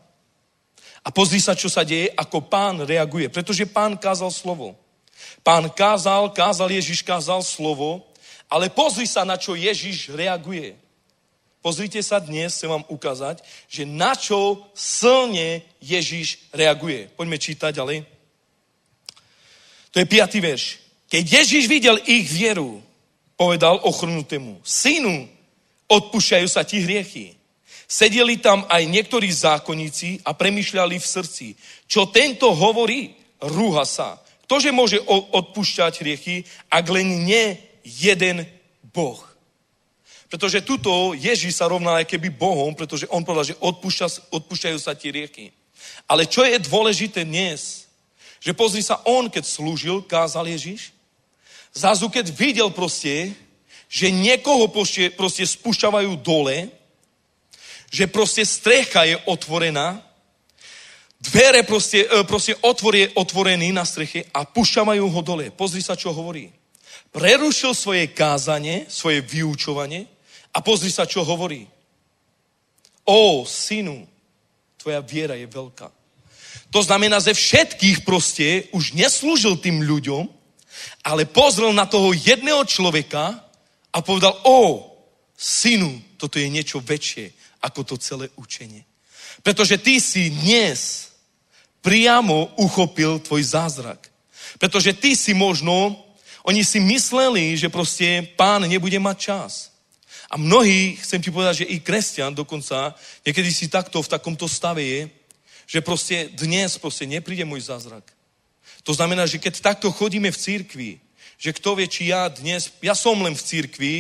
A 1.07 1.15
pozri 1.15 1.39
sa, 1.39 1.55
čo 1.55 1.71
sa 1.71 1.87
deje, 1.87 2.11
ako 2.19 2.51
pán 2.51 2.83
reaguje. 2.83 3.31
Pretože 3.31 3.63
pán 3.71 3.95
kázal 3.95 4.35
slovo. 4.35 4.75
Pán 5.47 5.71
kázal, 5.71 6.35
kázal, 6.35 6.75
Ježiš 6.75 7.07
kázal 7.07 7.47
slovo, 7.47 8.03
ale 8.51 8.67
pozri 8.75 9.07
sa, 9.07 9.23
na 9.23 9.39
čo 9.39 9.55
Ježiš 9.55 10.11
reaguje. 10.11 10.75
Pozrite 11.67 11.99
sa 11.99 12.23
dnes, 12.23 12.55
chcem 12.55 12.71
vám 12.71 12.87
ukázať, 12.87 13.43
že 13.67 13.83
na 13.83 14.15
čo 14.15 14.71
silne 14.71 15.67
Ježíš 15.83 16.47
reaguje. 16.55 17.11
Poďme 17.19 17.43
čítať 17.43 17.75
ďalej. 17.75 18.07
To 19.91 19.99
je 19.99 20.07
piatý 20.07 20.39
verš. 20.39 20.79
Keď 21.11 21.25
Ježíš 21.27 21.67
videl 21.67 21.99
ich 22.07 22.31
vieru, 22.31 22.79
povedal 23.35 23.83
ochrnutému, 23.83 24.63
synu, 24.63 25.27
odpúšťajú 25.91 26.47
sa 26.47 26.63
ti 26.63 26.87
hriechy. 26.87 27.35
Sedeli 27.91 28.39
tam 28.39 28.63
aj 28.71 28.87
niektorí 28.87 29.27
zákonníci 29.27 30.23
a 30.23 30.39
premyšľali 30.39 31.03
v 31.03 31.11
srdci, 31.19 31.59
čo 31.91 32.07
tento 32.15 32.55
hovorí, 32.55 33.11
rúha 33.43 33.83
sa. 33.83 34.23
Ktože 34.47 34.71
môže 34.71 35.03
odpúšťať 35.35 35.99
hriechy, 35.99 36.47
ak 36.71 36.87
len 36.95 37.27
nie 37.27 37.59
jeden 37.83 38.47
Boh. 38.95 39.26
Pretože 40.27 40.67
tuto 40.67 41.15
Ježíš 41.15 41.63
sa 41.63 41.71
rovná 41.71 42.03
aj 42.03 42.11
keby 42.11 42.35
Bohom, 42.35 42.75
pretože 42.75 43.07
on 43.15 43.23
povedal, 43.23 43.55
že 43.55 43.61
odpúšťa, 43.63 44.35
odpúšťajú 44.35 44.79
sa 44.83 44.99
ti 44.99 45.15
rieky. 45.15 45.55
Ale 46.11 46.27
čo 46.27 46.43
je 46.43 46.59
dôležité 46.59 47.23
dnes, 47.23 47.87
že 48.43 48.51
pozri 48.55 48.83
sa, 48.83 49.03
on 49.07 49.31
keď 49.31 49.47
slúžil, 49.47 50.03
kázal 50.03 50.51
Ježíš, 50.51 50.91
zrazu 51.71 52.11
keď 52.11 52.27
videl 52.35 52.69
proste, 52.75 53.39
že 53.87 54.11
niekoho 54.11 54.67
proste, 54.67 55.15
proste 55.15 55.47
spúšťavajú 55.47 56.19
dole, 56.19 56.75
že 57.87 58.11
proste 58.11 58.43
strecha 58.43 59.07
je 59.07 59.15
otvorená, 59.31 60.03
dvere 61.23 61.63
proste, 61.63 62.03
e, 62.03 62.27
proste 62.27 62.59
otvor 62.67 62.99
je 62.99 63.07
otvorený 63.15 63.71
na 63.71 63.87
streche 63.87 64.27
a 64.35 64.43
pušťavajú 64.43 65.05
ho 65.07 65.21
dole. 65.23 65.55
Pozri 65.55 65.79
sa, 65.87 65.95
čo 65.95 66.11
hovorí. 66.11 66.51
Prerušil 67.15 67.79
svoje 67.79 68.11
kázanie, 68.11 68.91
svoje 68.91 69.23
vyučovanie 69.23 70.16
a 70.57 70.65
pozri 70.65 70.89
sa, 70.89 71.05
čo 71.05 71.21
hovorí. 71.21 71.69
Ó, 73.05 73.45
synu, 73.45 74.09
tvoja 74.81 75.05
viera 75.05 75.37
je 75.37 75.45
veľká. 75.45 75.93
To 76.73 76.81
znamená, 76.81 77.21
že 77.21 77.37
všetkých 77.37 78.09
proste 78.09 78.73
už 78.73 78.97
neslúžil 78.97 79.61
tým 79.61 79.85
ľuďom, 79.85 80.25
ale 81.05 81.29
pozrel 81.29 81.77
na 81.77 81.85
toho 81.85 82.17
jedného 82.17 82.65
človeka 82.65 83.37
a 83.93 83.99
povedal, 84.01 84.33
ó, 84.49 84.81
synu, 85.37 86.17
toto 86.17 86.41
je 86.41 86.49
niečo 86.49 86.81
väčšie 86.81 87.37
ako 87.61 87.81
to 87.85 87.95
celé 88.01 88.27
učenie. 88.41 88.85
Pretože 89.45 89.79
ty 89.79 90.01
si 90.01 90.33
dnes 90.33 91.13
priamo 91.85 92.57
uchopil 92.59 93.21
tvoj 93.23 93.43
zázrak. 93.45 94.11
Pretože 94.59 94.97
ty 94.97 95.15
si 95.15 95.35
možno, 95.35 95.95
oni 96.43 96.65
si 96.65 96.81
mysleli, 96.81 97.55
že 97.55 97.71
proste 97.71 98.27
pán 98.35 98.65
nebude 98.67 98.99
mať 98.99 99.17
čas. 99.19 99.76
A 100.31 100.37
mnohí, 100.37 100.99
chcem 100.99 101.23
ti 101.23 101.31
povedať, 101.31 101.63
že 101.63 101.71
i 101.71 101.79
kresťan 101.79 102.35
dokonca, 102.35 102.95
niekedy 103.23 103.51
si 103.55 103.71
takto 103.71 104.03
v 104.03 104.11
takomto 104.11 104.51
stave 104.51 104.83
je, 104.83 105.01
že 105.67 105.83
proste 105.83 106.31
dnes 106.35 106.79
proste 106.79 107.07
nepríde 107.07 107.47
môj 107.47 107.71
zázrak. 107.71 108.07
To 108.87 108.95
znamená, 108.95 109.27
že 109.27 109.43
keď 109.43 109.63
takto 109.63 109.91
chodíme 109.91 110.31
v 110.31 110.39
církvi, 110.39 110.91
že 111.39 111.55
kto 111.55 111.75
vie, 111.75 111.87
či 111.91 112.11
ja 112.11 112.31
dnes, 112.31 112.71
ja 112.83 112.95
som 112.95 113.19
len 113.19 113.35
v 113.35 113.43
církvi 113.43 113.95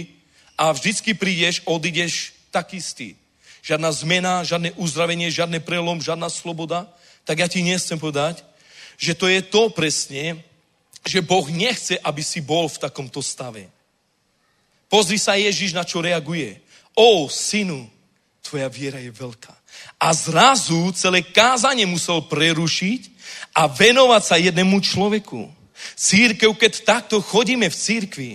a 0.59 0.73
vždycky 0.73 1.15
prídeš, 1.15 1.63
odídeš 1.67 2.33
tak 2.51 2.73
istý. 2.75 3.19
Žiadna 3.67 3.91
zmena, 3.93 4.35
žiadne 4.47 4.73
uzdravenie, 4.79 5.27
žiadne 5.31 5.59
prelom, 5.59 5.99
žiadna 5.99 6.31
sloboda, 6.31 6.87
tak 7.27 7.43
ja 7.43 7.51
ti 7.51 7.67
nechcem 7.67 7.99
povedať, 7.99 8.47
že 8.97 9.19
to 9.19 9.27
je 9.27 9.43
to 9.43 9.69
presne, 9.75 10.39
že 11.07 11.23
Boh 11.23 11.45
nechce, 11.51 11.99
aby 11.99 12.23
si 12.23 12.41
bol 12.41 12.71
v 12.71 12.79
takomto 12.79 13.23
stave. 13.23 13.69
Pozri 14.87 15.19
sa 15.19 15.35
Ježiš, 15.35 15.75
na 15.75 15.83
čo 15.83 15.99
reaguje. 15.99 16.63
O, 16.95 17.27
synu, 17.27 17.91
tvoja 18.43 18.71
viera 18.71 19.03
je 19.03 19.11
veľká. 19.11 19.55
A 20.01 20.15
zrazu 20.15 20.93
celé 20.95 21.27
kázanie 21.27 21.85
musel 21.85 22.23
prerušiť 22.25 23.01
a 23.57 23.67
venovať 23.67 24.23
sa 24.23 24.37
jednému 24.39 24.79
človeku. 24.81 25.51
Církev, 25.97 26.55
keď 26.57 26.73
takto 26.85 27.21
chodíme 27.21 27.69
v 27.69 27.77
církvi, 27.77 28.31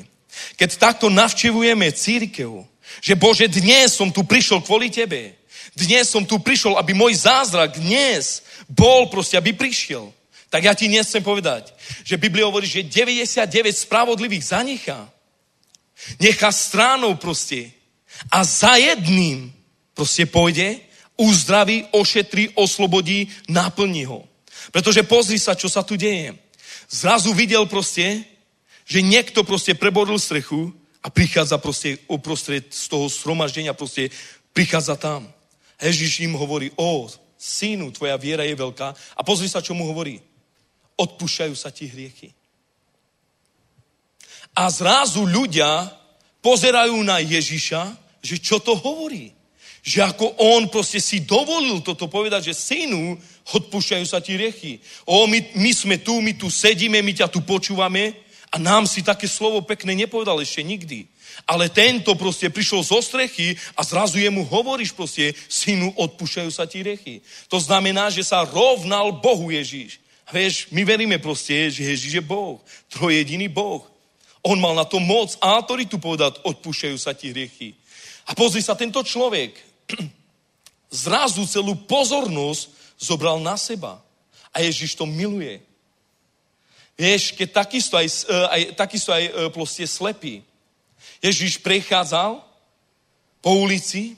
keď 0.58 0.70
takto 0.78 1.10
navštevujeme 1.10 1.88
církev, 1.92 2.66
že 3.02 3.16
Bože, 3.16 3.48
dnes 3.48 3.96
som 3.96 4.12
tu 4.12 4.26
prišiel 4.28 4.60
kvôli 4.62 4.92
Tebe. 4.92 5.38
Dnes 5.72 6.12
som 6.12 6.28
tu 6.28 6.36
prišiel, 6.36 6.76
aby 6.76 6.92
môj 6.92 7.24
zázrak 7.24 7.80
dnes 7.80 8.44
bol 8.68 9.08
proste, 9.08 9.40
aby 9.40 9.56
prišiel. 9.56 10.12
Tak 10.52 10.68
ja 10.68 10.76
ti 10.76 10.92
dnes 10.92 11.08
chcem 11.08 11.24
povedať, 11.24 11.72
že 12.04 12.20
Biblia 12.20 12.44
hovorí, 12.44 12.68
že 12.68 12.84
99 12.84 13.48
spravodlivých 13.72 14.52
zanechá. 14.52 15.08
Nechá 16.20 16.52
stránou 16.52 17.16
proste. 17.16 17.72
A 18.32 18.44
za 18.44 18.76
jedným 18.76 19.54
proste 19.94 20.26
pôjde, 20.26 20.82
uzdraví, 21.18 21.86
ošetrí, 21.92 22.50
oslobodí, 22.58 23.30
naplní 23.50 24.06
ho. 24.06 24.26
Pretože 24.72 25.04
pozri 25.04 25.38
sa, 25.40 25.54
čo 25.58 25.70
sa 25.70 25.86
tu 25.86 25.98
deje. 25.98 26.34
Zrazu 26.90 27.34
videl 27.34 27.66
proste, 27.66 28.26
že 28.86 29.00
niekto 29.00 29.46
proste 29.46 29.78
preboril 29.78 30.20
strechu 30.20 30.74
a 31.02 31.10
prichádza 31.10 31.58
proste 31.58 31.98
uprostred 32.10 32.74
z 32.74 32.84
toho 32.90 33.10
sromaždenia, 33.10 33.74
proste 33.74 34.10
prichádza 34.54 34.98
tam. 34.98 35.26
Ježiš 35.82 36.22
im 36.26 36.38
hovorí, 36.38 36.70
o, 36.78 37.10
synu, 37.38 37.90
tvoja 37.90 38.18
viera 38.22 38.46
je 38.46 38.54
veľká. 38.54 38.88
A 39.18 39.22
pozri 39.26 39.50
sa, 39.50 39.66
čo 39.66 39.74
mu 39.74 39.90
hovorí. 39.90 40.22
Odpúšťajú 40.94 41.54
sa 41.58 41.74
ti 41.74 41.90
hriechy. 41.90 42.30
A 44.56 44.68
zrazu 44.68 45.24
ľudia 45.24 45.88
pozerajú 46.44 46.98
na 47.06 47.24
Ježiša, 47.24 47.96
že 48.20 48.36
čo 48.42 48.60
to 48.60 48.76
hovorí. 48.76 49.32
Že 49.82 50.14
ako 50.14 50.26
on 50.38 50.70
proste 50.70 51.02
si 51.02 51.26
dovolil 51.26 51.82
toto 51.82 52.06
povedať, 52.06 52.54
že 52.54 52.54
synu, 52.54 53.18
odpúšťajú 53.50 54.06
sa 54.06 54.22
ti 54.22 54.38
hriechy. 54.38 54.78
O, 55.10 55.26
my, 55.26 55.58
my 55.58 55.72
sme 55.74 55.98
tu, 55.98 56.22
my 56.22 56.38
tu 56.38 56.54
sedíme, 56.54 57.02
my 57.02 57.14
ťa 57.18 57.28
tu 57.34 57.42
počúvame 57.42 58.14
a 58.54 58.62
nám 58.62 58.86
si 58.86 59.02
také 59.02 59.26
slovo 59.26 59.66
pekné 59.66 59.96
nepovedal 59.96 60.38
ešte 60.38 60.62
nikdy. 60.62 61.10
Ale 61.48 61.72
tento 61.72 62.14
proste 62.14 62.52
prišiel 62.52 62.84
zo 62.84 63.02
strechy 63.02 63.58
a 63.74 63.82
zrazu 63.82 64.22
jemu 64.22 64.46
hovoríš 64.46 64.94
proste, 64.94 65.34
synu, 65.50 65.96
odpúšťajú 65.98 66.52
sa 66.54 66.70
ti 66.70 66.86
riechy. 66.86 67.26
To 67.50 67.58
znamená, 67.58 68.14
že 68.14 68.22
sa 68.22 68.46
rovnal 68.46 69.18
Bohu 69.18 69.50
Ježíš. 69.50 69.98
Vieš, 70.32 70.72
my 70.72 70.86
veríme 70.86 71.18
proste, 71.20 71.72
že 71.72 71.84
Ježíš 71.84 72.14
je 72.20 72.24
Boh. 72.24 72.62
Trojediný 72.88 73.52
Boh. 73.52 73.91
On 74.42 74.58
mal 74.58 74.74
na 74.74 74.86
to 74.86 74.98
moc 74.98 75.38
a 75.38 75.58
autoritu 75.58 76.02
povedať, 76.02 76.42
odpúšťajú 76.42 76.98
sa 76.98 77.14
ti 77.14 77.30
hriechy. 77.30 77.78
A 78.26 78.34
pozri 78.34 78.62
sa, 78.62 78.74
tento 78.74 79.02
človek 79.06 79.54
zrazu 81.04 81.46
celú 81.46 81.78
pozornosť 81.86 82.98
zobral 82.98 83.38
na 83.42 83.58
seba. 83.58 84.02
A 84.52 84.66
Ježíš 84.66 84.98
to 84.98 85.06
miluje. 85.06 85.62
Vieš, 86.98 87.34
keď 87.34 87.50
takisto 87.66 87.96
aj, 87.98 88.08
e, 88.08 88.36
aj, 88.36 88.62
takisto 88.78 89.10
aj 89.10 89.24
e, 89.26 89.32
proste 89.50 89.88
slepý 89.88 90.44
Ježiš 91.22 91.62
prechádzal 91.62 92.42
po 93.42 93.52
ulici 93.62 94.18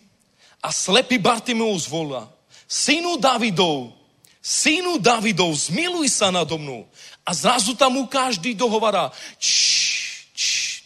a 0.64 0.72
slepý 0.72 1.20
Bartimeus 1.20 1.88
volá, 1.88 2.32
synu 2.68 3.20
Davidov, 3.20 3.92
synu 4.40 5.00
Davidov, 5.00 5.52
zmiluj 5.52 6.08
sa 6.12 6.32
nado 6.32 6.56
mnou. 6.56 6.88
A 7.24 7.32
zrazu 7.32 7.76
tam 7.76 7.96
mu 8.00 8.04
každý 8.08 8.56
dohovará, 8.56 9.12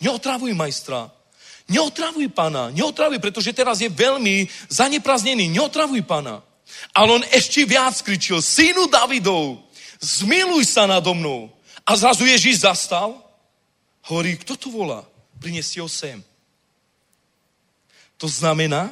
neotravuj 0.01 0.53
majstra, 0.53 1.11
neotravuj 1.67 2.29
pána, 2.31 2.69
neotravuj, 2.71 3.19
pretože 3.19 3.53
teraz 3.53 3.81
je 3.81 3.89
veľmi 3.89 4.47
zanepraznený, 4.69 5.51
neotravuj 5.51 6.01
pána. 6.05 6.43
Ale 6.91 7.21
on 7.21 7.23
ešte 7.31 7.63
viac 7.63 7.95
kričil, 8.03 8.43
synu 8.43 8.91
Davidov, 8.91 9.63
zmiluj 9.99 10.67
sa 10.67 10.85
nado 10.85 11.13
mnou. 11.15 11.49
A 11.87 11.95
zrazu 11.95 12.27
Ježíš 12.27 12.67
zastal, 12.67 13.15
hovorí, 14.03 14.35
kto 14.35 14.59
tu 14.59 14.71
volá? 14.71 15.07
priniesť 15.37 15.79
ho 15.79 15.87
sem. 15.87 16.19
To 18.17 18.25
znamená, 18.25 18.89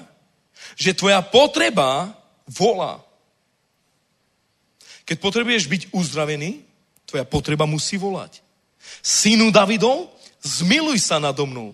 že 0.77 0.93
tvoja 0.93 1.19
potreba 1.25 2.13
volá. 2.45 3.01
Keď 5.05 5.17
potrebuješ 5.21 5.65
byť 5.65 5.81
uzdravený, 5.93 6.61
tvoja 7.05 7.25
potreba 7.25 7.65
musí 7.65 7.97
volať. 7.97 8.41
Synu 9.01 9.49
Davidov, 9.49 10.13
zmiluj 10.45 11.01
sa 11.01 11.17
nado 11.17 11.49
mnou. 11.49 11.73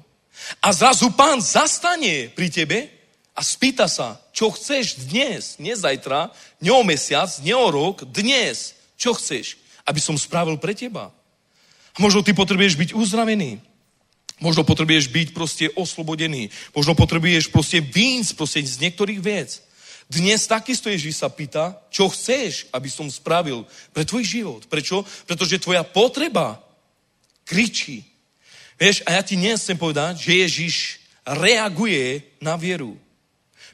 A 0.63 0.71
zrazu 0.71 1.11
pán 1.11 1.43
zastane 1.43 2.31
pri 2.31 2.47
tebe 2.47 2.87
a 3.35 3.43
spýta 3.43 3.85
sa, 3.85 4.17
čo 4.31 4.49
chceš 4.49 5.11
dnes, 5.11 5.59
nie 5.59 5.75
zajtra, 5.75 6.31
nie 6.63 6.71
o 6.71 6.81
mesiac, 6.81 7.29
nie 7.43 7.53
o 7.53 7.67
rok, 7.69 8.07
dnes, 8.09 8.73
čo 8.95 9.13
chceš, 9.13 9.59
aby 9.85 9.99
som 9.99 10.17
spravil 10.17 10.57
pre 10.57 10.73
teba. 10.73 11.11
A 11.91 11.97
možno 11.99 12.23
ty 12.23 12.31
potrebuješ 12.31 12.79
byť 12.79 12.89
uzdravený. 12.95 13.59
Možno 14.41 14.65
potrebuješ 14.65 15.13
byť 15.13 15.27
proste 15.37 15.65
oslobodený. 15.77 16.49
Možno 16.73 16.97
potrebuješ 16.97 17.53
proste 17.53 17.77
výjsť 17.77 18.31
proste 18.33 18.59
z 18.65 18.81
niektorých 18.81 19.21
vec. 19.21 19.61
Dnes 20.11 20.43
takisto 20.43 20.91
Ježíš 20.91 21.23
sa 21.23 21.31
pýta, 21.31 21.77
čo 21.87 22.11
chceš, 22.11 22.67
aby 22.75 22.89
som 22.91 23.07
spravil 23.07 23.63
pre 23.95 24.03
tvoj 24.03 24.25
život. 24.27 24.61
Prečo? 24.67 25.07
Pretože 25.23 25.61
tvoja 25.61 25.85
potreba 25.87 26.59
kričí. 27.47 28.10
Vieš, 28.81 29.05
a 29.05 29.13
ja 29.13 29.21
ti 29.21 29.37
dnes 29.37 29.61
povedať, 29.77 30.25
že 30.25 30.41
Ježíš 30.41 30.77
reaguje 31.21 32.25
na 32.41 32.57
vieru. 32.57 32.97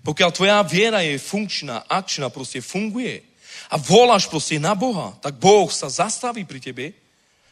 Pokiaľ 0.04 0.30
tvoja 0.36 0.60
viera 0.68 1.00
je 1.00 1.16
funkčná, 1.16 1.88
akčná, 1.88 2.28
proste 2.28 2.60
funguje 2.60 3.24
a 3.72 3.80
voláš 3.80 4.28
proste 4.28 4.60
na 4.60 4.76
Boha, 4.76 5.16
tak 5.24 5.40
Boh 5.40 5.72
sa 5.72 5.88
zastaví 5.88 6.44
pri 6.44 6.60
tebe 6.60 6.86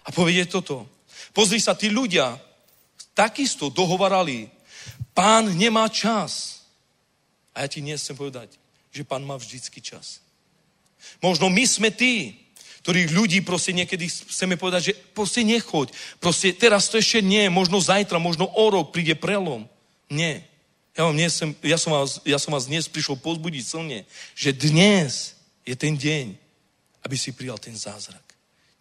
a 0.03 0.11
povie 0.11 0.43
toto. 0.43 0.83
Pozri 1.31 1.63
sa, 1.63 1.79
tí 1.79 1.87
ľudia, 1.87 2.35
takisto 3.15 3.71
dohovarali, 3.71 4.51
pán 5.15 5.55
nemá 5.55 5.87
čas. 5.87 6.59
A 7.55 7.63
ja 7.63 7.71
ti 7.71 7.79
dnes 7.79 8.03
povedať, 8.11 8.51
že 8.91 9.07
pán 9.07 9.23
má 9.23 9.39
vždycky 9.39 9.79
čas. 9.79 10.19
Možno 11.23 11.47
my 11.47 11.63
sme 11.63 11.87
tí, 11.87 12.35
ktorých 12.85 13.17
ľudí 13.17 13.41
proste 13.41 13.73
niekedy 13.73 14.05
chceme 14.05 14.61
povedať, 14.61 14.93
že 14.93 14.97
proste 15.17 15.41
nechoď. 15.41 15.89
Proste 16.21 16.53
teraz 16.53 16.85
to 16.85 17.01
ešte 17.01 17.17
nie, 17.17 17.49
možno 17.49 17.81
zajtra, 17.81 18.21
možno 18.21 18.45
o 18.45 18.65
rok 18.69 18.93
príde 18.93 19.17
prelom. 19.17 19.65
Nie. 20.05 20.45
Ja, 20.93 21.09
vám 21.09 21.17
dnes, 21.17 21.33
ja, 21.65 21.81
som 21.81 21.97
vás, 21.97 22.21
ja 22.21 22.37
som 22.37 22.53
vás 22.53 22.69
dnes 22.69 22.85
prišiel 22.85 23.17
pozbudiť 23.17 23.63
silne, 23.65 24.05
že 24.37 24.53
dnes 24.53 25.33
je 25.65 25.73
ten 25.73 25.97
deň, 25.97 26.37
aby 27.01 27.15
si 27.17 27.33
prijal 27.33 27.57
ten 27.57 27.73
zázrak. 27.73 28.21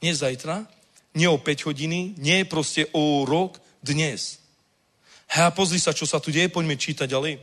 Nie 0.04 0.12
zajtra, 0.12 0.68
nie 1.16 1.24
o 1.24 1.40
5 1.40 1.72
hodiny, 1.72 2.12
nie 2.20 2.44
proste 2.44 2.84
o 2.92 3.24
rok, 3.24 3.56
dnes. 3.80 4.36
Hej, 5.32 5.48
pozri 5.56 5.80
sa, 5.80 5.96
čo 5.96 6.04
sa 6.04 6.20
tu 6.20 6.28
deje, 6.28 6.52
poďme 6.52 6.76
čítať 6.76 7.08
ďalej, 7.08 7.40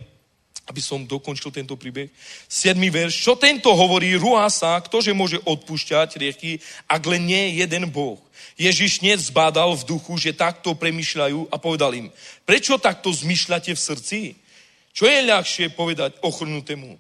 aby 0.68 0.82
som 0.82 1.04
dokončil 1.04 1.50
tento 1.52 1.74
príbeh. 1.76 2.08
7. 2.48 2.78
verš. 2.78 3.18
Čo 3.18 3.34
tento 3.36 3.74
hovorí, 3.74 4.14
rúha 4.16 4.48
sa, 4.48 4.78
ktože 4.80 5.12
môže 5.12 5.42
odpúšťať 5.44 6.22
riechy, 6.22 6.62
ak 6.86 7.02
len 7.10 7.26
nie 7.26 7.60
jeden 7.60 7.90
Boh. 7.90 8.22
Ježiš 8.56 9.02
nezbádal 9.02 9.74
v 9.74 9.88
duchu, 9.98 10.14
že 10.22 10.38
takto 10.38 10.78
premyšľajú 10.78 11.50
a 11.50 11.56
povedal 11.58 11.92
im, 11.98 12.08
prečo 12.46 12.78
takto 12.78 13.10
zmyšľate 13.10 13.74
v 13.74 13.80
srdci? 13.80 14.20
Čo 14.92 15.08
je 15.08 15.20
ľahšie 15.26 15.74
povedať 15.74 16.20
ochrnutému? 16.22 17.00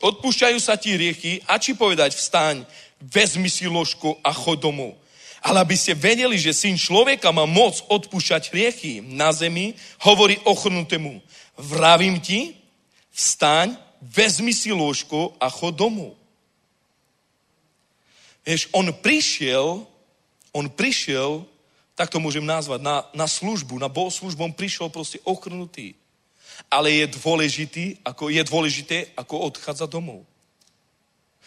Odpúšťajú 0.00 0.58
sa 0.58 0.80
ti 0.80 0.96
riechy 0.96 1.44
a 1.44 1.60
či 1.60 1.76
povedať 1.76 2.16
vstaň, 2.16 2.64
vezmi 3.00 3.52
si 3.52 3.68
ložko 3.68 4.16
a 4.24 4.32
chod 4.32 4.64
domov. 4.64 4.96
Ale 5.40 5.64
aby 5.64 5.76
ste 5.76 5.96
vedeli, 5.96 6.36
že 6.36 6.52
syn 6.52 6.76
človeka 6.76 7.32
má 7.32 7.48
moc 7.48 7.80
odpúšťať 7.88 8.52
hriechy 8.52 9.00
na 9.00 9.32
zemi, 9.32 9.72
hovorí 10.04 10.36
ochrnutému, 10.44 11.20
vravím 11.56 12.20
ti, 12.20 12.59
vstaň, 13.20 13.76
vezmi 14.00 14.56
si 14.56 14.72
lôžko 14.72 15.36
a 15.36 15.52
chod 15.52 15.76
domov. 15.76 16.16
Vieš, 18.40 18.72
on 18.72 18.88
prišiel, 18.88 19.84
on 20.56 20.66
prišiel, 20.72 21.44
tak 21.92 22.08
to 22.08 22.16
môžem 22.16 22.40
nazvať, 22.40 22.80
na, 22.80 23.04
na 23.12 23.28
službu, 23.28 23.76
na 23.76 23.92
bohoslužbu, 23.92 24.40
on 24.40 24.56
prišiel 24.56 24.88
proste 24.88 25.20
ochrnutý. 25.28 25.92
Ale 26.72 26.88
je 26.96 27.12
dôležitý, 27.20 28.00
ako, 28.00 28.32
je 28.32 28.40
dôležité, 28.40 28.96
ako 29.12 29.52
odchádza 29.52 29.84
domov. 29.84 30.24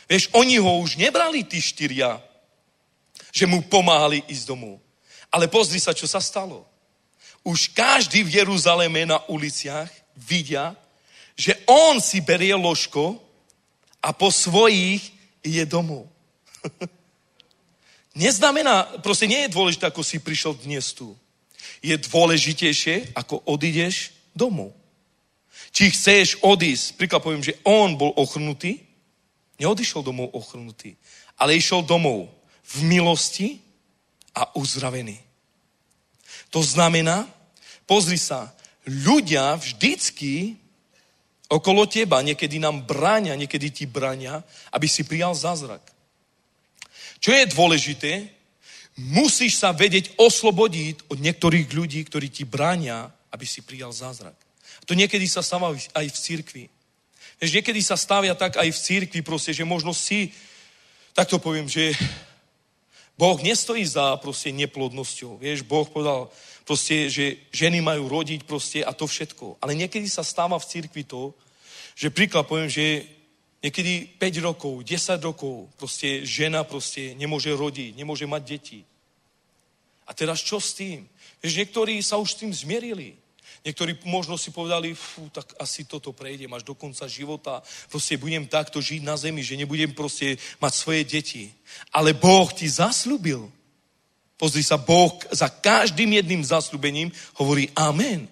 Vieš, 0.06 0.30
oni 0.38 0.62
ho 0.62 0.78
už 0.78 1.02
nebrali, 1.02 1.42
tí 1.42 1.58
štyria, 1.58 2.22
že 3.34 3.50
mu 3.50 3.66
pomáhali 3.66 4.22
ísť 4.30 4.46
domov. 4.46 4.78
Ale 5.34 5.50
pozri 5.50 5.82
sa, 5.82 5.98
čo 5.98 6.06
sa 6.06 6.22
stalo. 6.22 6.70
Už 7.42 7.74
každý 7.74 8.22
v 8.22 8.46
Jeruzaleme 8.46 9.10
na 9.10 9.18
uliciach 9.26 9.90
vidia, 10.14 10.78
že 11.34 11.58
on 11.66 12.02
si 12.02 12.22
berie 12.22 12.54
ložko 12.54 13.18
a 14.04 14.14
po 14.14 14.30
svojich 14.30 15.02
ide 15.42 15.66
domov. 15.66 16.10
Neznamená, 18.14 19.02
proste 19.02 19.26
nie 19.26 19.46
je 19.46 19.54
dôležité, 19.54 19.90
ako 19.90 20.06
si 20.06 20.22
prišiel 20.22 20.54
dnes 20.62 20.94
tu. 20.94 21.18
Je 21.82 21.98
dôležitejšie, 21.98 23.18
ako 23.18 23.42
odídeš 23.50 24.14
domov. 24.38 24.72
Či 25.74 25.90
chceš 25.90 26.28
odísť, 26.46 26.94
príklad 27.02 27.26
poviem, 27.26 27.42
že 27.42 27.58
on 27.66 27.98
bol 27.98 28.14
ochrnutý, 28.14 28.78
neodišiel 29.58 30.06
domov 30.06 30.30
ochrnutý, 30.38 30.94
ale 31.42 31.58
išiel 31.58 31.82
domov 31.82 32.30
v 32.62 32.76
milosti 32.86 33.58
a 34.38 34.54
uzdravený. 34.54 35.18
To 36.54 36.62
znamená, 36.62 37.26
pozri 37.90 38.22
sa, 38.22 38.54
ľudia 38.86 39.58
vždycky 39.58 40.62
okolo 41.54 41.86
teba 41.86 42.26
niekedy 42.26 42.58
nám 42.58 42.84
bráňa, 42.84 43.38
niekedy 43.38 43.70
ti 43.70 43.86
bráňa, 43.86 44.42
aby 44.74 44.88
si 44.90 45.06
prijal 45.06 45.38
zázrak. 45.38 45.82
Čo 47.22 47.32
je 47.32 47.46
dôležité, 47.54 48.12
musíš 48.98 49.62
sa 49.62 49.72
vedieť 49.72 50.18
oslobodiť 50.20 51.08
od 51.08 51.18
niektorých 51.22 51.70
ľudí, 51.72 52.04
ktorí 52.04 52.28
ti 52.30 52.44
bráňa, 52.44 53.08
aby 53.32 53.46
si 53.46 53.62
prijal 53.64 53.94
zázrak. 53.96 54.36
To 54.86 54.94
niekedy 54.94 55.30
sa 55.30 55.40
stáva 55.40 55.72
aj 55.72 56.06
v 56.12 56.20
cirkvi. 56.20 56.64
Vieš, 57.40 57.52
niekedy 57.56 57.80
sa 57.82 57.96
stavia 57.96 58.36
tak 58.36 58.60
aj 58.60 58.70
v 58.70 58.82
cirkvi, 58.82 59.20
proste, 59.24 59.56
že 59.56 59.64
možno 59.64 59.96
si, 59.96 60.36
tak 61.16 61.30
to 61.30 61.40
poviem, 61.40 61.70
že 61.70 61.96
Boh 63.18 63.38
nestojí 63.38 63.86
za 63.86 64.18
proste 64.18 64.50
neplodnosťou. 64.52 65.38
Vieš, 65.38 65.64
Boh 65.64 65.86
povedal 65.86 66.34
proste, 66.64 67.12
že 67.12 67.48
ženy 67.52 67.84
majú 67.84 68.08
rodiť 68.08 68.44
proste 68.44 68.80
a 68.84 68.92
to 68.96 69.08
všetko. 69.08 69.60
Ale 69.62 69.76
niekedy 69.76 70.08
sa 70.10 70.24
stáva 70.24 70.60
v 70.60 70.68
cirkvi 70.68 71.04
to, 71.04 71.36
že 71.96 72.10
príklad 72.10 72.48
poviem, 72.48 72.72
že 72.72 73.06
niekedy 73.64 74.20
5 74.20 74.48
rokov, 74.48 74.84
10 74.84 75.22
rokov 75.24 75.70
proste 75.78 76.26
žena 76.26 76.64
proste 76.64 77.16
nemôže 77.16 77.54
rodiť, 77.54 77.96
nemôže 77.96 78.26
mať 78.28 78.42
deti. 78.44 78.80
A 80.04 80.12
teraz 80.12 80.44
čo 80.44 80.60
s 80.60 80.76
tým? 80.76 81.08
Vieš, 81.40 81.54
niektorí 81.64 82.04
sa 82.04 82.20
už 82.20 82.36
s 82.36 82.40
tým 82.44 82.52
zmierili. 82.52 83.16
Niektorí 83.64 83.96
možno 84.04 84.36
si 84.36 84.52
povedali, 84.52 84.92
fú, 84.92 85.32
tak 85.32 85.56
asi 85.56 85.88
toto 85.88 86.12
prejdem 86.12 86.52
až 86.52 86.68
do 86.68 86.76
konca 86.76 87.08
života. 87.08 87.64
Proste 87.88 88.20
budem 88.20 88.44
takto 88.44 88.84
žiť 88.84 89.02
na 89.08 89.16
zemi, 89.16 89.40
že 89.40 89.56
nebudem 89.56 89.96
proste 89.96 90.36
mať 90.60 90.74
svoje 90.76 91.02
deti. 91.08 91.48
Ale 91.96 92.12
Boh 92.12 92.52
ti 92.52 92.68
zaslúbil. 92.68 93.48
Pozri 94.44 94.60
sa, 94.60 94.76
Boh 94.76 95.16
za 95.32 95.48
každým 95.48 96.20
jedným 96.20 96.44
zaslúbením 96.44 97.16
hovorí 97.40 97.72
amen. 97.80 98.28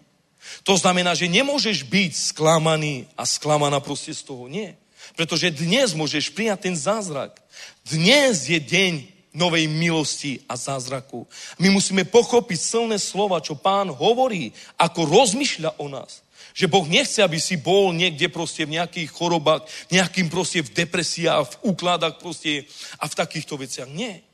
To 0.67 0.75
znamená, 0.75 1.15
že 1.15 1.31
nemôžeš 1.31 1.87
byť 1.87 2.35
sklamaný 2.35 3.07
a 3.15 3.23
sklamaná 3.23 3.79
proste 3.79 4.11
z 4.11 4.27
toho. 4.27 4.51
Nie. 4.51 4.75
Pretože 5.15 5.55
dnes 5.55 5.95
môžeš 5.95 6.35
prijať 6.35 6.67
ten 6.67 6.75
zázrak. 6.75 7.39
Dnes 7.87 8.43
je 8.43 8.59
deň 8.59 9.07
novej 9.31 9.71
milosti 9.71 10.43
a 10.51 10.59
zázraku. 10.59 11.23
My 11.55 11.71
musíme 11.71 12.03
pochopiť 12.03 12.59
silné 12.59 12.99
slova, 12.99 13.39
čo 13.39 13.55
pán 13.55 13.87
hovorí, 13.87 14.51
ako 14.75 15.07
rozmýšľa 15.07 15.79
o 15.79 15.87
nás. 15.87 16.27
Že 16.51 16.67
Boh 16.67 16.83
nechce, 16.91 17.23
aby 17.23 17.39
si 17.39 17.55
bol 17.55 17.95
niekde 17.95 18.27
proste 18.27 18.67
v 18.67 18.75
nejakých 18.75 19.15
chorobách, 19.15 19.63
nejakým 19.87 20.27
proste 20.27 20.59
v 20.59 20.75
depresiách, 20.75 21.47
v 21.47 21.59
úkladách 21.71 22.19
proste 22.19 22.67
a 22.99 23.07
v 23.07 23.15
takýchto 23.15 23.55
veciach. 23.55 23.87
Nie. 23.87 24.27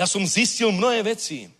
Ja 0.00 0.08
som 0.08 0.24
zistil 0.24 0.72
mnohé 0.72 1.04
veci, 1.04 1.52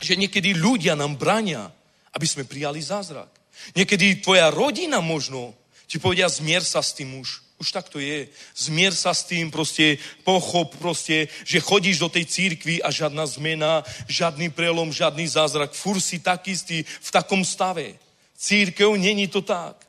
že 0.00 0.16
niekedy 0.16 0.56
ľudia 0.56 0.96
nám 0.96 1.20
brania, 1.20 1.68
aby 2.16 2.24
sme 2.24 2.48
prijali 2.48 2.80
zázrak. 2.80 3.28
Niekedy 3.76 4.24
tvoja 4.24 4.48
rodina 4.48 5.04
možno 5.04 5.52
ti 5.84 6.00
povedia, 6.00 6.24
zmier 6.32 6.64
sa 6.64 6.80
s 6.80 6.96
tým 6.96 7.20
muž. 7.20 7.44
Už 7.60 7.72
tak 7.72 7.92
to 7.92 8.00
je. 8.00 8.32
Zmier 8.56 8.96
sa 8.96 9.12
s 9.12 9.28
tým, 9.28 9.52
proste 9.52 10.00
pochop, 10.24 10.72
proste, 10.80 11.28
že 11.44 11.60
chodíš 11.60 12.00
do 12.00 12.08
tej 12.08 12.24
církvy 12.24 12.80
a 12.80 12.88
žiadna 12.88 13.28
zmena, 13.28 13.84
žiadny 14.08 14.48
prelom, 14.52 14.88
žiadny 14.88 15.28
zázrak. 15.28 15.76
Fur 15.76 16.00
si 16.00 16.20
tak 16.20 16.48
istý 16.48 16.80
v 16.80 17.10
takom 17.12 17.44
stave. 17.44 18.00
Církev 18.36 18.92
není 18.96 19.28
to 19.28 19.44
tak. 19.44 19.84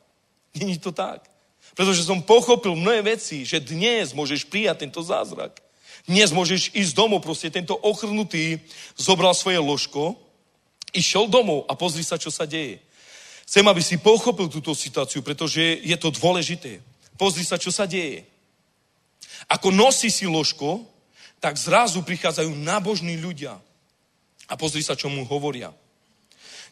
Není 0.56 0.76
to 0.76 0.92
tak. 0.92 1.24
Pretože 1.72 2.04
som 2.04 2.20
pochopil 2.20 2.76
mnohé 2.76 3.16
veci, 3.16 3.48
že 3.48 3.64
dnes 3.64 4.12
môžeš 4.12 4.44
prijať 4.48 4.84
tento 4.84 5.00
zázrak. 5.00 5.67
Dnes 6.08 6.32
môžeš 6.32 6.72
ísť 6.72 6.96
domov, 6.96 7.20
proste 7.20 7.52
tento 7.52 7.76
ochrnutý 7.76 8.64
zobral 8.96 9.36
svoje 9.36 9.60
ložko, 9.60 10.16
išiel 10.96 11.28
domov 11.28 11.68
a 11.68 11.76
pozri 11.76 12.00
sa, 12.00 12.16
čo 12.16 12.32
sa 12.32 12.48
deje. 12.48 12.80
Chcem, 13.44 13.68
aby 13.68 13.84
si 13.84 14.00
pochopil 14.00 14.48
túto 14.48 14.72
situáciu, 14.72 15.20
pretože 15.20 15.60
je 15.60 15.96
to 16.00 16.08
dôležité. 16.08 16.80
Pozri 17.20 17.44
sa, 17.44 17.60
čo 17.60 17.68
sa 17.68 17.84
deje. 17.84 18.24
Ako 19.52 19.68
nosí 19.68 20.08
si 20.08 20.24
ložko, 20.24 20.80
tak 21.44 21.60
zrazu 21.60 22.00
prichádzajú 22.00 22.56
nábožní 22.56 23.20
ľudia. 23.20 23.60
A 24.48 24.56
pozri 24.56 24.80
sa, 24.80 24.96
čo 24.96 25.12
mu 25.12 25.28
hovoria. 25.28 25.76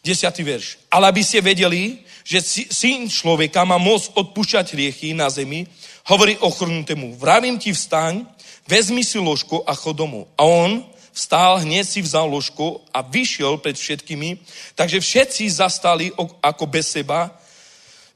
Desiatý 0.01 0.49
verš. 0.49 0.81
Ale 0.89 1.13
aby 1.13 1.21
ste 1.21 1.45
vedeli, 1.45 2.01
že 2.25 2.41
syn 2.73 3.05
človeka 3.13 3.69
má 3.69 3.77
moc 3.77 4.09
odpúšťať 4.17 4.73
hriechy 4.73 5.13
na 5.13 5.29
zemi, 5.29 5.69
hovorí 6.07 6.39
ochrnutému. 6.39 7.19
Vravím 7.19 7.59
ti 7.59 7.75
vstaň, 7.75 8.27
vezmi 8.67 9.05
si 9.05 9.19
ložko 9.19 9.63
a 9.67 9.75
chod 9.75 9.99
domov. 9.99 10.31
A 10.39 10.47
on 10.47 10.87
vstál, 11.13 11.63
hneď 11.67 11.85
si 11.87 12.01
vzal 12.03 12.31
ložko 12.31 12.83
a 12.95 13.03
vyšiel 13.03 13.59
pred 13.59 13.75
všetkými. 13.75 14.41
Takže 14.79 15.03
všetci 15.03 15.45
zastali 15.51 16.15
ako 16.43 16.65
bez 16.67 16.95
seba 16.95 17.35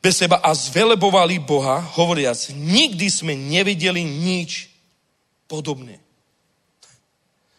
bez 0.01 0.17
seba 0.17 0.41
a 0.41 0.57
zvelebovali 0.57 1.37
Boha, 1.45 1.77
hovoriac, 1.93 2.49
nikdy 2.57 3.07
sme 3.13 3.37
nevideli 3.37 4.01
nič 4.01 4.73
podobné. 5.45 6.01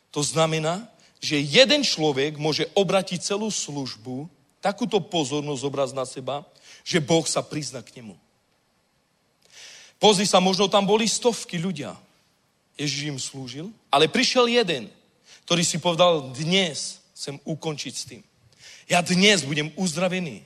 To 0.10 0.26
znamená, 0.26 0.90
že 1.22 1.38
jeden 1.38 1.86
človek 1.86 2.41
môže 2.41 2.66
obratiť 2.74 3.22
celú 3.22 3.53
službu, 3.53 4.26
takúto 4.58 4.98
pozornosť 4.98 5.64
obraz 5.64 5.90
na 5.94 6.02
seba, 6.02 6.41
že 6.82 6.98
Boh 6.98 7.24
sa 7.30 7.45
prizna 7.45 7.86
k 7.86 8.02
nemu. 8.02 8.18
Pozri 10.02 10.26
sa, 10.26 10.41
možno 10.41 10.65
tam 10.65 10.90
boli 10.90 11.06
stovky 11.06 11.61
ľudia. 11.61 11.94
Ježiš 12.73 13.02
im 13.06 13.19
slúžil, 13.22 13.69
ale 13.94 14.10
prišiel 14.10 14.49
jeden, 14.49 14.90
ktorý 15.45 15.61
si 15.61 15.78
povedal, 15.78 16.34
dnes 16.34 17.06
chcem 17.14 17.38
ukončiť 17.45 17.94
s 17.94 18.07
tým. 18.10 18.22
Ja 18.90 19.06
dnes 19.06 19.45
budem 19.45 19.69
uzdravený. 19.78 20.41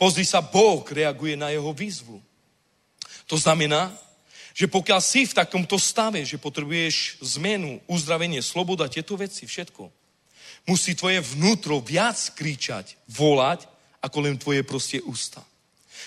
Pozri 0.00 0.24
sa, 0.24 0.40
Boh 0.40 0.80
reaguje 0.88 1.36
na 1.36 1.52
jeho 1.52 1.68
výzvu. 1.76 2.16
To 3.28 3.36
znamená, 3.36 3.92
že 4.56 4.72
pokiaľ 4.72 5.00
si 5.04 5.28
v 5.28 5.36
takomto 5.36 5.76
stave, 5.76 6.24
že 6.24 6.40
potrebuješ 6.40 7.20
zmenu, 7.36 7.84
uzdravenie, 7.84 8.40
sloboda, 8.40 8.88
tieto 8.88 9.20
veci, 9.20 9.44
všetko, 9.44 9.84
musí 10.64 10.96
tvoje 10.96 11.20
vnútro 11.20 11.76
viac 11.84 12.16
kričať, 12.32 12.96
volať, 13.04 13.68
ako 14.00 14.18
len 14.24 14.40
tvoje 14.40 14.64
proste 14.64 15.04
ústa. 15.04 15.44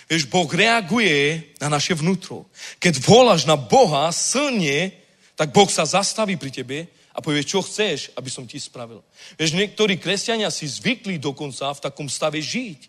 Vieš, 0.07 0.31
Boh 0.31 0.47
reaguje 0.47 1.43
na 1.59 1.67
naše 1.67 1.91
vnútro. 1.91 2.47
Keď 2.79 3.03
voláš 3.03 3.43
na 3.43 3.59
Boha 3.59 4.07
silne, 4.15 4.95
tak 5.35 5.51
Boh 5.51 5.67
sa 5.67 5.83
zastaví 5.83 6.39
pri 6.39 6.51
tebe 6.51 6.77
a 7.11 7.19
povie, 7.19 7.43
čo 7.43 7.59
chceš, 7.59 8.15
aby 8.15 8.31
som 8.31 8.47
ti 8.47 8.55
spravil. 8.55 9.03
Vieš, 9.35 9.59
niektorí 9.59 9.99
kresťania 9.99 10.47
si 10.47 10.63
zvykli 10.63 11.19
dokonca 11.19 11.75
v 11.75 11.83
takom 11.83 12.07
stave 12.07 12.39
žiť. 12.39 12.87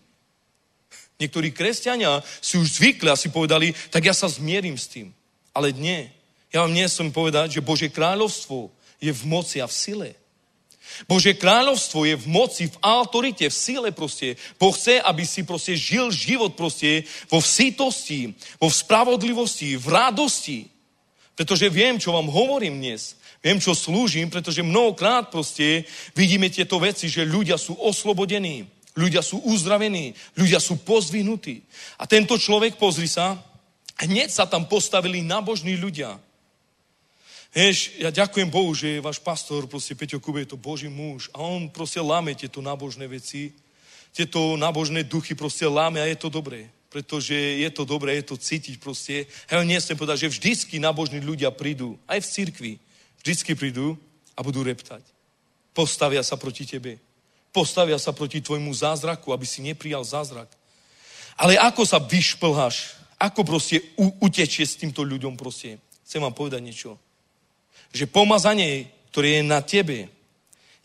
Niektorí 1.19 1.51
kresťania 1.51 2.23
si 2.39 2.55
už 2.55 2.78
zvykli 2.78 3.11
a 3.11 3.19
si 3.19 3.35
povedali, 3.35 3.74
tak 3.90 4.07
ja 4.07 4.15
sa 4.15 4.31
zmierim 4.31 4.78
s 4.78 4.86
tým. 4.86 5.11
Ale 5.51 5.74
nie. 5.74 6.07
Ja 6.55 6.62
vám 6.62 6.70
nie 6.70 6.86
som 6.86 7.11
povedať, 7.11 7.59
že 7.59 7.66
Bože 7.66 7.90
kráľovstvo 7.90 8.70
je 9.03 9.11
v 9.11 9.23
moci 9.27 9.59
a 9.59 9.66
v 9.66 9.74
sile. 9.74 10.11
Bože 11.06 11.36
kráľovstvo 11.36 12.05
je 12.09 12.15
v 12.16 12.27
moci, 12.27 12.65
v 12.69 12.77
autorite, 12.81 13.48
v 13.48 13.55
sile 13.55 13.90
proste. 13.93 14.39
Boh 14.59 14.74
chce, 14.74 15.01
aby 15.02 15.23
si 15.27 15.43
proste 15.44 15.77
žil 15.78 16.10
život 16.10 16.55
proste 16.55 17.05
vo 17.28 17.39
vsitosti, 17.39 18.35
vo 18.56 18.73
spravodlivosti, 18.73 19.77
v 19.77 19.86
radosti. 19.86 20.59
Pretože 21.39 21.70
viem, 21.70 21.98
čo 22.01 22.12
vám 22.12 22.27
hovorím 22.27 22.81
dnes. 22.82 23.15
Viem, 23.39 23.62
čo 23.62 23.70
slúžim, 23.70 24.27
pretože 24.27 24.66
mnohokrát 24.66 25.31
proste 25.31 25.86
vidíme 26.19 26.51
tieto 26.51 26.82
veci, 26.82 27.06
že 27.06 27.23
ľudia 27.23 27.55
sú 27.55 27.78
oslobodení 27.78 28.66
Ľudia 28.98 29.23
sú 29.23 29.39
uzdravení, 29.47 30.10
ľudia 30.35 30.59
sú 30.59 30.82
pozvinutí. 30.82 31.62
A 32.02 32.10
tento 32.10 32.35
človek, 32.35 32.74
pozri 32.82 33.06
sa, 33.06 33.39
hneď 34.02 34.27
sa 34.27 34.51
tam 34.51 34.66
postavili 34.66 35.23
nábožní 35.23 35.78
ľudia. 35.78 36.19
Vieš, 37.48 37.96
ja 37.96 38.12
ďakujem 38.12 38.52
Bohu, 38.52 38.76
že 38.76 39.00
je 39.00 39.04
váš 39.04 39.16
pastor, 39.24 39.64
proste 39.64 39.96
Peťo 39.96 40.20
Kube 40.20 40.44
je 40.44 40.52
to 40.52 40.60
Boží 40.60 40.88
muž 40.88 41.32
a 41.32 41.40
on 41.40 41.72
proste 41.72 41.96
láme 41.96 42.36
tieto 42.36 42.60
nábožné 42.60 43.08
veci, 43.08 43.56
tieto 44.12 44.56
nábožné 44.60 45.04
duchy 45.04 45.32
proste 45.32 45.64
láme 45.64 45.96
a 46.00 46.06
je 46.08 46.18
to 46.20 46.28
dobré. 46.28 46.68
Pretože 46.88 47.36
je 47.36 47.68
to 47.72 47.84
dobré, 47.84 48.16
je 48.20 48.32
to 48.32 48.36
cítiť 48.36 48.80
proste. 48.80 49.28
Ja 49.48 49.60
nie 49.60 49.76
chcem 49.76 49.96
povedať, 49.96 50.24
že 50.24 50.32
vždycky 50.32 50.80
nábožní 50.80 51.20
ľudia 51.20 51.52
prídu, 51.52 52.00
aj 52.08 52.24
v 52.24 52.30
cirkvi, 52.32 52.72
vždycky 53.20 53.52
prídu 53.52 53.96
a 54.36 54.40
budú 54.40 54.64
reptať. 54.64 55.04
Postavia 55.76 56.24
sa 56.24 56.40
proti 56.40 56.64
tebe. 56.64 56.96
Postavia 57.52 57.96
sa 57.96 58.12
proti 58.12 58.40
tvojmu 58.40 58.72
zázraku, 58.72 59.32
aby 59.32 59.44
si 59.48 59.64
neprijal 59.64 60.04
zázrak. 60.04 60.48
Ale 61.36 61.56
ako 61.56 61.84
sa 61.84 62.00
vyšplháš? 62.00 62.96
Ako 63.18 63.44
proste 63.44 63.82
utečie 63.96 64.64
s 64.64 64.78
týmto 64.78 65.04
ľuďom 65.04 65.36
proste? 65.36 65.80
Chcem 66.04 66.24
vám 66.24 66.32
povedať 66.32 66.60
niečo. 66.64 66.96
Že 67.93 68.06
pomazanie, 68.09 68.90
ktoré 69.10 69.40
je 69.40 69.43
na 69.43 69.60
tebe, 69.65 70.09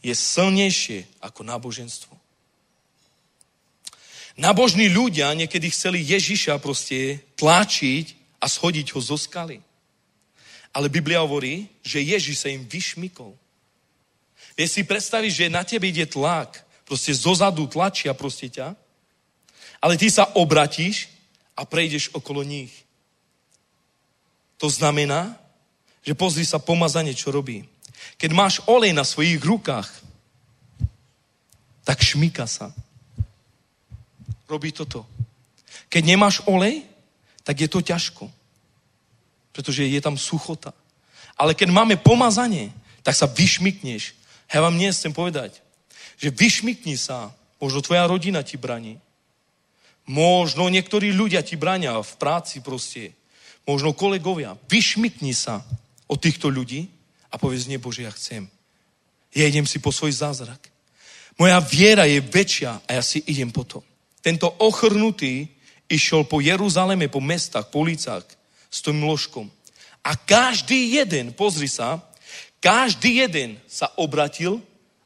je 0.03 0.13
silnejšie 0.15 1.07
ako 1.23 1.47
náboženstvo. 1.47 2.13
Nábožní 4.33 4.89
ľudia 4.89 5.29
niekedy 5.37 5.69
chceli 5.69 6.01
Ježiša 6.01 6.57
proste 6.57 7.21
tlačiť 7.37 8.05
a 8.41 8.49
schodiť 8.49 8.97
ho 8.97 8.99
zo 8.99 9.15
skaly. 9.15 9.61
Ale 10.73 10.89
Biblia 10.89 11.21
hovorí, 11.21 11.69
že 11.85 12.01
Ježiš 12.01 12.41
sa 12.41 12.49
im 12.49 12.65
vyšmykol. 12.65 13.29
Vieš 14.57 14.69
si 14.73 14.81
predstaviť, 14.83 15.31
že 15.31 15.53
na 15.53 15.61
tebe 15.61 15.85
ide 15.85 16.09
tlak, 16.09 16.65
proste 16.83 17.13
zozadu 17.13 17.69
tlačia 17.69 18.17
proste 18.17 18.49
ťa, 18.49 18.73
ale 19.77 19.97
ty 20.01 20.09
sa 20.09 20.25
obratíš 20.33 21.13
a 21.53 21.65
prejdeš 21.65 22.09
okolo 22.17 22.41
nich. 22.41 22.73
To 24.57 24.65
znamená, 24.69 25.37
že 26.03 26.13
pozri 26.13 26.43
sa 26.43 26.59
pomazanie, 26.59 27.15
čo 27.15 27.31
robí. 27.31 27.63
Keď 28.19 28.31
máš 28.35 28.59
olej 28.67 28.91
na 28.91 29.07
svojich 29.07 29.39
rukách, 29.39 29.87
tak 31.83 32.03
šmika 32.03 32.47
sa. 32.47 32.75
Robí 34.47 34.71
toto. 34.75 35.07
Keď 35.87 36.03
nemáš 36.03 36.43
olej, 36.45 36.83
tak 37.43 37.59
je 37.59 37.67
to 37.71 37.79
ťažko. 37.79 38.27
Pretože 39.55 39.87
je 39.87 39.99
tam 40.03 40.19
suchota. 40.19 40.75
Ale 41.39 41.55
keď 41.55 41.71
máme 41.71 41.95
pomazanie, 41.99 42.71
tak 43.03 43.15
sa 43.15 43.27
vyšmikneš. 43.27 44.15
Ja 44.51 44.63
vám 44.63 44.77
dnes 44.77 44.99
chcem 44.99 45.15
povedať, 45.15 45.59
že 46.19 46.29
vyšmikni 46.29 46.95
sa, 46.95 47.33
možno 47.57 47.81
tvoja 47.83 48.05
rodina 48.07 48.45
ti 48.45 48.55
braní. 48.55 48.99
Možno 50.03 50.67
niektorí 50.67 51.15
ľudia 51.15 51.41
ti 51.41 51.55
brania 51.55 51.95
v 51.95 52.13
práci 52.19 52.59
proste. 52.59 53.15
Možno 53.63 53.95
kolegovia. 53.95 54.59
Vyšmikni 54.67 55.31
sa 55.31 55.63
od 56.07 56.19
týchto 56.19 56.49
ľudí 56.49 56.87
a 57.31 57.39
povedz, 57.39 57.67
nie 57.67 57.81
Bože, 57.81 58.05
ja 58.05 58.13
chcem. 58.13 58.47
Ja 59.33 59.49
idem 59.49 59.65
si 59.65 59.81
po 59.81 59.89
svoj 59.89 60.13
zázrak. 60.13 60.69
Moja 61.39 61.57
viera 61.65 62.05
je 62.05 62.21
väčšia 62.21 62.85
a 62.85 62.89
ja 62.93 63.01
si 63.01 63.25
idem 63.25 63.49
po 63.49 63.65
to. 63.65 63.81
Tento 64.21 64.45
ochrnutý 64.61 65.49
išiel 65.89 66.23
po 66.29 66.39
Jeruzaleme, 66.39 67.09
po 67.09 67.19
mestách, 67.19 67.73
po 67.73 67.81
ulicách 67.81 68.23
s 68.69 68.79
tým 68.85 69.01
ložkom. 69.03 69.49
A 70.05 70.15
každý 70.15 70.95
jeden, 70.95 71.33
pozri 71.33 71.67
sa, 71.67 71.99
každý 72.63 73.23
jeden 73.25 73.59
sa 73.67 73.91
obratil 73.99 74.61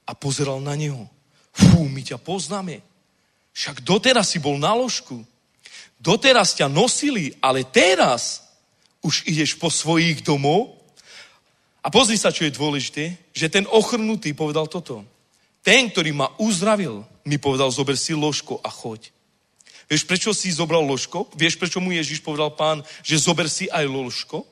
a 0.06 0.14
pozeral 0.14 0.62
na 0.62 0.78
neho. 0.78 1.10
Fú, 1.52 1.90
my 1.90 2.02
ťa 2.06 2.22
poznáme. 2.22 2.86
Však 3.58 3.82
doteraz 3.82 4.30
si 4.30 4.38
bol 4.38 4.62
na 4.62 4.78
ložku. 4.78 5.26
Doteraz 5.98 6.54
ťa 6.54 6.70
nosili, 6.70 7.34
ale 7.42 7.66
teraz 7.66 8.46
už 9.02 9.26
ideš 9.26 9.58
po 9.58 9.74
svojich 9.74 10.22
domov. 10.22 10.77
A 11.88 11.94
pozri 11.94 12.20
sa, 12.20 12.36
čo 12.36 12.44
je 12.44 12.52
dôležité, 12.52 13.16
že 13.32 13.48
ten 13.48 13.64
ochrnutý 13.64 14.36
povedal 14.36 14.68
toto. 14.68 15.08
Ten, 15.64 15.88
ktorý 15.88 16.12
ma 16.12 16.28
uzdravil, 16.36 17.08
mi 17.24 17.40
povedal, 17.40 17.72
zober 17.72 17.96
si 17.96 18.12
ložko 18.12 18.60
a 18.60 18.68
choď. 18.68 19.16
Vieš, 19.88 20.04
prečo 20.04 20.36
si 20.36 20.52
zobral 20.52 20.84
ložko? 20.84 21.32
Vieš, 21.40 21.56
prečo 21.56 21.80
mu 21.80 21.96
Ježiš 21.96 22.20
povedal 22.20 22.52
pán, 22.52 22.84
že 23.08 23.16
zober 23.16 23.48
si 23.48 23.72
aj 23.72 23.88
ložko? 23.88 24.44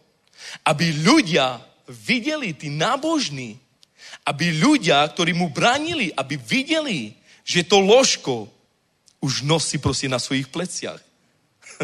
Aby 0.63 0.95
ľudia 1.03 1.59
videli, 1.91 2.55
tí 2.55 2.71
nábožní, 2.71 3.59
aby 4.23 4.55
ľudia, 4.55 5.03
ktorí 5.03 5.35
mu 5.35 5.51
bránili, 5.51 6.15
aby 6.15 6.39
videli, 6.39 7.19
že 7.43 7.67
to 7.67 7.83
ložko 7.83 8.47
už 9.19 9.43
nosí 9.43 9.75
prosím 9.75 10.15
na 10.15 10.23
svojich 10.23 10.47
pleciach. 10.47 11.03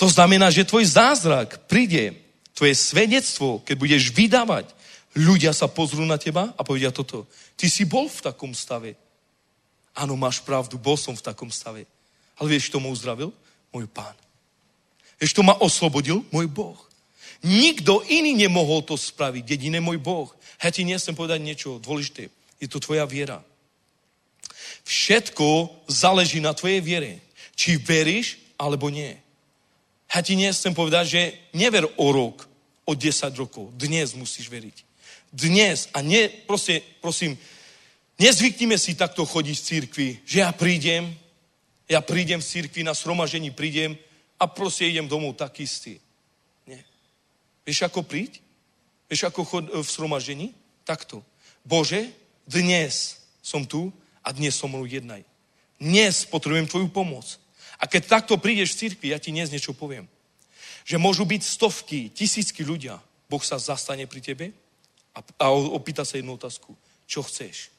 to 0.00 0.04
znamená, 0.04 0.52
že 0.52 0.68
tvoj 0.68 0.84
zázrak 0.84 1.64
príde, 1.64 2.21
tvoje 2.54 2.74
svedectvo, 2.76 3.60
keď 3.64 3.76
budeš 3.78 4.12
vydávať, 4.12 4.68
ľudia 5.16 5.52
sa 5.52 5.68
pozrú 5.68 6.04
na 6.04 6.16
teba 6.16 6.52
a 6.56 6.60
povedia 6.64 6.92
toto. 6.92 7.28
Ty 7.56 7.66
si 7.68 7.84
bol 7.84 8.08
v 8.08 8.20
takom 8.24 8.52
stave. 8.56 8.96
Áno, 9.92 10.16
máš 10.16 10.40
pravdu, 10.40 10.80
bol 10.80 10.96
som 10.96 11.12
v 11.12 11.24
takom 11.24 11.52
stave. 11.52 11.84
Ale 12.40 12.56
vieš, 12.56 12.72
kto 12.72 12.80
ma 12.80 12.88
uzdravil? 12.88 13.32
Môj 13.72 13.88
pán. 13.92 14.16
Vieš, 15.20 15.36
kto 15.36 15.44
ma 15.44 15.54
oslobodil? 15.60 16.24
Môj 16.32 16.48
Boh. 16.48 16.76
Nikto 17.42 18.06
iný 18.06 18.38
nemohol 18.38 18.86
to 18.86 18.94
spraviť, 18.94 19.44
jediný 19.44 19.82
môj 19.82 19.98
Boh. 19.98 20.30
Ja 20.62 20.70
ti 20.70 20.86
nechcem 20.86 21.14
povedať 21.14 21.42
niečo 21.42 21.82
dôležité. 21.82 22.30
Je 22.62 22.70
to 22.70 22.78
tvoja 22.78 23.02
viera. 23.02 23.42
Všetko 24.86 25.70
záleží 25.90 26.38
na 26.38 26.54
tvojej 26.54 26.78
viere. 26.78 27.18
Či 27.58 27.82
veríš, 27.82 28.38
alebo 28.58 28.90
nie. 28.90 29.18
Ja 30.12 30.20
ti 30.20 30.36
nechcem 30.36 30.76
povedať, 30.76 31.04
že 31.08 31.22
never 31.56 31.88
o 31.96 32.12
rok, 32.12 32.44
o 32.84 32.92
10 32.92 33.32
rokov. 33.40 33.72
Dnes 33.72 34.12
musíš 34.12 34.52
veriť. 34.52 34.84
Dnes. 35.32 35.88
A 35.96 36.04
nie, 36.04 36.28
proste, 36.28 36.84
prosím, 37.00 37.40
nezvyknime 38.20 38.76
si 38.76 38.92
takto 38.92 39.24
chodiť 39.24 39.56
v 39.56 39.66
církvi, 39.66 40.08
že 40.28 40.44
ja 40.44 40.52
prídem, 40.52 41.08
ja 41.88 42.04
prídem 42.04 42.44
v 42.44 42.48
církvi, 42.48 42.84
na 42.84 42.92
sromažení 42.92 43.48
prídem 43.56 43.96
a 44.36 44.44
proste 44.44 44.84
idem 44.84 45.08
domov 45.08 45.40
tak 45.40 45.56
istý. 45.64 45.96
Nie. 46.68 46.84
Vieš, 47.64 47.88
ako 47.88 48.04
príď? 48.04 48.44
Vieš, 49.08 49.32
ako 49.32 49.40
chod 49.48 49.64
v 49.72 49.88
sromažení? 49.88 50.52
Takto. 50.84 51.24
Bože, 51.64 52.12
dnes 52.44 53.16
som 53.40 53.64
tu 53.64 53.88
a 54.20 54.28
dnes 54.30 54.52
som 54.52 54.68
mnou 54.68 54.84
jednaj. 54.84 55.24
Dnes 55.80 56.28
potrebujem 56.28 56.68
tvoju 56.68 56.88
pomoc. 56.92 57.41
A 57.82 57.90
keď 57.90 58.06
takto 58.06 58.38
prídeš 58.38 58.78
v 58.78 58.86
církvi, 58.86 59.10
ja 59.10 59.18
ti 59.18 59.34
dnes 59.34 59.50
niečo 59.50 59.74
poviem. 59.74 60.06
Že 60.86 61.02
môžu 61.02 61.26
byť 61.26 61.42
stovky, 61.42 62.14
tisícky 62.14 62.62
ľudia. 62.62 63.02
Boh 63.26 63.42
sa 63.42 63.58
zastane 63.58 64.06
pri 64.06 64.22
tebe 64.22 64.46
a, 65.10 65.18
a 65.18 65.50
opýta 65.50 66.06
sa 66.06 66.14
jednu 66.14 66.38
otázku. 66.38 66.78
Čo 67.10 67.26
chceš? 67.26 67.74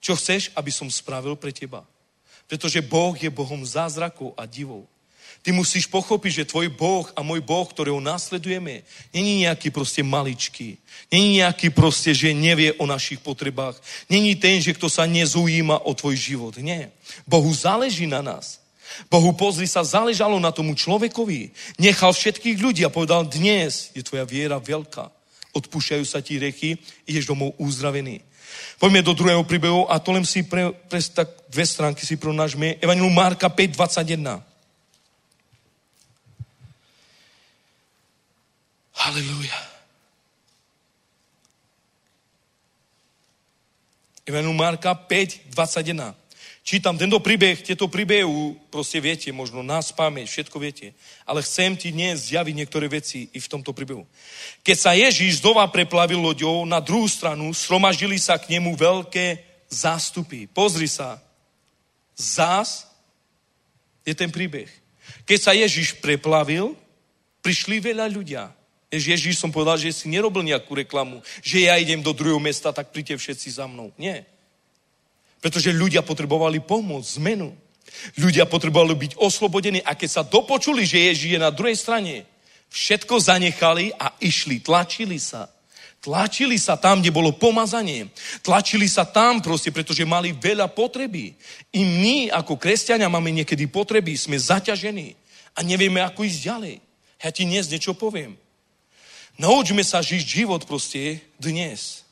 Čo 0.00 0.16
chceš, 0.16 0.48
aby 0.56 0.72
som 0.72 0.88
spravil 0.88 1.36
pre 1.36 1.52
teba? 1.52 1.84
Pretože 2.48 2.80
Boh 2.80 3.12
je 3.12 3.28
Bohom 3.28 3.60
zázrakov 3.60 4.32
a 4.40 4.48
divov. 4.48 4.88
Ty 5.44 5.52
musíš 5.52 5.84
pochopiť, 5.92 6.32
že 6.32 6.48
tvoj 6.48 6.72
Boh 6.72 7.04
a 7.12 7.20
môj 7.20 7.44
Boh, 7.44 7.68
ktorého 7.68 8.00
následujeme, 8.00 8.80
není 9.12 9.44
nejaký 9.44 9.68
proste 9.68 10.00
maličký. 10.00 10.80
Není 11.12 11.44
nejaký 11.44 11.68
proste, 11.68 12.16
že 12.16 12.32
nevie 12.32 12.72
o 12.80 12.88
našich 12.88 13.20
potrebách. 13.20 13.76
Není 14.08 14.40
ten, 14.40 14.64
že 14.64 14.72
kto 14.72 14.88
sa 14.88 15.04
nezaujíma 15.04 15.84
o 15.84 15.92
tvoj 15.92 16.16
život. 16.16 16.56
Nie. 16.56 16.88
Bohu 17.28 17.52
záleží 17.52 18.08
na 18.08 18.24
nás. 18.24 18.63
Bohu 19.10 19.34
pozri 19.34 19.66
sa, 19.66 19.86
záležalo 19.86 20.38
na 20.38 20.54
tomu 20.54 20.74
človekovi. 20.74 21.50
Nechal 21.78 22.14
všetkých 22.14 22.58
ľudí 22.58 22.82
a 22.86 22.94
povedal, 22.94 23.26
dnes 23.26 23.90
je 23.94 24.02
tvoja 24.02 24.26
viera 24.26 24.58
veľká. 24.58 25.10
Odpúšťajú 25.54 26.04
sa 26.06 26.18
ti 26.18 26.38
rechy, 26.38 26.78
ideš 27.06 27.30
domov 27.30 27.54
uzdravený. 27.62 28.22
Poďme 28.78 29.06
do 29.06 29.14
druhého 29.14 29.44
príbehu 29.46 29.86
a 29.86 29.98
to 30.02 30.10
len 30.10 30.26
si 30.26 30.42
pre, 30.42 30.74
pre 30.90 30.98
tak 31.02 31.30
dve 31.50 31.64
stránky 31.66 32.02
si 32.06 32.18
pronažme. 32.18 32.78
Evangelium 32.82 33.14
Marka 33.14 33.50
5.21. 33.50 34.42
Halleluja. 38.94 39.58
Evangelium 44.26 44.58
Marka 44.58 44.94
5.21. 44.94 46.23
Čítam 46.64 46.96
tento 46.96 47.20
príbeh, 47.20 47.60
tieto 47.60 47.92
príbehu, 47.92 48.56
proste 48.72 48.96
viete, 48.96 49.28
možno 49.36 49.60
nás 49.60 49.92
pamäť, 49.92 50.32
všetko 50.32 50.56
viete. 50.56 50.96
Ale 51.28 51.44
chcem 51.44 51.76
ti 51.76 51.92
dnes 51.92 52.32
zjaviť 52.32 52.54
niektoré 52.56 52.88
veci 52.88 53.28
i 53.28 53.38
v 53.38 53.50
tomto 53.52 53.76
príbehu. 53.76 54.08
Keď 54.64 54.76
sa 54.80 54.96
Ježíš 54.96 55.44
znova 55.44 55.68
preplavil 55.68 56.16
loďou 56.16 56.64
na 56.64 56.80
druhú 56.80 57.04
stranu, 57.04 57.52
sromažili 57.52 58.16
sa 58.16 58.40
k 58.40 58.56
nemu 58.56 58.80
veľké 58.80 59.44
zástupy. 59.68 60.48
Pozri 60.48 60.88
sa. 60.88 61.20
Zás 62.16 62.88
je 64.08 64.16
ten 64.16 64.32
príbeh. 64.32 64.72
Keď 65.28 65.38
sa 65.44 65.52
Ježíš 65.52 66.00
preplavil, 66.00 66.72
prišli 67.44 67.76
veľa 67.76 68.08
ľudia. 68.08 68.48
Ježíš 68.88 69.36
som 69.36 69.52
povedal, 69.52 69.76
že 69.76 69.92
si 69.92 70.08
nerobil 70.08 70.40
nejakú 70.40 70.72
reklamu, 70.72 71.20
že 71.44 71.68
ja 71.68 71.76
idem 71.76 72.00
do 72.00 72.16
druhého 72.16 72.40
mesta, 72.40 72.72
tak 72.72 72.88
príďte 72.88 73.20
všetci 73.20 73.60
za 73.60 73.68
mnou. 73.68 73.92
Nie. 74.00 74.24
Pretože 75.44 75.76
ľudia 75.76 76.00
potrebovali 76.00 76.64
pomoc, 76.64 77.04
zmenu. 77.20 77.52
Ľudia 78.16 78.48
potrebovali 78.48 78.96
byť 78.96 79.12
oslobodení 79.20 79.84
a 79.84 79.92
keď 79.92 80.08
sa 80.08 80.22
dopočuli, 80.24 80.88
že 80.88 81.12
Ježíš 81.12 81.36
je 81.36 81.40
na 81.44 81.52
druhej 81.52 81.76
strane, 81.76 82.24
všetko 82.72 83.20
zanechali 83.20 83.92
a 83.92 84.16
išli, 84.24 84.64
tlačili 84.64 85.20
sa. 85.20 85.52
Tlačili 86.00 86.56
sa 86.56 86.80
tam, 86.80 87.04
kde 87.04 87.12
bolo 87.12 87.36
pomazanie. 87.36 88.08
Tlačili 88.40 88.88
sa 88.88 89.04
tam 89.04 89.44
proste, 89.44 89.68
pretože 89.68 90.08
mali 90.08 90.32
veľa 90.32 90.72
potreby. 90.72 91.36
I 91.76 91.80
my 91.84 92.16
ako 92.32 92.56
kresťania 92.56 93.12
máme 93.12 93.28
niekedy 93.28 93.68
potreby, 93.68 94.16
sme 94.16 94.40
zaťažení 94.40 95.12
a 95.52 95.60
nevieme, 95.60 96.00
ako 96.00 96.24
ísť 96.24 96.40
ďalej. 96.40 96.76
Ja 97.20 97.28
ti 97.32 97.44
dnes 97.44 97.68
niečo 97.68 97.92
poviem. 97.92 98.36
Naučme 99.40 99.80
sa 99.80 100.04
žiť 100.04 100.24
život 100.24 100.64
proste 100.68 101.24
dnes. 101.40 102.03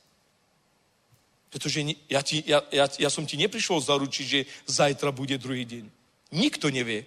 Pretože 1.52 1.84
ja, 2.08 2.24
ti, 2.24 2.40
ja, 2.48 2.64
ja, 2.72 2.88
ja 2.88 3.10
som 3.12 3.28
ti 3.28 3.36
neprišiel 3.36 3.76
zaručiť, 3.76 4.26
že 4.26 4.48
zajtra 4.64 5.12
bude 5.12 5.36
druhý 5.36 5.68
deň. 5.68 5.84
Nikto 6.32 6.72
nevie. 6.72 7.04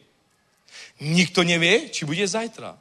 Nikto 1.02 1.42
nevie, 1.42 1.90
či 1.90 2.06
bude 2.06 2.22
zajtra. 2.22 2.78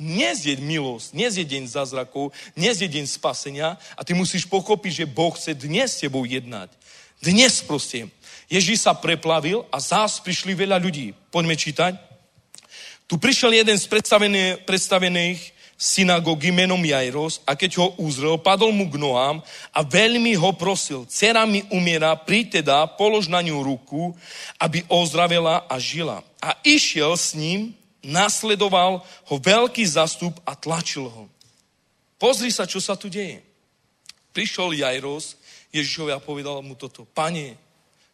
Dnes 0.00 0.48
je 0.48 0.56
milosť, 0.56 1.12
dnes 1.12 1.36
je 1.36 1.44
deň 1.44 1.68
zázrakov, 1.68 2.32
dnes 2.56 2.80
je 2.80 2.88
deň 2.88 3.04
spasenia 3.06 3.76
a 3.92 4.00
ty 4.02 4.16
musíš 4.16 4.48
pochopiť, 4.48 5.04
že 5.04 5.12
Boh 5.12 5.36
chce 5.36 5.52
dnes 5.52 5.92
s 5.92 6.00
tebou 6.00 6.24
jednať. 6.24 6.72
Dnes 7.20 7.60
proste. 7.60 8.08
Ježíš 8.48 8.88
sa 8.88 8.96
preplavil 8.96 9.68
a 9.68 9.78
zás 9.78 10.18
prišli 10.18 10.56
veľa 10.56 10.80
ľudí. 10.80 11.12
Poďme 11.28 11.54
čítať. 11.54 11.94
Tu 13.06 13.20
prišiel 13.20 13.52
jeden 13.52 13.76
z 13.76 13.84
predstavených, 14.64 15.51
synagógy 15.82 16.54
menom 16.54 16.78
Jairos 16.78 17.42
a 17.42 17.58
keď 17.58 17.82
ho 17.82 17.86
uzrel, 17.98 18.38
padol 18.38 18.70
mu 18.70 18.86
k 18.86 18.94
nohám 19.02 19.42
a 19.74 19.82
veľmi 19.82 20.38
ho 20.38 20.54
prosil, 20.54 21.02
dcera 21.10 21.42
mi 21.42 21.66
umiera, 21.74 22.14
príď 22.14 22.62
teda, 22.62 22.86
polož 22.86 23.26
na 23.26 23.42
ňu 23.42 23.66
ruku, 23.66 24.14
aby 24.62 24.86
ozdravela 24.86 25.66
a 25.66 25.74
žila. 25.82 26.22
A 26.38 26.54
išiel 26.62 27.18
s 27.18 27.34
ním, 27.34 27.74
nasledoval 27.98 29.02
ho 29.02 29.36
veľký 29.42 29.82
zastup 29.82 30.38
a 30.46 30.54
tlačil 30.54 31.10
ho. 31.10 31.26
Pozri 32.14 32.54
sa, 32.54 32.62
čo 32.62 32.78
sa 32.78 32.94
tu 32.94 33.10
deje. 33.10 33.42
Prišiel 34.30 34.78
Jairos, 34.78 35.34
Ježišovi 35.74 36.14
a 36.14 36.22
povedal 36.22 36.62
mu 36.62 36.78
toto. 36.78 37.02
Pane, 37.10 37.58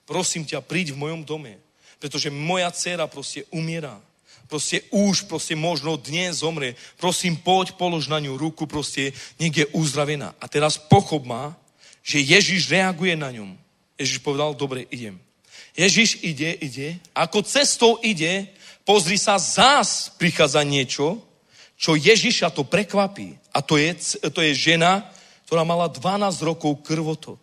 prosím 0.08 0.48
ťa, 0.48 0.64
príď 0.64 0.96
v 0.96 1.04
mojom 1.04 1.20
dome, 1.20 1.60
pretože 2.00 2.32
moja 2.32 2.72
dcera 2.72 3.04
proste 3.04 3.44
umiera 3.52 4.00
proste 4.48 4.82
už, 4.90 5.28
proste 5.28 5.52
možno 5.52 6.00
dnes 6.00 6.40
zomrie. 6.40 6.74
Prosím, 6.96 7.36
poď, 7.36 7.76
polož 7.76 8.08
na 8.08 8.18
ňu 8.18 8.40
ruku, 8.40 8.64
proste 8.64 9.12
nech 9.36 9.52
je 9.52 9.68
uzdravená. 9.76 10.34
A 10.40 10.48
teraz 10.48 10.80
pochop 10.80 11.28
má, 11.28 11.54
že 12.00 12.24
Ježiš 12.24 12.72
reaguje 12.72 13.14
na 13.14 13.28
ňom. 13.28 13.54
Ježiš 14.00 14.24
povedal, 14.24 14.56
dobre, 14.56 14.88
idem. 14.88 15.20
Ježiš 15.76 16.24
ide, 16.24 16.56
ide, 16.58 16.98
ako 17.14 17.44
cestou 17.44 18.00
ide, 18.02 18.50
pozri 18.82 19.20
sa, 19.20 19.38
zás 19.38 20.10
prichádza 20.16 20.64
niečo, 20.64 21.22
čo 21.78 21.94
Ježiša 21.94 22.50
to 22.50 22.66
prekvapí. 22.66 23.38
A 23.54 23.62
to 23.62 23.78
je, 23.78 23.94
to 24.32 24.40
je 24.42 24.56
žena, 24.56 25.06
ktorá 25.46 25.62
mala 25.62 25.86
12 25.86 26.34
rokov 26.42 26.82
krvotok. 26.82 27.38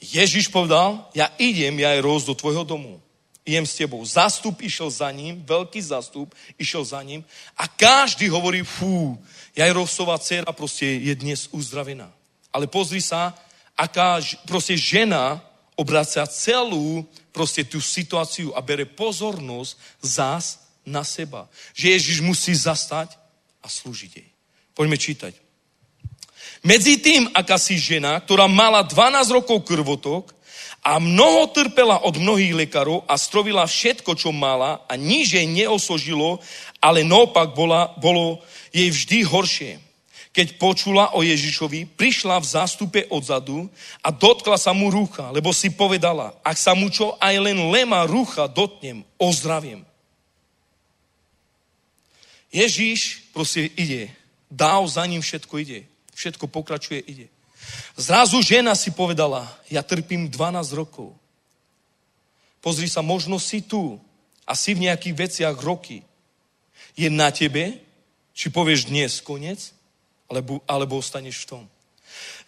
Ježiš 0.00 0.48
povedal, 0.48 1.10
ja 1.12 1.28
idem, 1.36 1.76
ja 1.76 1.92
je 1.92 2.00
roz 2.00 2.24
do 2.24 2.32
tvojho 2.32 2.64
domu 2.64 3.03
idem 3.44 3.66
s 3.66 3.76
tebou. 3.76 4.00
Zastup 4.04 4.60
išiel 4.64 4.90
za 4.90 5.12
ním, 5.12 5.44
veľký 5.44 5.80
zastup 5.80 6.32
išiel 6.56 6.84
za 6.84 7.00
ním 7.04 7.24
a 7.56 7.68
každý 7.68 8.28
hovorí, 8.32 8.64
fú, 8.64 9.20
Jajrovsová 9.56 10.18
dcera 10.18 10.50
proste 10.52 10.88
je 10.88 11.14
dnes 11.14 11.46
uzdravená. 11.52 12.10
Ale 12.50 12.66
pozri 12.66 13.04
sa, 13.04 13.36
aká 13.76 14.18
proste 14.48 14.74
žena 14.74 15.44
obracia 15.76 16.26
celú 16.26 17.06
proste 17.34 17.66
tú 17.66 17.82
situáciu 17.82 18.54
a 18.54 18.62
bere 18.62 18.86
pozornosť 18.86 19.72
zás 20.00 20.44
na 20.86 21.04
seba. 21.04 21.50
Že 21.74 21.98
Ježiš 21.98 22.18
musí 22.22 22.54
zastať 22.54 23.14
a 23.62 23.66
slúžiť 23.68 24.10
jej. 24.16 24.28
Poďme 24.74 24.98
čítať. 24.98 25.34
Medzi 26.64 26.96
tým, 26.96 27.28
aká 27.36 27.60
si 27.60 27.76
žena, 27.76 28.16
ktorá 28.24 28.48
mala 28.48 28.80
12 28.80 29.36
rokov 29.36 29.68
krvotok, 29.68 30.32
a 30.84 31.00
mnoho 31.00 31.48
trpela 31.48 32.04
od 32.04 32.20
mnohých 32.20 32.52
lekárov 32.52 33.08
a 33.08 33.16
strovila 33.16 33.64
všetko, 33.64 34.12
čo 34.20 34.36
mala 34.36 34.84
a 34.84 35.00
nič 35.00 35.32
jej 35.32 35.48
neosožilo, 35.48 36.44
ale 36.76 37.00
naopak 37.00 37.56
bola, 37.56 37.96
bolo 37.96 38.44
jej 38.68 38.92
vždy 38.92 39.24
horšie. 39.24 39.72
Keď 40.34 40.60
počula 40.60 41.16
o 41.16 41.24
Ježišovi, 41.24 41.96
prišla 41.96 42.36
v 42.36 42.50
zástupe 42.50 43.00
odzadu 43.08 43.70
a 44.04 44.12
dotkla 44.12 44.60
sa 44.60 44.76
mu 44.76 44.92
rucha, 44.92 45.32
lebo 45.32 45.56
si 45.56 45.72
povedala, 45.72 46.36
ak 46.44 46.58
sa 46.58 46.76
mu 46.76 46.92
čo 46.92 47.16
aj 47.16 47.34
len 47.38 47.72
lema 47.72 48.04
rucha 48.04 48.44
dotnem, 48.44 49.06
ozdraviem. 49.16 49.86
Ježíš 52.52 53.30
proste 53.32 53.72
ide. 53.74 54.12
Dáv 54.52 54.86
za 54.86 55.02
ním 55.06 55.24
všetko 55.24 55.54
ide. 55.58 55.90
Všetko 56.14 56.46
pokračuje, 56.46 57.02
ide. 57.02 57.26
Zrazu 57.94 58.42
žena 58.42 58.74
si 58.74 58.90
povedala, 58.90 59.46
ja 59.70 59.82
trpím 59.86 60.26
12 60.26 60.74
rokov. 60.74 61.14
Pozri 62.58 62.90
sa, 62.90 63.04
možno 63.04 63.38
si 63.38 63.62
tu 63.62 64.00
a 64.48 64.52
si 64.56 64.74
v 64.74 64.90
nejakých 64.90 65.14
veciach 65.14 65.56
roky. 65.60 66.02
Je 66.98 67.06
na 67.12 67.30
tebe, 67.30 67.78
či 68.34 68.50
povieš 68.50 68.90
dnes 68.90 69.22
koniec, 69.22 69.70
alebo, 70.26 70.58
alebo 70.66 70.98
ostaneš 70.98 71.44
v 71.44 71.48
tom. 71.48 71.62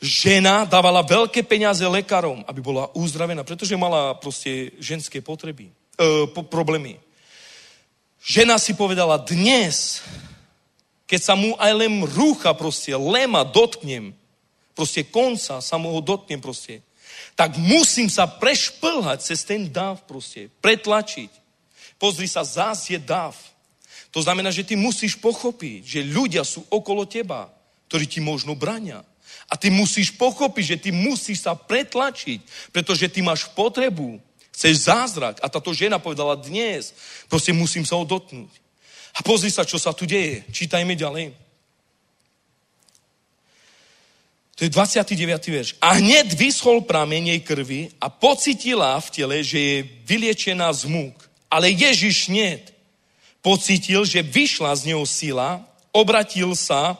Žena 0.03 0.69
dávala 0.69 1.07
veľké 1.07 1.47
peniaze 1.47 1.83
lekárom, 1.87 2.45
aby 2.45 2.61
bola 2.61 2.91
uzdravená, 2.93 3.47
pretože 3.47 3.79
mala 3.79 4.19
proste 4.19 4.77
ženské 4.83 5.23
potreby, 5.23 5.71
e, 5.71 5.73
po, 6.31 6.45
problémy. 6.45 7.01
Žena 8.21 8.59
si 8.59 8.75
povedala, 8.75 9.23
dnes, 9.23 10.03
keď 11.07 11.21
sa 11.23 11.35
mu 11.39 11.55
aj 11.57 11.73
len 11.73 12.03
rúcha 12.03 12.51
proste, 12.53 12.93
lema 12.99 13.47
dotknem, 13.47 14.11
proste 14.77 15.09
konca 15.09 15.65
sa 15.65 15.77
mu 15.81 15.97
ho 15.97 16.05
dotknem 16.05 16.39
proste, 16.39 16.85
tak 17.33 17.57
musím 17.57 18.13
sa 18.13 18.29
prešplhať 18.29 19.19
cez 19.25 19.41
ten 19.43 19.73
dáv 19.73 20.05
proste, 20.05 20.53
pretlačiť. 20.61 21.33
Pozri 21.97 22.29
sa, 22.29 22.45
zás 22.45 22.93
je 22.93 23.01
dáv. 23.01 23.33
To 24.13 24.21
znamená, 24.21 24.53
že 24.53 24.65
ty 24.65 24.77
musíš 24.77 25.17
pochopiť, 25.17 25.81
že 25.85 26.01
ľudia 26.13 26.45
sú 26.45 26.65
okolo 26.69 27.09
teba, 27.09 27.49
ktorí 27.89 28.05
ti 28.05 28.21
možno 28.21 28.53
brania. 28.53 29.01
A 29.49 29.57
ty 29.57 29.73
musíš 29.73 30.13
pochopiť, 30.17 30.65
že 30.65 30.81
ty 30.89 30.91
musíš 30.93 31.45
sa 31.49 31.57
pretlačiť, 31.57 32.71
pretože 32.73 33.09
ty 33.09 33.25
máš 33.25 33.49
potrebu, 33.53 34.21
chceš 34.53 34.89
zázrak. 34.89 35.41
A 35.41 35.49
táto 35.49 35.73
žena 35.73 36.01
povedala 36.01 36.37
dnes, 36.37 36.93
proste 37.29 37.53
musím 37.53 37.85
sa 37.85 37.97
ho 37.97 38.05
dotknúť. 38.05 38.53
A 39.17 39.25
pozri 39.25 39.49
sa, 39.49 39.65
čo 39.65 39.81
sa 39.81 39.97
tu 39.97 40.05
deje. 40.05 40.45
Čítajme 40.53 40.93
ďalej. 40.93 41.46
To 44.57 44.65
je 44.65 44.73
29. 44.73 45.53
verš. 45.53 45.77
A 45.85 46.01
hneď 46.01 46.33
vyschol 46.33 46.81
prameň 46.81 47.37
jej 47.37 47.41
krvi 47.45 47.81
a 48.01 48.09
pocitila 48.09 48.97
v 49.05 49.09
tele, 49.13 49.37
že 49.45 49.59
je 49.61 49.77
vyliečená 50.09 50.73
z 50.73 50.89
múk. 50.89 51.13
Ale 51.53 51.69
Ježiš 51.69 52.33
hneď 52.33 52.73
pocitil, 53.45 54.09
že 54.09 54.25
vyšla 54.25 54.73
z 54.81 54.83
neho 54.91 55.05
sila, 55.05 55.61
obratil 55.93 56.57
sa 56.57 56.97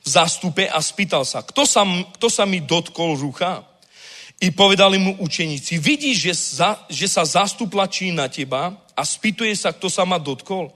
v 0.00 0.08
zástupe 0.08 0.70
a 0.70 0.78
spýtal 0.78 1.26
sa, 1.26 1.42
kto 1.42 1.66
sa, 1.66 1.82
kto 2.16 2.30
sa 2.30 2.46
mi 2.46 2.62
dotkol 2.62 3.18
rucha? 3.18 3.66
I 4.40 4.54
povedali 4.54 4.96
mu 4.96 5.20
učeníci, 5.20 5.76
vidíš, 5.76 6.16
že 6.16 6.34
sa, 6.34 6.70
že 6.88 7.04
sa 7.10 7.26
zástup 7.26 7.74
lačí 7.76 8.08
na 8.08 8.30
teba 8.30 8.72
a 8.96 9.02
spýtuje 9.04 9.52
sa, 9.52 9.74
kto 9.74 9.92
sa 9.92 10.08
ma 10.08 10.16
dotkol. 10.16 10.72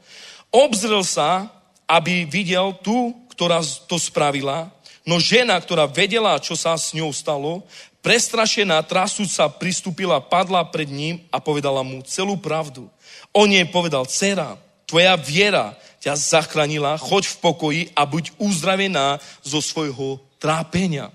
Obzrel 0.52 1.00
sa, 1.00 1.48
aby 1.88 2.28
videl 2.28 2.76
tú, 2.84 3.16
ktorá 3.32 3.64
to 3.88 3.96
spravila 3.96 4.68
No 5.04 5.20
žena, 5.20 5.60
ktorá 5.60 5.84
vedela, 5.84 6.40
čo 6.40 6.56
sa 6.56 6.72
s 6.80 6.96
ňou 6.96 7.12
stalo, 7.12 7.60
prestrašená, 8.00 8.80
trasúca, 8.84 9.48
pristúpila, 9.52 10.20
padla 10.20 10.64
pred 10.64 10.88
ním 10.88 11.20
a 11.28 11.40
povedala 11.40 11.84
mu 11.84 12.00
celú 12.04 12.40
pravdu. 12.40 12.88
On 13.36 13.44
jej 13.44 13.64
povedal, 13.68 14.08
dcera, 14.08 14.56
tvoja 14.88 15.12
viera 15.20 15.76
ťa 16.00 16.16
zachránila, 16.16 17.00
choď 17.00 17.32
v 17.32 17.36
pokoji 17.40 17.82
a 17.96 18.04
buď 18.04 18.36
uzdravená 18.40 19.20
zo 19.44 19.60
svojho 19.60 20.20
trápenia. 20.40 21.12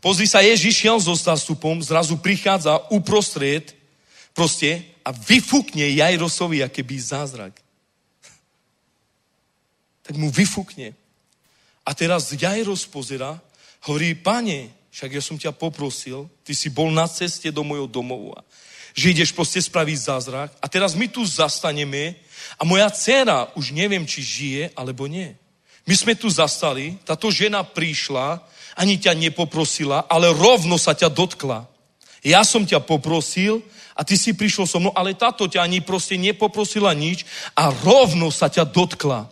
Pozri 0.00 0.28
sa, 0.28 0.44
Ježiš 0.44 0.76
šiel 0.76 0.96
so 1.00 1.16
zástupom, 1.16 1.80
zrazu 1.80 2.20
prichádza 2.20 2.80
uprostred 2.92 3.76
proste 4.36 4.84
a 5.00 5.12
vyfúkne 5.12 5.88
Jajrosovi, 5.88 6.60
aké 6.60 6.84
by 6.84 6.96
zázrak. 7.00 7.54
Tak 10.04 10.14
mu 10.20 10.28
vyfúkne. 10.28 10.92
A 11.86 11.94
teraz 11.94 12.34
Jairos 12.34 12.82
pozera, 12.82 13.38
hovorí, 13.86 14.18
pane, 14.18 14.74
však 14.90 15.10
ja 15.12 15.22
som 15.22 15.38
ťa 15.38 15.54
poprosil, 15.54 16.26
ty 16.42 16.50
si 16.50 16.66
bol 16.66 16.90
na 16.90 17.06
ceste 17.06 17.52
do 17.54 17.62
mojho 17.62 17.86
domova, 17.86 18.42
že 18.96 19.12
ideš 19.12 19.30
proste 19.30 19.62
spraviť 19.62 19.98
zázrak 20.08 20.50
a 20.58 20.66
teraz 20.66 20.96
my 20.98 21.06
tu 21.06 21.22
zastaneme 21.22 22.16
a 22.58 22.64
moja 22.64 22.88
dcera 22.88 23.52
už 23.54 23.76
neviem, 23.76 24.08
či 24.08 24.24
žije 24.24 24.62
alebo 24.72 25.04
nie. 25.04 25.36
My 25.86 25.94
sme 25.94 26.18
tu 26.18 26.26
zastali, 26.26 26.98
táto 27.06 27.30
žena 27.30 27.62
prišla, 27.62 28.42
ani 28.74 28.96
ťa 28.96 29.14
nepoprosila, 29.14 30.08
ale 30.08 30.32
rovno 30.32 30.80
sa 30.80 30.96
ťa 30.96 31.12
dotkla. 31.12 31.68
Ja 32.24 32.40
som 32.42 32.64
ťa 32.64 32.82
poprosil 32.82 33.62
a 33.92 34.00
ty 34.00 34.16
si 34.16 34.32
prišiel 34.32 34.64
so 34.64 34.80
mnou, 34.80 34.96
ale 34.96 35.12
táto 35.12 35.44
ťa 35.44 35.60
ani 35.60 35.84
proste 35.84 36.16
nepoprosila 36.16 36.90
nič 36.96 37.28
a 37.52 37.68
rovno 37.68 38.32
sa 38.32 38.48
ťa 38.48 38.64
dotkla. 38.64 39.28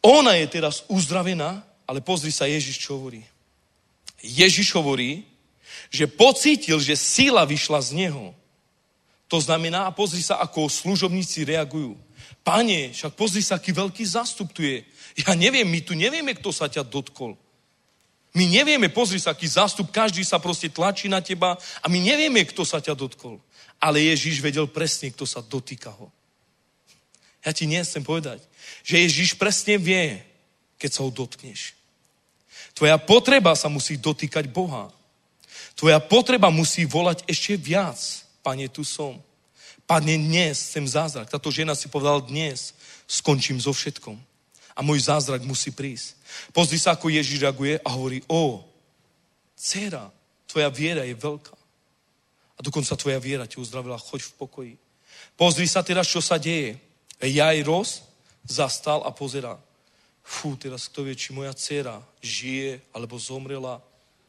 Ona 0.00 0.40
je 0.40 0.46
teraz 0.48 0.88
uzdravená 0.88 1.65
ale 1.86 2.02
pozri 2.02 2.34
sa 2.34 2.50
Ježiš, 2.50 2.82
čo 2.82 2.98
hovorí. 2.98 3.22
Ježiš 4.22 4.74
hovorí, 4.74 5.24
že 5.90 6.10
pocítil, 6.10 6.82
že 6.82 6.98
síla 6.98 7.46
vyšla 7.46 7.80
z 7.80 7.90
neho. 8.06 8.34
To 9.30 9.38
znamená, 9.40 9.86
a 9.86 9.94
pozri 9.94 10.22
sa, 10.22 10.38
ako 10.42 10.70
služobníci 10.70 11.46
reagujú. 11.46 11.98
Pane, 12.46 12.94
však 12.94 13.18
pozri 13.18 13.42
sa, 13.42 13.58
aký 13.58 13.74
veľký 13.74 14.06
zástup 14.06 14.54
tu 14.54 14.62
je. 14.62 14.86
Ja 15.26 15.34
neviem, 15.34 15.66
my 15.66 15.80
tu 15.82 15.94
nevieme, 15.98 16.34
kto 16.34 16.54
sa 16.54 16.70
ťa 16.70 16.86
dotkol. 16.86 17.34
My 18.36 18.44
nevieme, 18.46 18.92
pozri 18.92 19.16
sa, 19.16 19.32
aký 19.32 19.48
zástup, 19.48 19.88
každý 19.88 20.20
sa 20.20 20.36
proste 20.36 20.68
tlačí 20.68 21.08
na 21.08 21.24
teba 21.24 21.56
a 21.56 21.86
my 21.88 21.98
nevieme, 21.98 22.44
kto 22.44 22.68
sa 22.68 22.84
ťa 22.84 22.92
dotkol. 22.92 23.40
Ale 23.80 24.02
Ježiš 24.02 24.44
vedel 24.44 24.68
presne, 24.68 25.10
kto 25.10 25.24
sa 25.24 25.40
dotýka 25.40 25.90
ho. 25.90 26.12
Ja 27.46 27.54
ti 27.54 27.64
nechcem 27.64 28.02
povedať, 28.02 28.42
že 28.82 28.98
Ježiš 29.06 29.38
presne 29.38 29.78
vie, 29.78 30.20
keď 30.76 30.90
sa 30.92 31.04
ho 31.04 31.10
dotkneš. 31.10 31.76
Tvoja 32.76 33.00
potreba 33.00 33.56
sa 33.56 33.72
musí 33.72 33.96
dotýkať 33.96 34.52
Boha. 34.52 34.92
Tvoja 35.76 36.00
potreba 36.00 36.52
musí 36.52 36.84
volať 36.84 37.24
ešte 37.28 37.56
viac. 37.56 37.96
Pane, 38.44 38.68
tu 38.68 38.84
som. 38.84 39.16
Pane, 39.88 40.16
dnes 40.16 40.56
chcem 40.72 40.84
zázrak. 40.84 41.28
Táto 41.28 41.48
žena 41.52 41.76
si 41.76 41.88
povedala 41.88 42.20
dnes, 42.20 42.76
skončím 43.08 43.60
so 43.60 43.72
všetkom. 43.72 44.16
A 44.76 44.84
môj 44.84 45.08
zázrak 45.08 45.40
musí 45.44 45.72
prísť. 45.72 46.16
Pozri 46.52 46.76
sa, 46.76 46.92
ako 46.92 47.08
Ježiš 47.08 47.40
reaguje 47.40 47.80
a 47.80 47.88
hovorí, 47.96 48.20
o, 48.28 48.60
dcera, 49.56 50.12
tvoja 50.44 50.68
viera 50.68 51.04
je 51.04 51.16
veľká. 51.16 51.56
A 52.56 52.60
dokonca 52.60 52.96
tvoja 52.96 53.20
viera 53.20 53.48
ti 53.48 53.56
uzdravila, 53.56 54.00
choď 54.00 54.20
v 54.28 54.32
pokoji. 54.36 54.74
Pozri 55.36 55.68
sa 55.68 55.84
teraz, 55.84 56.08
čo 56.08 56.20
sa 56.20 56.36
deje. 56.36 56.76
Jairos 57.20 58.04
zastal 58.44 59.00
a 59.04 59.12
pozerá. 59.12 59.56
Fú, 60.26 60.58
teraz 60.58 60.90
kto 60.90 61.06
vie, 61.06 61.14
či 61.14 61.30
moja 61.30 61.54
dcera 61.54 62.02
žije 62.18 62.82
alebo 62.90 63.14
zomrela, 63.14 63.78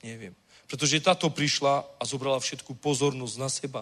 neviem. 0.06 0.38
Pretože 0.70 1.02
táto 1.02 1.26
prišla 1.34 1.82
a 1.98 2.04
zobrala 2.06 2.38
všetku 2.38 2.78
pozornosť 2.78 3.36
na 3.42 3.50
seba. 3.50 3.82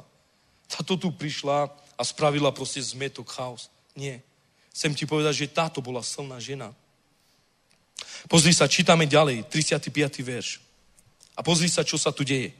Táto 0.72 0.96
tu 0.96 1.12
prišla 1.12 1.68
a 2.00 2.02
spravila 2.08 2.56
proste 2.56 2.80
zmetok, 2.80 3.28
chaos. 3.28 3.68
Nie. 4.00 4.24
Chcem 4.72 4.96
ti 4.96 5.04
povedať, 5.04 5.44
že 5.44 5.52
táto 5.52 5.84
bola 5.84 6.00
silná 6.00 6.40
žena. 6.40 6.72
Pozri 8.32 8.56
sa, 8.56 8.72
čítame 8.72 9.06
ďalej, 9.12 9.52
35. 9.52 9.92
verš. 10.24 10.64
A 11.36 11.44
pozri 11.44 11.68
sa, 11.68 11.84
čo 11.84 12.00
sa 12.00 12.16
tu 12.16 12.24
deje. 12.24 12.56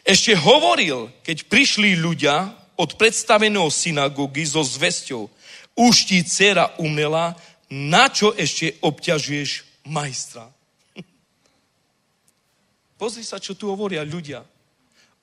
Ešte 0.00 0.32
hovoril, 0.32 1.12
keď 1.20 1.44
prišli 1.44 2.00
ľudia 2.00 2.56
od 2.74 2.96
predstaveného 2.96 3.68
synagógy 3.68 4.48
so 4.48 4.64
zvesťou, 4.64 5.28
už 5.74 5.94
ti 6.06 6.22
dcera 6.22 6.70
umrela, 6.78 7.34
na 7.70 8.12
čo 8.12 8.32
ešte 8.36 8.76
obťažuješ 8.80 9.64
majstra? 9.88 10.48
Pozri 13.00 13.24
sa, 13.24 13.40
čo 13.40 13.56
tu 13.56 13.68
hovoria 13.68 14.04
ľudia. 14.04 14.44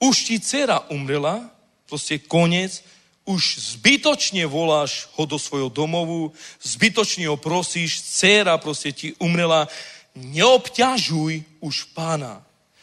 Už 0.02 0.26
ti 0.26 0.42
dcera 0.42 0.90
umrela, 0.90 1.54
proste 1.86 2.18
koniec, 2.18 2.82
už 3.26 3.78
zbytočne 3.78 4.50
voláš 4.50 5.06
ho 5.14 5.30
do 5.30 5.38
svojho 5.38 5.70
domovu, 5.70 6.34
zbytočne 6.62 7.30
ho 7.30 7.38
prosíš, 7.38 8.02
dcera 8.02 8.58
proste 8.58 8.90
ti 8.90 9.14
umrela, 9.22 9.70
neobťažuj 10.18 11.62
už 11.62 11.76
pána. 11.94 12.42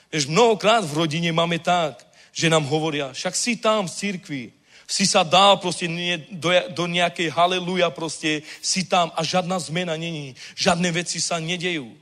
Vieš, 0.09 0.31
mnohokrát 0.31 0.87
v 0.87 1.05
rodine 1.05 1.31
máme 1.35 1.59
tak, 1.59 2.01
že 2.33 2.49
nám 2.49 2.65
hovoria, 2.71 3.13
však 3.13 3.35
si 3.35 3.59
tam 3.59 3.91
v 3.91 3.97
cirkvi, 3.99 4.43
si 4.89 5.05
sa 5.05 5.21
dal 5.21 5.61
proste 5.61 5.85
do, 6.33 6.49
do 6.73 6.85
nejakej 6.89 7.29
haleluja 7.29 7.93
proste, 7.93 8.41
si 8.65 8.89
tam 8.89 9.13
a 9.13 9.21
žiadna 9.21 9.61
zmena 9.61 10.01
není, 10.01 10.33
žiadne 10.57 10.89
veci 10.97 11.21
sa 11.21 11.37
nedejú. 11.37 11.93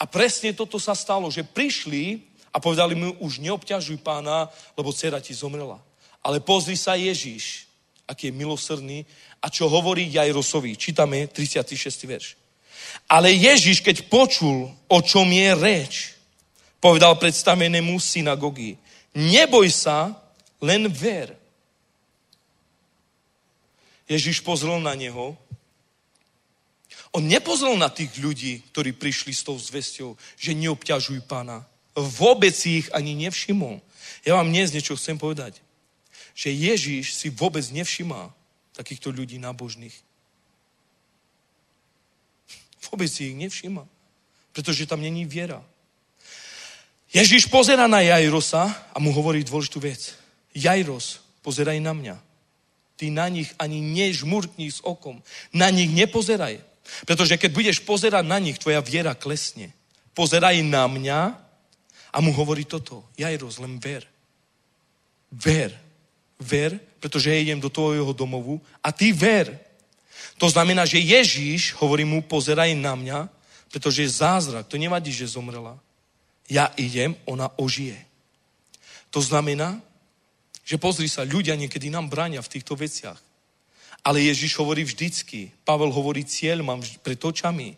A 0.00 0.08
presne 0.08 0.56
toto 0.56 0.80
sa 0.80 0.96
stalo, 0.96 1.28
že 1.28 1.44
prišli 1.44 2.24
a 2.48 2.56
povedali 2.56 2.96
mu, 2.96 3.12
už 3.20 3.44
neobťažuj 3.44 4.00
pána, 4.00 4.48
lebo 4.72 4.88
dcera 4.88 5.20
ti 5.20 5.36
zomrela. 5.36 5.76
Ale 6.24 6.40
pozri 6.40 6.80
sa 6.80 6.96
Ježíš, 6.96 7.68
aký 8.08 8.32
je 8.32 8.38
milosrdný 8.40 9.04
a 9.44 9.52
čo 9.52 9.68
hovorí 9.68 10.08
Jajrosovi. 10.08 10.80
Čítame 10.80 11.28
36. 11.28 11.76
verš. 12.08 12.40
Ale 13.04 13.36
Ježíš, 13.36 13.84
keď 13.84 14.08
počul, 14.08 14.72
o 14.88 14.98
čom 15.04 15.28
je 15.28 15.52
reč, 15.52 15.94
povedal 16.80 17.20
predstavenému 17.20 18.00
synagogy, 18.00 18.80
neboj 19.12 19.68
sa, 19.68 20.16
len 20.64 20.88
ver. 20.88 21.43
Ježiš 24.08 24.44
pozrel 24.44 24.80
na 24.80 24.92
neho. 24.92 25.36
On 27.14 27.22
nepozrel 27.22 27.78
na 27.78 27.88
tých 27.88 28.10
ľudí, 28.18 28.60
ktorí 28.74 28.92
prišli 28.92 29.32
s 29.32 29.46
tou 29.46 29.54
zvesťou, 29.54 30.18
že 30.34 30.58
neobťažujú 30.58 31.22
pána. 31.30 31.62
Vôbec 31.94 32.50
si 32.50 32.82
ich 32.82 32.88
ani 32.90 33.14
nevšimol. 33.14 33.78
Ja 34.26 34.34
vám 34.34 34.50
dnes 34.50 34.74
niečo 34.74 34.98
chcem 34.98 35.14
povedať. 35.14 35.62
Že 36.34 36.74
Ježiš 36.74 37.14
si 37.14 37.30
vôbec 37.30 37.62
nevšimá 37.70 38.34
takýchto 38.74 39.14
ľudí 39.14 39.38
nábožných. 39.38 39.94
Vôbec 42.90 43.06
si 43.06 43.30
ich 43.30 43.38
nevšimá. 43.38 43.86
Pretože 44.50 44.90
tam 44.90 44.98
není 44.98 45.22
viera. 45.22 45.62
Ježiš 47.14 47.46
pozera 47.46 47.86
na 47.86 48.02
Jairosa 48.02 48.74
a 48.90 48.98
mu 48.98 49.14
hovorí 49.14 49.46
dôležitú 49.46 49.78
vec. 49.78 50.18
Jairos, 50.50 51.22
pozeraj 51.46 51.78
na 51.78 51.94
mňa. 51.94 52.23
Ty 52.94 53.10
na 53.10 53.26
nich 53.28 53.50
ani 53.58 53.82
nežmurkni 53.82 54.70
s 54.70 54.78
okom. 54.84 55.22
Na 55.50 55.70
nich 55.70 55.90
nepozeraj. 55.90 56.62
Pretože 57.08 57.40
keď 57.40 57.50
budeš 57.50 57.78
pozerať 57.82 58.24
na 58.26 58.38
nich, 58.38 58.60
tvoja 58.60 58.78
viera 58.84 59.16
klesne. 59.16 59.72
Pozeraj 60.14 60.62
na 60.62 60.86
mňa 60.86 61.20
a 62.14 62.16
mu 62.22 62.30
hovorí 62.30 62.62
toto. 62.62 63.02
Jairos, 63.18 63.58
len 63.58 63.82
ver. 63.82 64.06
Ver. 65.32 65.74
Ver, 66.38 66.78
pretože 66.98 67.30
ja 67.30 67.38
idem 67.38 67.62
do 67.62 67.70
tvojho 67.70 68.12
domovu 68.12 68.60
a 68.82 68.92
ty 68.92 69.14
ver. 69.14 69.54
To 70.38 70.50
znamená, 70.50 70.82
že 70.82 70.98
Ježíš 70.98 71.72
hovorí 71.78 72.02
mu, 72.02 72.22
pozeraj 72.22 72.74
na 72.74 72.98
mňa, 72.98 73.30
pretože 73.70 74.02
je 74.02 74.18
zázrak. 74.18 74.66
To 74.66 74.76
nevadí, 74.76 75.14
že 75.14 75.30
zomrela. 75.30 75.78
Ja 76.50 76.74
idem, 76.76 77.14
ona 77.24 77.48
ožije. 77.56 77.96
To 79.14 79.22
znamená, 79.22 79.78
že 80.64 80.80
pozri 80.80 81.06
sa, 81.12 81.28
ľudia 81.28 81.54
niekedy 81.54 81.92
nám 81.92 82.08
bránia 82.08 82.40
v 82.40 82.52
týchto 82.56 82.72
veciach. 82.72 83.20
Ale 84.04 84.20
Ježiš 84.20 84.56
hovorí 84.60 84.84
vždycky. 84.84 85.52
Pavel 85.64 85.92
hovorí, 85.92 86.24
cieľ 86.24 86.64
mám 86.64 86.80
pred 87.04 87.20
očami. 87.20 87.76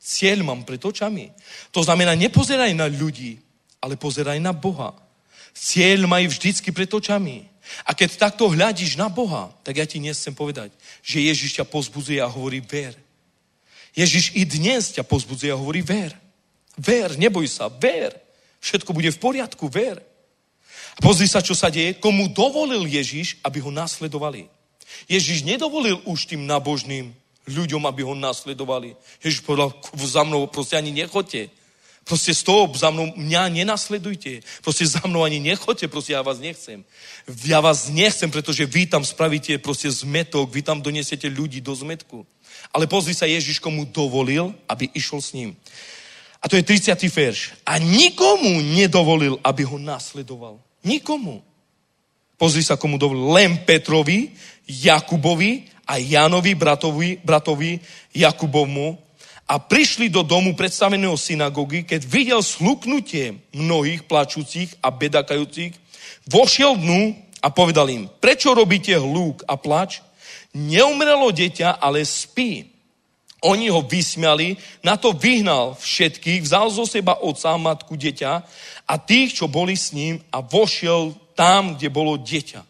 Cieľ 0.00 0.44
mám 0.44 0.64
pred 0.68 0.80
očami. 0.80 1.32
To 1.72 1.80
znamená, 1.80 2.12
nepozeraj 2.12 2.72
na 2.76 2.88
ľudí, 2.88 3.40
ale 3.80 3.96
pozeraj 3.96 4.36
na 4.40 4.52
Boha. 4.52 4.92
Cieľ 5.56 6.04
majú 6.04 6.28
vždycky 6.28 6.72
pred 6.72 6.88
očami. 6.88 7.48
A 7.88 7.96
keď 7.96 8.28
takto 8.28 8.48
hľadíš 8.48 9.00
na 9.00 9.08
Boha, 9.08 9.48
tak 9.64 9.80
ja 9.80 9.88
ti 9.88 9.96
dnes 9.96 10.20
chcem 10.20 10.36
povedať, 10.36 10.72
že 11.00 11.24
Ježiš 11.24 11.60
ťa 11.60 11.64
pozbudzuje 11.64 12.20
a 12.20 12.28
hovorí 12.28 12.60
ver. 12.60 12.92
Ježiš 13.96 14.36
i 14.36 14.44
dnes 14.44 14.92
ťa 14.92 15.04
pozbudzuje 15.04 15.48
a 15.48 15.56
hovorí 15.56 15.80
ver. 15.80 16.12
Ver, 16.76 17.16
neboj 17.16 17.48
sa, 17.48 17.72
ver. 17.72 18.12
Všetko 18.60 18.92
bude 18.92 19.08
v 19.08 19.22
poriadku, 19.22 19.68
ver. 19.72 20.02
Pozri 21.02 21.26
sa, 21.26 21.42
čo 21.42 21.54
sa 21.58 21.70
deje. 21.70 21.98
Komu 21.98 22.30
dovolil 22.30 22.86
Ježiš, 22.86 23.38
aby 23.42 23.58
ho 23.58 23.70
nasledovali. 23.70 24.46
Ježiš 25.10 25.42
nedovolil 25.42 25.98
už 26.06 26.30
tým 26.30 26.46
nabožným 26.46 27.10
ľuďom, 27.50 27.82
aby 27.86 28.06
ho 28.06 28.14
nasledovali. 28.14 28.96
Ježiš 29.20 29.42
povedal, 29.42 29.74
za 29.98 30.22
mnou 30.22 30.46
proste 30.46 30.78
ani 30.78 30.94
nechoďte. 30.94 31.50
Proste 32.04 32.36
stop, 32.36 32.76
za 32.76 32.92
mnou 32.92 33.16
mňa 33.16 33.48
nenasledujte. 33.48 34.44
Proste 34.60 34.84
za 34.84 35.00
mnou 35.08 35.24
ani 35.24 35.40
nechoďte, 35.40 35.88
proste 35.88 36.12
ja 36.12 36.20
vás 36.20 36.36
nechcem. 36.36 36.84
Ja 37.48 37.64
vás 37.64 37.88
nechcem, 37.88 38.28
pretože 38.28 38.68
vy 38.68 38.84
tam 38.84 39.00
spravíte 39.00 39.56
proste 39.56 39.88
zmetok, 39.88 40.52
vy 40.52 40.60
tam 40.60 40.84
donesiete 40.84 41.32
ľudí 41.32 41.64
do 41.64 41.72
zmetku. 41.72 42.28
Ale 42.76 42.84
pozri 42.84 43.16
sa, 43.16 43.24
Ježiš 43.24 43.56
komu 43.56 43.88
dovolil, 43.88 44.52
aby 44.68 44.92
išol 44.92 45.20
s 45.24 45.32
ním. 45.32 45.56
A 46.44 46.48
to 46.48 46.60
je 46.60 46.64
30. 46.64 46.92
verš. 47.08 47.56
A 47.64 47.80
nikomu 47.80 48.60
nedovolil, 48.60 49.40
aby 49.40 49.64
ho 49.64 49.80
nasledoval. 49.80 50.60
Nikomu. 50.84 51.40
Pozri 52.36 52.60
sa, 52.60 52.76
komu 52.76 53.00
dovolil. 53.00 53.32
Len 53.32 53.64
Petrovi, 53.64 54.36
Jakubovi 54.68 55.64
a 55.88 55.96
Janovi, 55.96 56.52
bratovi, 56.52 57.20
bratovi 57.24 57.80
Jakubovmu. 58.12 59.00
A 59.44 59.60
prišli 59.60 60.08
do 60.08 60.24
domu 60.24 60.56
predstaveného 60.56 61.20
synagógy, 61.20 61.84
keď 61.84 62.00
videl 62.08 62.40
sluknutie 62.40 63.44
mnohých 63.52 64.08
plačúcich 64.08 64.72
a 64.80 64.88
bedakajúcich, 64.88 65.76
vošiel 66.32 66.80
dnu 66.80 67.12
a 67.44 67.52
povedal 67.52 67.92
im, 67.92 68.08
prečo 68.24 68.56
robíte 68.56 68.96
hlúk 68.96 69.44
a 69.44 69.60
plač? 69.60 70.00
Neumrelo 70.56 71.28
dieťa, 71.28 71.76
ale 71.76 72.08
spí. 72.08 72.72
Oni 73.44 73.68
ho 73.68 73.84
vysmiali, 73.84 74.56
na 74.80 74.96
to 74.96 75.12
vyhnal 75.12 75.76
všetkých, 75.76 76.40
vzal 76.40 76.72
zo 76.72 76.88
seba 76.88 77.20
otca 77.20 77.52
a 77.52 77.60
matku 77.60 77.92
dieťa 78.00 78.40
a 78.84 78.94
tých, 79.00 79.40
čo 79.40 79.48
boli 79.48 79.76
s 79.76 79.92
ním 79.96 80.20
a 80.28 80.44
vošiel 80.44 81.16
tam, 81.32 81.74
kde 81.74 81.88
bolo 81.88 82.20
dieťa. 82.20 82.62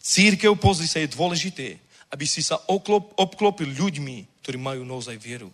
Církev, 0.00 0.56
pozri 0.58 0.88
sa, 0.90 0.98
je 0.98 1.12
dôležité, 1.12 1.78
aby 2.10 2.24
si 2.26 2.42
sa 2.42 2.58
oklop, 2.66 3.14
obklopil 3.14 3.70
ľuďmi, 3.70 4.42
ktorí 4.42 4.58
majú 4.58 4.82
naozaj 4.82 5.14
vieru. 5.20 5.52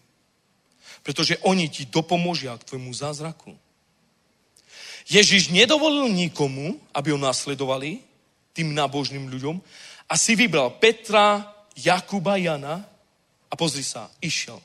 Pretože 1.04 1.38
oni 1.44 1.68
ti 1.68 1.86
dopomôžia 1.86 2.56
k 2.56 2.66
tvojmu 2.66 2.90
zázraku. 2.90 3.54
Ježiš 5.06 5.54
nedovolil 5.54 6.10
nikomu, 6.10 6.82
aby 6.90 7.14
ho 7.14 7.20
nasledovali, 7.20 8.02
tým 8.56 8.74
nábožným 8.74 9.30
ľuďom, 9.30 9.60
a 10.06 10.14
si 10.18 10.34
vybral 10.34 10.78
Petra, 10.78 11.42
Jakuba, 11.76 12.38
Jana 12.38 12.82
a 13.50 13.54
pozri 13.54 13.84
sa, 13.84 14.10
išiel. 14.18 14.58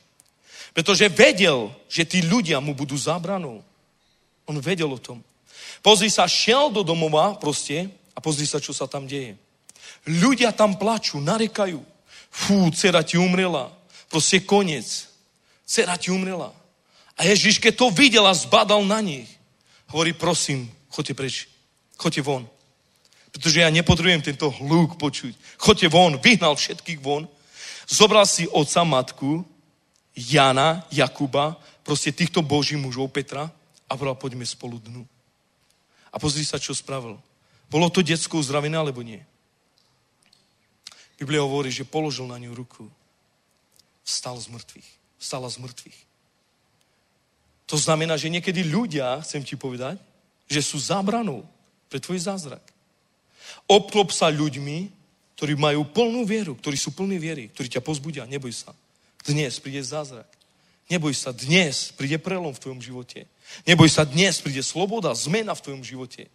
Pretože 0.72 1.12
vedel, 1.12 1.74
že 1.92 2.08
tí 2.08 2.24
ľudia 2.24 2.64
mu 2.64 2.72
budú 2.72 2.96
zábranou. 2.96 3.60
On 4.52 4.60
vedel 4.60 4.92
o 4.92 5.00
tom. 5.00 5.24
Pozri 5.80 6.12
sa, 6.12 6.28
šiel 6.28 6.76
do 6.76 6.84
domova 6.84 7.40
proste 7.40 7.88
a 8.12 8.20
pozri 8.20 8.44
sa, 8.44 8.60
čo 8.60 8.76
sa 8.76 8.84
tam 8.84 9.08
deje. 9.08 9.40
Ľudia 10.04 10.52
tam 10.52 10.76
plačú, 10.76 11.24
narekajú. 11.24 11.80
Fú, 12.28 12.68
dcera 12.76 13.00
ti 13.00 13.16
umrela. 13.16 13.72
Proste 14.12 14.44
koniec. 14.44 15.08
Dcera 15.64 15.96
ti 15.96 16.12
umrela. 16.12 16.52
A 17.16 17.24
Ježiš, 17.24 17.64
keď 17.64 17.80
to 17.80 17.88
videl 17.96 18.28
a 18.28 18.36
zbadal 18.36 18.84
na 18.84 19.00
nich, 19.00 19.32
hovorí, 19.88 20.12
prosím, 20.12 20.68
choďte 20.92 21.14
preč. 21.16 21.36
Choďte 21.96 22.22
von. 22.28 22.44
Pretože 23.32 23.64
ja 23.64 23.72
nepotrebujem 23.72 24.20
tento 24.20 24.52
hluk 24.52 25.00
počuť. 25.00 25.32
Choďte 25.56 25.88
von. 25.88 26.20
Vyhnal 26.20 26.60
všetkých 26.60 27.00
von. 27.00 27.24
Zobral 27.88 28.28
si 28.28 28.52
oca 28.52 28.84
matku 28.84 29.48
Jana, 30.12 30.84
Jakuba, 30.92 31.56
proste 31.88 32.12
týchto 32.12 32.44
boží 32.44 32.76
mužov 32.76 33.16
Petra 33.16 33.48
a 33.92 34.00
povedal, 34.00 34.16
poďme 34.16 34.48
spolu 34.48 34.80
dnu. 34.80 35.04
A 36.12 36.16
pozri 36.16 36.48
sa, 36.48 36.56
čo 36.56 36.72
spravil. 36.72 37.20
Bolo 37.68 37.92
to 37.92 38.00
detsko 38.00 38.40
uzdravené, 38.40 38.80
alebo 38.80 39.04
nie? 39.04 39.20
Biblia 41.20 41.44
hovorí, 41.44 41.68
že 41.68 41.84
položil 41.84 42.24
na 42.24 42.40
ňu 42.40 42.56
ruku. 42.56 42.88
Vstal 44.08 44.40
z 44.40 44.48
mŕtvych. 44.48 44.90
Vstala 45.20 45.52
z 45.52 45.60
mŕtvych. 45.60 46.00
To 47.68 47.76
znamená, 47.76 48.16
že 48.16 48.32
niekedy 48.32 48.64
ľudia, 48.64 49.20
chcem 49.24 49.44
ti 49.44 49.60
povedať, 49.60 50.00
že 50.48 50.64
sú 50.64 50.80
zábranou 50.80 51.44
pre 51.92 52.00
tvoj 52.00 52.20
zázrak. 52.20 52.64
Obklop 53.68 54.12
sa 54.12 54.32
ľuďmi, 54.32 54.92
ktorí 55.36 55.56
majú 55.56 55.88
plnú 55.88 56.24
vieru, 56.28 56.56
ktorí 56.56 56.76
sú 56.76 56.92
plní 56.92 57.20
viery, 57.20 57.48
ktorí 57.52 57.68
ťa 57.72 57.84
pozbudia. 57.84 58.28
Neboj 58.28 58.52
sa. 58.52 58.76
Dnes 59.24 59.60
príde 59.60 59.84
zázrak. 59.84 60.28
Neboj 60.92 61.16
sa, 61.16 61.32
dnes 61.32 61.96
príde 61.96 62.20
prelom 62.20 62.52
v 62.52 62.60
tvojom 62.60 62.82
živote. 62.84 63.24
Neboj 63.68 63.90
sa, 63.92 64.08
dnes 64.08 64.42
príde 64.42 64.64
sloboda, 64.66 65.14
zmena 65.14 65.54
v 65.54 65.64
tvojom 65.64 65.84
živote. 65.84 66.28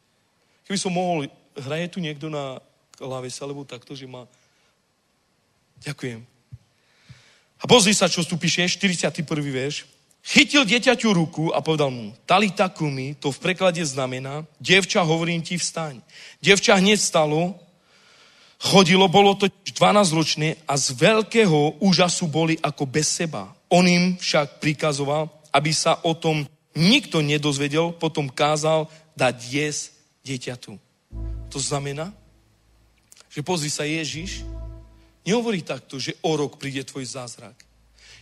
Keby 0.66 0.78
som 0.78 0.94
mohol, 0.94 1.30
hraje 1.56 1.86
tu 1.92 1.98
niekto 1.98 2.30
na 2.30 2.60
klávese, 2.96 3.42
alebo 3.44 3.66
takto, 3.66 3.92
že 3.94 4.08
má... 4.08 4.24
Ďakujem. 5.84 6.24
A 7.60 7.64
pozri 7.64 7.92
sa, 7.96 8.08
čo 8.08 8.24
tu 8.24 8.36
píše, 8.36 8.64
41. 8.64 9.12
verš. 9.30 9.88
Chytil 10.26 10.66
dieťaťu 10.66 11.14
ruku 11.14 11.44
a 11.54 11.62
povedal 11.62 11.86
mu, 11.94 12.10
talita 12.26 12.66
kumi, 12.66 13.14
to 13.14 13.30
v 13.30 13.38
preklade 13.38 13.78
znamená, 13.86 14.42
devča, 14.58 15.06
hovorím 15.06 15.38
ti, 15.38 15.54
vstaň. 15.54 16.02
Devča 16.42 16.74
hneď 16.82 16.98
stalo, 16.98 17.54
chodilo, 18.58 19.06
bolo 19.06 19.38
to 19.38 19.46
12 19.46 20.18
ročné 20.18 20.48
a 20.66 20.74
z 20.74 20.98
veľkého 20.98 21.78
úžasu 21.78 22.26
boli 22.26 22.58
ako 22.58 22.90
bez 22.90 23.06
seba. 23.06 23.54
On 23.70 23.86
im 23.86 24.18
však 24.18 24.58
prikazoval, 24.58 25.30
aby 25.54 25.70
sa 25.70 26.02
o 26.02 26.10
tom 26.18 26.42
nikto 26.76 27.24
nedozvedel, 27.24 27.96
potom 27.96 28.28
kázal 28.28 28.86
dať 29.16 29.36
jesť 29.48 29.82
dieťatu. 30.22 30.76
To 31.50 31.58
znamená, 31.58 32.12
že 33.32 33.40
pozri 33.40 33.72
sa 33.72 33.88
Ježiš, 33.88 34.44
nehovorí 35.24 35.64
takto, 35.64 35.96
že 35.96 36.14
o 36.20 36.36
rok 36.36 36.60
príde 36.60 36.84
tvoj 36.84 37.08
zázrak. 37.08 37.56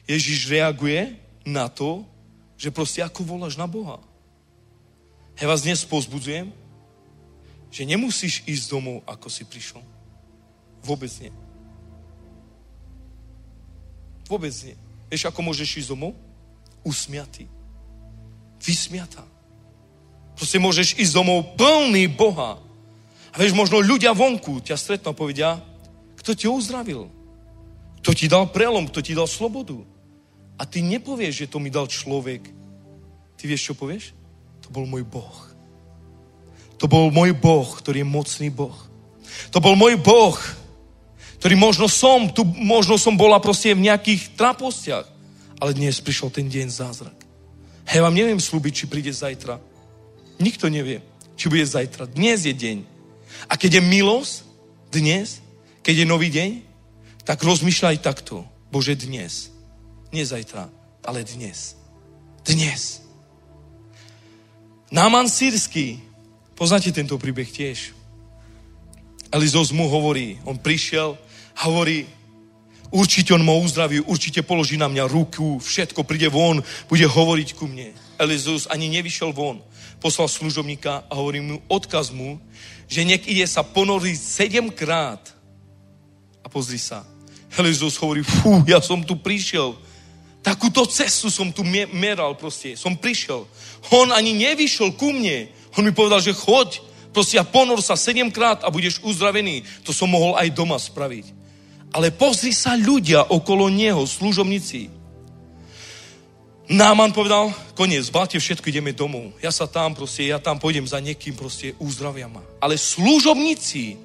Ježiš 0.07 0.47
reaguje 0.49 1.19
na 1.45 1.67
to, 1.67 2.07
že 2.55 2.71
proste 2.71 3.03
ako 3.03 3.27
voláš 3.27 3.59
na 3.59 3.67
Boha. 3.67 3.99
Ja 5.35 5.51
vás 5.51 5.67
dnes 5.67 5.83
pozbudzujem, 5.83 6.55
že 7.75 7.83
nemusíš 7.83 8.47
ísť 8.47 8.71
domov, 8.71 9.03
ako 9.03 9.27
si 9.27 9.43
prišiel. 9.43 9.83
Vôbec 10.87 11.11
nie. 11.19 11.35
Vôbec 14.31 14.55
nie. 14.63 14.79
Vieš, 15.11 15.27
ako 15.27 15.41
môžeš 15.43 15.83
ísť 15.83 15.91
domov? 15.91 16.15
Usmiatý. 16.87 17.51
Vysmiatá. 18.65 19.23
Proste 20.35 20.59
môžeš 20.59 20.97
ísť 20.99 21.13
domov 21.15 21.55
plný 21.55 22.11
Boha. 22.11 22.59
A 23.31 23.35
vieš, 23.37 23.55
možno 23.55 23.85
ľudia 23.85 24.17
vonku 24.17 24.65
ťa 24.65 24.75
stretnú 24.75 25.13
a 25.13 25.17
povedia, 25.17 25.61
kto 26.19 26.33
ťa 26.33 26.49
uzdravil? 26.51 27.13
Kto 28.03 28.11
ti 28.17 28.27
dal 28.27 28.49
prelom? 28.49 28.89
Kto 28.89 29.05
ti 29.05 29.13
dal 29.13 29.29
slobodu? 29.29 29.79
A 30.57 30.65
ty 30.65 30.81
nepovieš, 30.81 31.45
že 31.45 31.51
to 31.51 31.59
mi 31.59 31.69
dal 31.69 31.91
človek. 31.91 32.47
Ty 33.37 33.45
vieš, 33.45 33.73
čo 33.73 33.75
povieš? 33.77 34.15
To 34.65 34.69
bol 34.73 34.87
môj 34.89 35.05
Boh. 35.05 35.37
To 36.79 36.87
bol 36.87 37.11
môj 37.11 37.35
Boh, 37.35 37.67
ktorý 37.67 38.03
je 38.03 38.09
mocný 38.09 38.49
Boh. 38.49 38.77
To 39.51 39.59
bol 39.59 39.75
môj 39.75 39.99
Boh, 39.99 40.37
ktorý 41.43 41.55
možno 41.59 41.91
som, 41.91 42.31
tu 42.31 42.45
možno 42.45 42.97
som 42.97 43.19
bola 43.19 43.41
proste 43.43 43.75
v 43.75 43.85
nejakých 43.89 44.37
trapostiach, 44.39 45.07
ale 45.61 45.77
dnes 45.77 46.01
prišiel 46.01 46.33
ten 46.33 46.49
deň 46.49 46.69
zázrak. 46.71 47.24
Hej, 47.85 48.01
vám 48.01 48.17
neviem 48.17 48.41
slúbiť, 48.41 48.73
či 48.73 48.85
príde 48.89 49.13
zajtra. 49.13 49.61
Nikto 50.41 50.67
nevie, 50.73 51.05
či 51.37 51.53
bude 51.53 51.65
zajtra. 51.65 52.09
Dnes 52.09 52.49
je 52.49 52.55
deň. 52.55 52.79
A 53.49 53.61
keď 53.61 53.81
je 53.81 53.83
milosť, 53.85 54.35
dnes, 54.89 55.43
keď 55.85 56.03
je 56.03 56.07
nový 56.09 56.29
deň, 56.33 56.51
tak 57.29 57.45
rozmýšľaj 57.45 58.01
takto. 58.01 58.45
Bože, 58.73 58.97
dnes. 58.97 59.53
Nie 60.11 60.25
zajtra, 60.25 60.71
ale 61.05 61.27
dnes. 61.27 61.77
Dnes. 62.45 63.05
Náman 64.93 65.27
sírsky. 65.27 66.01
Poznáte 66.55 66.95
tento 66.95 67.19
príbeh 67.19 67.51
tiež. 67.51 67.91
Elizos 69.35 69.75
mu 69.75 69.91
hovorí, 69.91 70.39
on 70.47 70.55
prišiel 70.55 71.19
hovorí, 71.59 72.07
určite 72.95 73.35
on 73.35 73.43
ma 73.43 73.59
uzdraví, 73.59 73.99
určite 74.07 74.47
položí 74.47 74.79
na 74.79 74.87
mňa 74.87 75.11
ruku, 75.11 75.59
všetko 75.59 76.07
príde 76.07 76.31
von, 76.31 76.63
bude 76.87 77.03
hovoriť 77.03 77.59
ku 77.59 77.67
mne. 77.67 77.91
Elizus 78.23 78.71
ani 78.71 78.87
nevyšiel 78.87 79.35
von. 79.35 79.59
Poslal 79.99 80.31
služobníka 80.31 81.03
a 81.11 81.13
hovorí 81.19 81.43
mu, 81.43 81.59
odkaz 81.67 82.15
mu, 82.15 82.39
že 82.87 83.03
nech 83.03 83.27
ide 83.27 83.43
sa 83.51 83.67
ponoriť 83.67 84.15
sedemkrát. 84.15 85.35
A 86.45 86.47
pozri 86.47 86.79
sa. 86.79 87.03
Elizus 87.59 87.99
hovorí, 87.99 88.23
fú, 88.23 88.63
ja 88.71 88.79
som 88.79 89.03
tu 89.03 89.19
prišiel. 89.19 89.75
Takúto 90.45 90.85
cestu 90.87 91.33
som 91.33 91.51
tu 91.51 91.65
meral 91.91 92.37
proste. 92.37 92.77
Som 92.77 92.95
prišiel. 93.01 93.49
On 93.91 94.09
ani 94.13 94.37
nevyšiel 94.37 94.95
ku 94.95 95.11
mne. 95.11 95.51
On 95.75 95.83
mi 95.83 95.91
povedal, 95.91 96.21
že 96.21 96.37
choď, 96.37 96.85
proste 97.11 97.41
a 97.41 97.49
ponor 97.49 97.81
sa 97.81 97.97
sedemkrát 97.97 98.63
a 98.63 98.69
budeš 98.71 99.01
uzdravený. 99.03 99.65
To 99.89 99.91
som 99.91 100.13
mohol 100.13 100.37
aj 100.37 100.53
doma 100.53 100.77
spraviť. 100.77 101.44
Ale 101.95 102.11
pozri 102.11 102.51
sa 102.51 102.75
ľudia 102.75 103.31
okolo 103.31 103.71
neho, 103.71 104.03
služobníci. 104.03 104.91
Náman 106.65 107.15
povedal, 107.15 107.55
koniec, 107.79 108.09
báte 108.11 108.41
všetko, 108.41 108.67
ideme 108.73 108.91
domov. 108.97 109.37
Ja 109.39 109.55
sa 109.55 109.71
tam 109.71 109.95
proste, 109.95 110.27
ja 110.27 110.43
tam 110.43 110.59
pôjdem 110.59 110.89
za 110.89 110.99
niekým, 110.99 111.39
proste 111.39 111.77
uzdravia 111.79 112.27
ma. 112.27 112.43
Ale 112.59 112.75
služobníci 112.75 114.01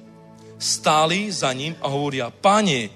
stáli 0.60 1.32
za 1.32 1.50
ním 1.56 1.74
a 1.80 1.88
hovoria, 1.88 2.30
páne, 2.30 2.92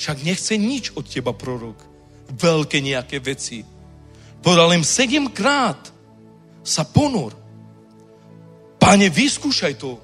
však 0.00 0.24
nechce 0.24 0.56
nič 0.56 0.96
od 0.96 1.04
teba 1.04 1.36
prorok. 1.36 1.76
Veľké 2.34 2.80
nejaké 2.80 3.20
veci. 3.20 3.62
Povedal 4.40 4.72
im 4.74 4.82
sedemkrát 4.82 5.92
sa 6.64 6.88
ponor. 6.88 7.36
Páne, 8.80 9.12
vyskúšaj 9.12 9.76
to. 9.76 10.00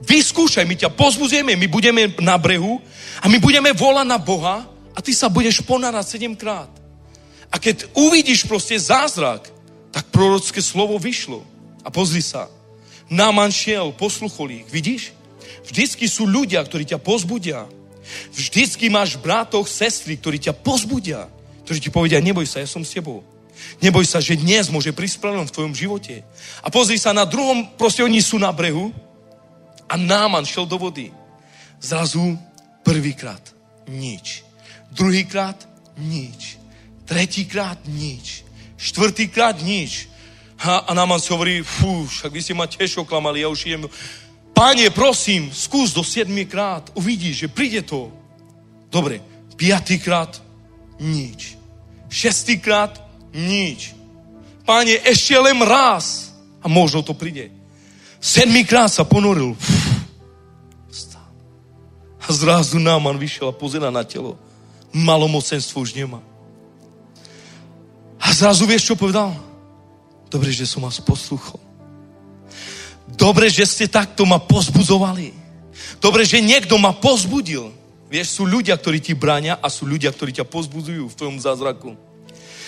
Vyskúšaj, 0.00 0.64
my 0.64 0.76
ťa 0.80 0.96
pozbudzujeme, 0.96 1.52
my 1.60 1.68
budeme 1.68 2.08
na 2.24 2.40
brehu 2.40 2.80
a 3.22 3.28
my 3.28 3.38
budeme 3.40 3.72
volať 3.72 4.06
na 4.06 4.18
Boha 4.18 4.66
a 4.96 4.98
ty 5.00 5.12
sa 5.12 5.28
budeš 5.28 5.64
ponárať 5.64 6.16
sedemkrát. 6.16 6.68
A 7.52 7.56
keď 7.56 7.86
uvidíš 7.94 8.44
proste 8.44 8.76
zázrak, 8.76 9.48
tak 9.94 10.12
prorocké 10.12 10.60
slovo 10.60 10.98
vyšlo. 11.00 11.40
A 11.86 11.88
pozri 11.88 12.20
sa, 12.20 12.50
Náman 13.06 13.54
šiel, 13.54 13.94
posluchol 13.94 14.60
ich, 14.60 14.66
vidíš? 14.66 15.14
Vždycky 15.66 16.10
sú 16.10 16.26
ľudia, 16.26 16.62
ktorí 16.62 16.82
ťa 16.82 16.98
pozbudia. 16.98 17.66
Vždycky 18.34 18.90
máš 18.90 19.18
brátoch, 19.18 19.66
sestry, 19.66 20.18
ktorí 20.18 20.42
ťa 20.42 20.54
pozbudia. 20.58 21.30
Ktorí 21.66 21.78
ti 21.82 21.90
povedia, 21.90 22.22
neboj 22.22 22.46
sa, 22.46 22.62
ja 22.62 22.68
som 22.70 22.82
s 22.82 22.94
tebou. 22.94 23.22
Neboj 23.82 24.06
sa, 24.06 24.22
že 24.22 24.38
dnes 24.38 24.70
môže 24.70 24.94
prísť 24.94 25.22
v 25.22 25.54
tvojom 25.54 25.74
živote. 25.74 26.22
A 26.62 26.70
pozri 26.70 26.98
sa, 26.98 27.14
na 27.14 27.26
druhom, 27.26 27.66
proste 27.78 28.02
oni 28.02 28.22
sú 28.22 28.38
na 28.38 28.50
brehu 28.50 28.94
a 29.86 29.94
Náman 29.94 30.46
šel 30.46 30.66
do 30.66 30.78
vody. 30.78 31.10
Zrazu 31.82 32.38
prvýkrát 32.86 33.42
nič. 33.90 34.46
Druhýkrát 34.94 35.58
nič. 35.98 36.62
Tretíkrát 37.02 37.82
nič. 37.90 38.46
Štvrtýkrát 38.78 39.58
nič. 39.66 40.06
A, 40.62 40.86
a 40.86 40.90
Náman 40.94 41.18
si 41.18 41.34
hovorí, 41.34 41.66
fú, 41.66 42.06
však 42.06 42.30
vy 42.30 42.40
ste 42.40 42.54
ma 42.54 42.70
tiež 42.70 43.02
oklamali, 43.02 43.42
ja 43.42 43.50
už 43.50 43.66
idem. 43.66 43.90
Páne, 44.54 44.88
prosím, 44.94 45.52
skús 45.52 45.92
do 45.92 46.00
siedmýkrát, 46.00 46.94
uvidíš, 46.96 47.44
že 47.44 47.52
príde 47.52 47.84
to. 47.84 48.08
Dobre, 48.88 49.20
piatýkrát 49.58 50.40
nič. 51.02 51.60
Šestýkrát 52.08 52.96
nič. 53.36 53.92
Páne, 54.64 54.96
ešte 55.04 55.36
len 55.36 55.60
raz 55.60 56.32
a 56.64 56.72
možno 56.72 57.04
to 57.04 57.12
príde. 57.12 57.52
Sedmýkrát 58.16 58.88
sa 58.88 59.04
ponoril. 59.04 59.52
A 62.26 62.30
zrazu 62.34 62.82
Náman 62.82 63.14
vyšiel 63.14 63.48
a 63.48 63.54
pozera 63.54 63.90
na 63.94 64.02
telo. 64.02 64.34
Malomocenstvo 64.90 65.86
už 65.86 65.94
nemá. 65.94 66.18
A 68.18 68.34
zrazu 68.34 68.66
vieš, 68.66 68.90
čo 68.90 68.98
povedal? 68.98 69.30
Dobre, 70.26 70.50
že 70.50 70.66
som 70.66 70.82
vás 70.82 70.98
posluchol. 70.98 71.62
Dobre, 73.06 73.46
že 73.46 73.62
ste 73.62 73.86
takto 73.86 74.26
ma 74.26 74.42
pozbudzovali. 74.42 75.30
Dobre, 76.02 76.26
že 76.26 76.42
niekto 76.42 76.74
ma 76.82 76.90
pozbudil. 76.90 77.70
Vieš, 78.10 78.42
sú 78.42 78.42
ľudia, 78.42 78.74
ktorí 78.74 78.98
ti 78.98 79.14
bráňa 79.14 79.62
a 79.62 79.66
sú 79.70 79.86
ľudia, 79.86 80.10
ktorí 80.10 80.34
ťa 80.34 80.46
pozbudzujú 80.50 81.06
v 81.06 81.18
tvojom 81.18 81.38
zázraku. 81.38 81.94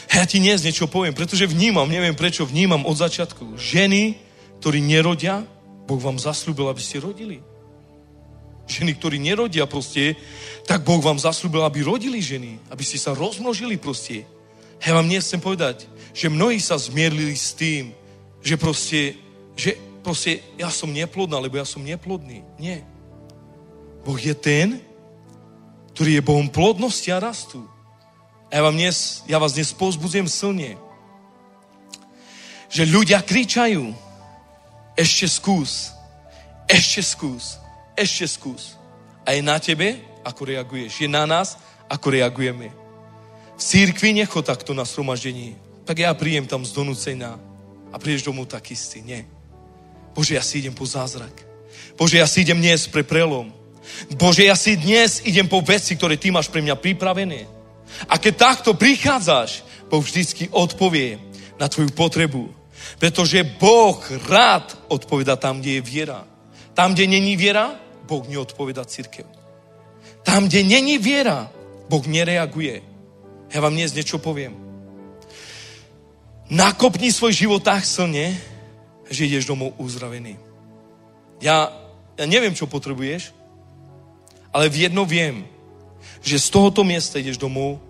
Ja 0.08 0.24
ti 0.24 0.38
dnes 0.38 0.62
niečo 0.62 0.88
poviem, 0.88 1.12
pretože 1.12 1.44
vnímam, 1.50 1.84
neviem 1.84 2.16
prečo, 2.16 2.46
vnímam 2.48 2.86
od 2.86 2.96
začiatku. 2.96 3.58
Ženy, 3.58 4.16
ktorí 4.62 4.78
nerodia, 4.80 5.44
Boh 5.84 6.00
vám 6.00 6.16
zaslúbil, 6.16 6.70
aby 6.70 6.82
ste 6.82 7.02
rodili. 7.02 7.44
Ženy, 8.68 8.94
ktorí 8.94 9.16
nerodia 9.16 9.64
proste, 9.64 10.14
tak 10.68 10.84
Boh 10.84 11.00
vám 11.00 11.16
zaslúbil, 11.16 11.64
aby 11.64 11.80
rodili 11.80 12.20
ženy, 12.20 12.60
aby 12.68 12.84
ste 12.84 13.00
sa 13.00 13.16
rozmnožili 13.16 13.80
proste. 13.80 14.28
Ja 14.84 14.94
vám 14.94 15.08
dnes 15.08 15.26
chcem 15.26 15.40
povedať, 15.42 15.88
že 16.12 16.30
mnohí 16.30 16.60
sa 16.60 16.76
zmierlili 16.78 17.34
s 17.34 17.56
tým, 17.56 17.96
že 18.44 18.54
proste, 18.60 19.18
že 19.58 19.74
proste 20.04 20.44
ja 20.60 20.70
som 20.70 20.92
neplodná, 20.92 21.40
lebo 21.40 21.58
ja 21.58 21.66
som 21.66 21.82
neplodný. 21.82 22.44
Nie. 22.60 22.84
Boh 24.04 24.20
je 24.20 24.36
ten, 24.36 24.78
ktorý 25.96 26.20
je 26.20 26.26
Bohom 26.28 26.46
plodnosti 26.46 27.10
a 27.10 27.18
rastu. 27.18 27.66
A 28.48 28.56
ja, 28.56 28.62
vám 28.62 28.76
dnes, 28.78 29.26
ja 29.26 29.36
vás 29.36 29.52
dnes 29.52 29.74
pozbudzujem 29.74 30.30
silne, 30.30 30.78
že 32.68 32.88
ľudia 32.88 33.20
kričajú, 33.20 33.92
ešte 34.96 35.26
skús, 35.28 35.92
ešte 36.68 37.00
skús, 37.04 37.60
ešte 37.98 38.30
skús. 38.30 38.78
A 39.26 39.34
je 39.34 39.42
na 39.42 39.58
tebe, 39.58 39.98
ako 40.24 40.46
reaguješ. 40.46 41.04
Je 41.04 41.08
na 41.10 41.26
nás, 41.26 41.58
ako 41.90 42.14
reagujeme. 42.14 42.70
V 43.58 43.62
církvi 43.62 44.14
necho 44.14 44.38
takto 44.40 44.70
na 44.72 44.86
sromaždení. 44.86 45.58
Tak 45.82 45.98
ja 45.98 46.14
príjem 46.14 46.46
tam 46.46 46.62
z 46.62 46.70
donúcenia 46.72 47.34
a 47.90 47.96
prídeš 47.98 48.28
domov 48.28 48.46
tak 48.46 48.70
istý. 48.70 49.02
Nie. 49.02 49.26
Bože, 50.14 50.38
ja 50.38 50.44
si 50.44 50.62
idem 50.62 50.76
po 50.76 50.86
zázrak. 50.86 51.32
Bože, 51.98 52.20
ja 52.20 52.28
si 52.30 52.46
idem 52.46 52.60
dnes 52.62 52.86
pre 52.86 53.02
prelom. 53.02 53.50
Bože, 54.14 54.44
ja 54.44 54.54
si 54.54 54.76
dnes 54.76 55.24
idem 55.24 55.48
po 55.48 55.64
veci, 55.64 55.96
ktoré 55.96 56.14
Ty 56.20 56.30
máš 56.30 56.52
pre 56.52 56.62
mňa 56.62 56.76
pripravené. 56.78 57.48
A 58.06 58.20
keď 58.20 58.34
takto 58.36 58.76
prichádzaš, 58.76 59.64
Boh 59.88 60.04
vždycky 60.04 60.52
odpovie 60.52 61.16
na 61.56 61.66
tvoju 61.66 61.88
potrebu. 61.96 62.52
Pretože 63.00 63.44
Boh 63.58 63.98
rád 64.28 64.76
odpoveda 64.92 65.34
tam, 65.40 65.58
kde 65.58 65.80
je 65.80 65.82
viera. 65.82 66.20
Tam, 66.76 66.94
kde 66.94 67.10
není 67.10 67.34
viera, 67.34 67.74
Boh 68.08 68.24
neodpoveda 68.24 68.88
církev. 68.88 69.28
Tam, 70.24 70.48
kde 70.48 70.64
není 70.64 70.96
viera, 70.96 71.52
Boh 71.92 72.00
nereaguje. 72.08 72.80
Ja 73.52 73.60
vám 73.60 73.76
dnes 73.76 73.92
niečo 73.92 74.16
poviem. 74.16 74.56
Nakopni 76.48 77.12
svoj 77.12 77.36
život 77.36 77.60
tak 77.60 77.84
silne, 77.84 78.32
že 79.12 79.28
ideš 79.28 79.48
domov 79.48 79.76
uzdravený. 79.76 80.40
Ja, 81.44 81.68
ja 82.16 82.24
neviem, 82.24 82.56
čo 82.56 82.64
potrebuješ, 82.64 83.36
ale 84.52 84.72
v 84.72 84.88
jedno 84.88 85.04
viem, 85.04 85.44
že 86.24 86.40
z 86.40 86.48
tohoto 86.48 86.80
miesta 86.84 87.20
ideš 87.20 87.36
domov, 87.36 87.80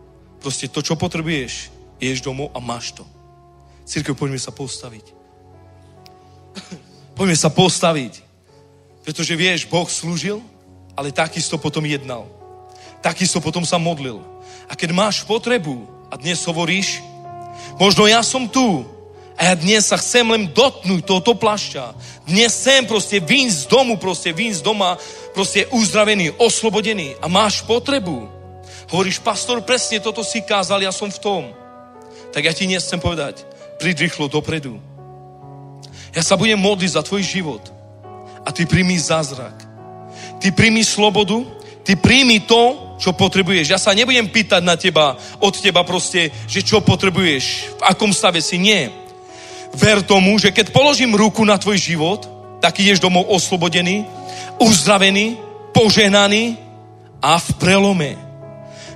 proste 0.42 0.66
to, 0.66 0.82
čo 0.82 0.98
potrebuješ, 0.98 1.70
ideš 2.02 2.26
domov 2.26 2.50
a 2.54 2.58
máš 2.58 2.94
to. 2.94 3.06
Církev, 3.86 4.18
poďme 4.18 4.42
sa 4.42 4.50
postaviť. 4.50 5.06
poďme 7.18 7.36
sa 7.38 7.50
postaviť. 7.50 8.27
Pretože 9.08 9.40
vieš, 9.40 9.64
Boh 9.64 9.88
slúžil, 9.88 10.44
ale 10.92 11.16
takisto 11.16 11.56
potom 11.56 11.80
jednal. 11.88 12.28
Takisto 13.00 13.40
potom 13.40 13.64
sa 13.64 13.80
modlil. 13.80 14.20
A 14.68 14.76
keď 14.76 14.92
máš 14.92 15.24
potrebu 15.24 15.88
a 16.12 16.20
dnes 16.20 16.44
hovoríš, 16.44 17.00
možno 17.80 18.04
ja 18.04 18.20
som 18.20 18.44
tu, 18.44 18.84
a 19.32 19.48
ja 19.48 19.54
dnes 19.56 19.88
sa 19.88 19.96
chcem 19.96 20.28
len 20.28 20.52
dotknúť 20.52 21.08
tohoto 21.08 21.32
plašťa. 21.32 21.96
Dnes 22.28 22.52
chcem 22.52 22.84
proste 22.84 23.16
vyjsť 23.16 23.56
z 23.56 23.64
domu, 23.72 23.96
proste 23.96 24.28
vyjsť 24.28 24.60
z 24.60 24.66
doma, 24.68 25.00
proste 25.32 25.64
uzdravený, 25.72 26.36
oslobodený. 26.36 27.16
A 27.24 27.32
máš 27.32 27.64
potrebu. 27.64 28.28
Hovoríš, 28.92 29.24
pastor, 29.24 29.64
presne 29.64 30.04
toto 30.04 30.20
si 30.20 30.44
kázal, 30.44 30.84
ja 30.84 30.92
som 30.92 31.08
v 31.08 31.16
tom. 31.16 31.42
Tak 32.36 32.44
ja 32.44 32.52
ti 32.52 32.68
dnes 32.68 32.84
chcem 32.84 33.00
povedať, 33.00 33.40
príď 33.80 34.04
rýchlo 34.04 34.28
dopredu. 34.28 34.76
Ja 36.12 36.20
sa 36.20 36.36
budem 36.36 36.60
modliť 36.60 36.92
za 36.92 37.00
tvoj 37.00 37.24
život. 37.24 37.77
A 38.48 38.52
ty 38.52 38.64
príjmi 38.64 38.96
zázrak. 38.96 39.52
Ty 40.40 40.48
príjmi 40.56 40.80
slobodu, 40.80 41.44
ty 41.84 41.92
príjmi 42.00 42.48
to, 42.48 42.96
čo 42.96 43.12
potrebuješ. 43.12 43.68
Ja 43.68 43.76
sa 43.76 43.92
nebudem 43.92 44.32
pýtať 44.32 44.64
na 44.64 44.80
teba, 44.80 45.20
od 45.38 45.52
teba 45.52 45.84
proste, 45.84 46.32
že 46.48 46.64
čo 46.64 46.80
potrebuješ, 46.80 47.44
v 47.76 47.82
akom 47.84 48.10
stave 48.10 48.40
si. 48.40 48.56
Nie 48.56 48.88
ver 49.74 50.00
tomu, 50.02 50.40
že 50.40 50.48
keď 50.48 50.72
položím 50.72 51.12
ruku 51.12 51.44
na 51.44 51.60
tvoj 51.60 51.76
život, 51.76 52.24
tak 52.58 52.80
ideš 52.80 52.98
domov 53.04 53.28
oslobodený, 53.28 54.08
uzdravený, 54.58 55.36
požehnaný 55.76 56.56
a 57.22 57.38
v 57.38 57.48
prelome. 57.60 58.16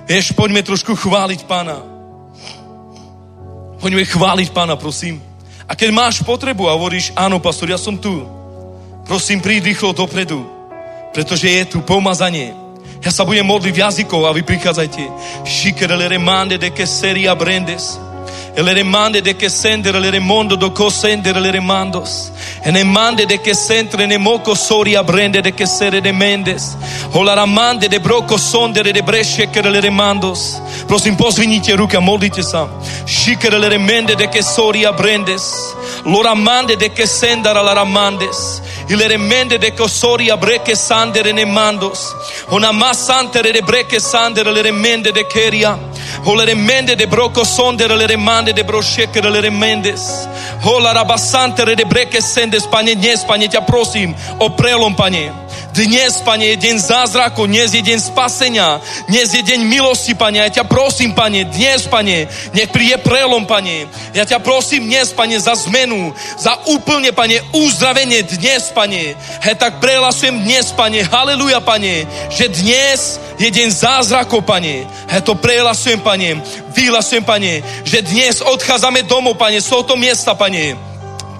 Vieš, 0.03 0.35
poďme 0.35 0.65
trošku 0.65 0.97
chváliť 0.97 1.47
pána. 1.47 1.79
Poďme 3.79 4.03
chváliť 4.03 4.49
pána, 4.51 4.75
prosím. 4.75 5.23
A 5.63 5.75
keď 5.79 5.95
máš 5.95 6.19
potrebu 6.23 6.67
a 6.67 6.75
hovoríš, 6.75 7.15
áno, 7.15 7.39
pastor, 7.39 7.71
ja 7.71 7.79
som 7.79 7.95
tu, 7.95 8.42
prosím, 9.05 9.41
príď 9.41 9.71
rýchlo 9.71 9.93
dopredu, 9.93 10.43
pretože 11.13 11.49
je 11.49 11.63
tu 11.65 11.81
pomazanie. 11.81 12.55
Ja 13.03 13.11
sa 13.11 13.27
budem 13.27 13.43
modliť 13.43 13.73
v 13.75 13.81
jazykov 13.83 14.23
a 14.23 14.31
vy 14.31 14.47
prichádzajte. 14.47 15.03
Šikerelere 15.43 16.15
mande 16.15 16.55
de 16.55 16.71
que 16.71 16.87
seria 16.87 17.35
brendes 17.35 17.99
le 18.61 18.73
remande 18.73 19.21
de 19.21 19.33
que 19.33 19.49
sendere 19.49 19.99
le 19.99 20.11
remondo 20.11 20.55
do 20.55 20.71
co 20.71 20.89
sendere 20.89 21.39
le 21.39 21.51
remandos. 21.51 22.31
E 22.63 22.71
ne 22.71 22.83
mande 22.83 23.25
de 23.25 23.39
que 23.39 23.53
sentre 23.55 24.05
ne 24.05 24.17
moco 24.17 24.53
sori 24.53 24.95
abrende 24.95 25.41
de 25.41 25.51
que 25.51 25.65
sere 25.65 26.01
de 26.01 26.11
mendes. 26.11 26.77
O 27.13 27.23
la 27.23 27.33
ramande 27.33 27.89
de 27.89 27.99
broco 27.99 28.37
sondere 28.37 28.91
de 28.91 29.01
bresce 29.01 29.49
che 29.49 29.61
le 29.61 29.81
remandos. 29.81 30.61
Prosím, 30.85 31.15
pozvinite 31.15 31.75
ruky 31.75 31.95
a 31.95 31.99
modlite 31.99 32.43
sa. 32.43 32.67
Šikere 33.05 33.57
le 33.57 33.69
remende 33.69 34.15
de 34.15 34.27
que 34.27 34.43
sori 34.43 34.85
abrendes. 34.85 35.73
Lo 36.05 36.21
ramande 36.21 36.75
de 36.77 36.89
que 36.89 37.07
sendara 37.07 37.63
la 37.63 37.73
ramandes. 37.73 38.61
Il 38.89 39.01
remende 39.01 39.57
de 39.57 39.73
cosori 39.73 40.29
breche 40.37 40.75
sandere 40.75 41.31
ne 41.31 41.45
mandos. 41.45 42.13
Ona 42.49 42.71
massantere 42.71 43.51
de 43.51 43.61
breche 43.61 43.99
sandere 43.99 44.51
le 44.51 44.61
remende 44.61 45.11
de 45.11 45.25
keria. 45.25 45.77
O 46.25 46.35
le 46.35 46.45
remende 46.45 46.95
de 46.95 47.05
broco 47.05 47.43
sondere 47.43 47.95
le 47.95 48.07
remande 48.07 48.53
de 48.53 48.63
brošekere 48.63 49.29
le 49.29 49.41
remendes. 49.41 50.27
O 50.63 50.79
la 50.79 50.93
rabassantere 50.93 51.75
de 51.75 51.85
breche 51.85 52.21
sendes, 52.21 52.67
Pane, 52.67 52.95
dnes, 52.95 53.23
Pane, 53.25 53.47
ťa 53.47 53.65
prosím 53.65 54.15
o 54.39 54.49
prelom, 54.49 54.95
Pane. 54.95 55.42
Dnes, 55.73 56.21
Pane, 56.21 56.53
je 56.53 56.69
deň 56.69 56.77
zázraku, 56.77 57.49
dnes 57.49 57.73
je 57.73 57.81
deň 57.81 57.97
spasenia, 57.97 58.77
dnes 59.09 59.33
je 59.33 59.41
deň 59.41 59.65
milosti, 59.65 60.13
Pane. 60.13 60.37
Ja 60.37 60.61
ťa 60.61 60.69
prosím, 60.69 61.17
Pane, 61.17 61.49
dnes, 61.49 61.89
Pane, 61.89 62.29
nech 62.53 62.69
príde 62.69 63.01
prelom, 63.01 63.41
Pane. 63.49 63.89
Ja 64.13 64.21
ťa 64.21 64.37
prosím 64.37 64.85
dnes, 64.85 65.09
Pane, 65.09 65.33
za 65.41 65.57
zmenu, 65.65 66.13
za 66.37 66.61
úplne, 66.69 67.09
Pane, 67.09 67.41
uzdravenie 67.57 68.21
dnes, 68.21 68.69
Pane. 68.69 69.17
He, 69.17 69.51
tak 69.57 69.81
prehlasujem 69.81 70.45
dnes, 70.45 70.69
Pane, 70.77 71.09
haleluja, 71.09 71.57
Pane, 71.57 72.05
že 72.29 72.53
dnes 72.53 73.17
je 73.41 73.49
deň 73.49 73.73
zázrakov, 73.73 74.45
Pane. 74.45 74.85
He, 74.85 75.19
to 75.25 75.33
prehlasujem, 75.33 76.05
Pane, 76.05 76.37
vyhlasujem, 76.69 77.25
Pane, 77.25 77.65
že 77.81 78.05
dnes 78.05 78.45
odchádzame 78.45 79.09
domov, 79.09 79.41
Pane, 79.41 79.57
z 79.57 79.73
tohoto 79.73 79.97
miesta, 79.97 80.37
Pane 80.37 80.93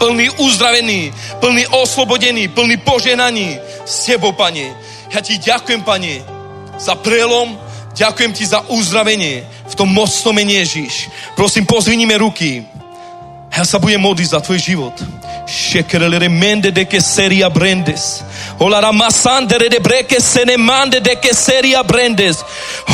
plný 0.04 0.30
uzdravený, 0.36 1.14
plný 1.40 1.64
oslobodený, 1.72 2.52
plný 2.52 2.76
poženaní 2.84 3.56
s 3.86 4.08
Tebou, 4.08 4.32
Pane. 4.34 4.74
Ja 5.14 5.20
Ti 5.22 5.38
ďakujem, 5.38 5.82
Pane, 5.86 6.24
za 6.80 6.96
prelom, 6.98 7.54
ďakujem 7.94 8.32
Ti 8.34 8.44
za 8.46 8.60
uzdravenie 8.74 9.46
v 9.70 9.74
tom 9.76 9.90
mocnom 9.94 10.34
mene 10.36 10.66
Ježíš. 10.66 11.10
Prosím, 11.38 11.66
pozviníme 11.70 12.18
ruky. 12.18 12.66
Ja 13.54 13.62
sa 13.62 13.78
budem 13.78 14.02
modliť 14.02 14.34
za 14.34 14.42
tvoj 14.42 14.58
život. 14.58 14.96
Shekerele 15.46 16.26
mende 16.30 16.72
de 16.72 16.86
que 16.90 16.98
seria 17.02 17.50
brendes. 17.50 18.24
Ola 18.58 18.82
ramasandere 18.82 19.70
de 19.70 19.80
breke 19.80 20.22
sene 20.22 20.58
mande 20.58 21.00
de 21.00 21.16
que 21.16 21.34
seria 21.34 21.84
brendes. 21.84 22.42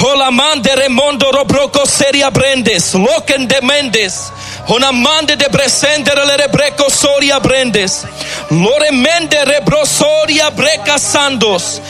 Hola 0.04 0.32
mande 0.32 0.76
remondo 0.76 1.32
robroco 1.32 1.86
seria 1.88 2.30
brendes. 2.30 2.94
Loken 2.94 3.48
de 3.48 3.62
mendes. 3.62 4.32
Ona 4.68 4.92
mande 4.92 5.36
de 5.36 5.48
bresendere 5.50 6.26
le 6.26 6.38
rebreco 6.38 6.90
soria 6.90 7.40
brendes. 7.40 8.04
Lore 8.52 8.92
mende 8.92 9.46
rebrosoria 9.46 10.50
breca 10.52 11.00
sandos. 11.00 11.82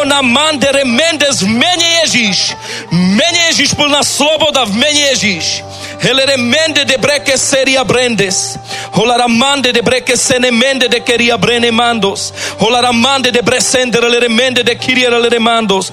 Ona 0.00 0.22
mande 0.22 0.72
remendes 0.72 1.42
mene 1.42 2.02
Ježiš. 2.02 2.56
Mene 2.90 3.38
Ježiš 3.54 3.74
plná 3.74 4.02
sloboda 4.02 4.64
v 4.64 4.74
mene 4.74 5.00
Ježiš. 5.14 5.62
Hele 6.00 6.24
remende 6.24 6.84
de 6.84 6.96
breque 6.98 7.36
seria 7.38 7.84
brendes. 7.84 8.58
Hola 8.92 9.16
ramande 9.16 9.72
de 9.72 9.82
breque 9.82 10.16
sene 10.16 10.50
mende 10.50 10.88
de 10.88 11.00
queria 11.00 11.36
brene 11.36 11.70
mandos. 11.70 12.32
Hola 12.58 12.80
ramande 12.80 13.30
de 13.30 13.42
bresendere 13.42 14.08
le 14.08 14.20
remende 14.20 14.62
de 14.62 14.76
kiria 14.76 15.10
le 15.10 15.28
remandos. 15.28 15.92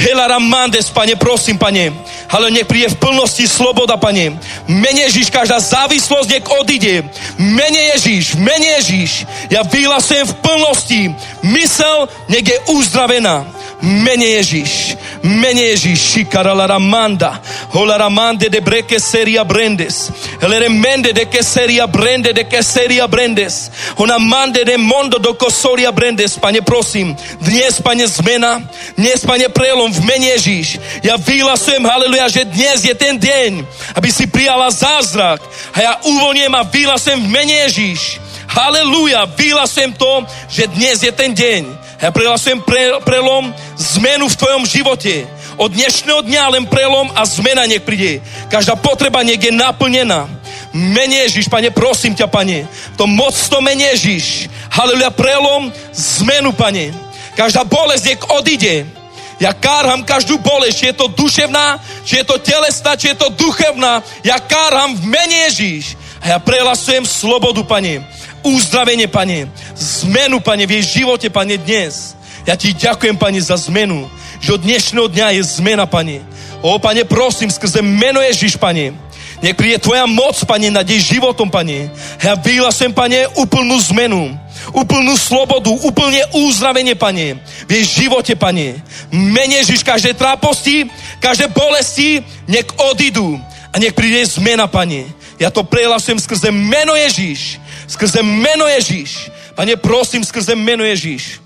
Hela 0.00 0.26
ramandes, 0.26 0.88
pane, 0.88 1.16
prosím, 1.16 1.58
pane. 1.58 1.92
Ale 2.28 2.50
nech 2.50 2.64
príde 2.64 2.88
v 2.88 2.96
plnosti 2.96 3.44
sloboda, 3.44 4.00
pane. 4.00 4.40
Mene 4.64 5.04
Ježiš, 5.04 5.28
každá 5.28 5.60
závislosť 5.60 6.30
nech 6.30 6.46
odíde. 6.56 7.04
Mene 7.36 7.92
Ježiš, 7.92 8.34
mene 8.40 8.80
Ježiš. 8.80 9.28
Ja 9.52 9.60
vyhlasujem 9.60 10.24
v 10.24 10.34
plnosti. 10.40 11.00
Mysel 11.44 12.08
nech 12.32 12.48
je 12.48 12.56
uzdravená 12.72 13.44
mene 13.80 14.24
Ježíš, 14.40 14.96
mene 15.22 15.62
Ježíš, 15.62 16.00
šikara 16.12 16.54
la 16.54 16.66
ramanda, 16.66 17.42
hola 17.72 17.96
ramande 17.96 18.48
de 18.48 18.60
breke 18.60 19.00
seria 19.00 19.44
brendes, 19.44 20.10
Elere 20.40 20.68
mende 20.68 21.12
de 21.12 21.24
keseria 21.24 21.86
brende 21.86 22.32
de 22.32 22.44
keseria 22.44 23.06
brendes. 23.06 23.70
Ona 23.96 24.18
mande 24.18 24.64
de 24.64 24.76
mondo 24.76 25.18
do 25.18 25.34
kosoria 25.34 25.92
brendes. 25.92 26.38
Pane, 26.38 26.62
prosím, 26.62 27.16
dnes, 27.40 27.80
pane, 27.80 28.06
zmena. 28.06 28.60
Dnes, 28.96 29.24
pane, 29.24 29.48
prelom 29.48 29.92
v 29.92 30.00
mene 30.04 30.26
Ježíš. 30.26 30.80
Ja 31.04 31.20
vyhlasujem, 31.20 31.84
haleluja, 31.84 32.28
že 32.28 32.48
dnes 32.48 32.80
je 32.80 32.94
ten 32.96 33.20
deň, 33.20 33.60
aby 34.00 34.08
si 34.08 34.24
prijala 34.26 34.72
zázrak. 34.72 35.44
A 35.76 35.78
ja 35.80 35.92
uvoľniem 36.08 36.52
a 36.56 36.64
vyhlasujem 36.64 37.20
v 37.20 37.28
mene 37.28 37.54
Ježíš. 37.68 38.16
Haleluja, 38.48 39.28
vyhlasujem 39.36 39.92
to, 39.92 40.24
že 40.48 40.72
dnes 40.72 41.04
je 41.04 41.12
ten 41.12 41.36
deň. 41.36 41.89
Ja 42.00 42.08
prihlasujem 42.08 42.64
pre, 42.64 42.96
prelom, 43.04 43.52
zmenu 43.76 44.24
v 44.24 44.38
tvojom 44.40 44.64
živote. 44.64 45.28
Od 45.60 45.68
dnešného 45.68 46.24
dňa 46.24 46.44
len 46.56 46.64
prelom 46.64 47.12
a 47.12 47.28
zmena 47.28 47.68
nech 47.68 47.84
príde. 47.84 48.24
Každá 48.48 48.72
potreba 48.80 49.20
nech 49.20 49.36
je 49.36 49.52
naplnená. 49.52 50.24
Mene 50.72 51.28
Ježiš, 51.28 51.52
pane, 51.52 51.68
prosím 51.68 52.16
ťa, 52.16 52.24
pane. 52.32 52.64
To 52.96 53.04
moc 53.04 53.36
to 53.36 53.60
mene 53.60 53.84
Ježiš. 53.92 54.48
Haleluja, 54.72 55.12
prelom, 55.12 55.68
zmenu, 55.92 56.56
pane. 56.56 56.96
Každá 57.36 57.68
bolesť 57.68 58.16
nech 58.16 58.22
odíde. 58.32 58.88
Ja 59.36 59.52
kárham 59.52 60.00
každú 60.00 60.40
bolesť, 60.40 60.76
či 60.80 60.84
je 60.92 60.96
to 61.04 61.06
duševná, 61.12 61.80
či 62.08 62.20
je 62.20 62.24
to 62.24 62.40
telesná, 62.40 62.96
či 62.96 63.12
je 63.12 63.16
to 63.20 63.28
duchovná. 63.36 64.00
Ja 64.24 64.40
kárham 64.40 64.96
v 64.96 65.04
mene 65.04 65.52
Ježiš. 65.52 66.00
A 66.24 66.36
ja 66.36 66.38
prehlasujem 66.40 67.04
slobodu, 67.04 67.60
pane. 67.64 68.04
Uzdravenie, 68.42 69.08
pane. 69.08 69.48
Zmenu, 69.76 70.40
pane, 70.40 70.66
v 70.66 70.80
jej 70.80 71.02
živote, 71.02 71.30
pane, 71.30 71.58
dnes. 71.58 72.16
Ja 72.46 72.56
ti 72.56 72.72
ďakujem, 72.72 73.16
pane, 73.20 73.40
za 73.40 73.56
zmenu 73.56 74.08
že 74.40 74.56
od 74.56 74.64
dnešného 74.64 75.08
dňa 75.12 75.26
je 75.36 75.42
zmena, 75.60 75.84
Pane. 75.84 76.24
O, 76.64 76.80
Pane, 76.80 77.04
prosím, 77.04 77.52
skrze 77.52 77.84
meno 77.84 78.24
Ježiš, 78.24 78.56
Pane. 78.56 78.96
Nech 79.40 79.56
príde 79.56 79.80
Tvoja 79.80 80.08
moc, 80.08 80.36
Pane, 80.48 80.72
nad 80.72 80.88
jej 80.88 81.16
životom, 81.16 81.52
Pane. 81.52 81.92
Ja 82.24 82.34
vyhlasujem, 82.40 82.96
Pane, 82.96 83.28
úplnú 83.36 83.76
zmenu, 83.92 84.32
úplnú 84.72 85.12
slobodu, 85.16 85.68
úplne 85.84 86.24
uzdravenie, 86.32 86.96
Pane. 86.96 87.36
V 87.68 87.70
jej 87.70 87.84
živote, 88.04 88.32
Pane. 88.32 88.80
Mene 89.12 89.60
Ježiš, 89.60 89.84
každé 89.84 90.16
tráposti, 90.16 90.88
každé 91.20 91.52
bolesti, 91.52 92.24
nech 92.48 92.66
odídu. 92.80 93.36
A 93.70 93.78
nech 93.78 93.92
príde 93.92 94.24
zmena, 94.24 94.64
Pane. 94.66 95.04
Ja 95.36 95.52
to 95.52 95.64
prehlasujem 95.64 96.20
skrze 96.20 96.48
meno 96.48 96.96
Ježiš. 96.96 97.59
Skrze 97.90 98.22
meno 98.22 98.70
Ježiš. 98.70 99.34
Pane, 99.58 99.74
prosím, 99.74 100.22
skrze 100.22 100.54
meno 100.54 100.86
Ježiš. 100.86 101.42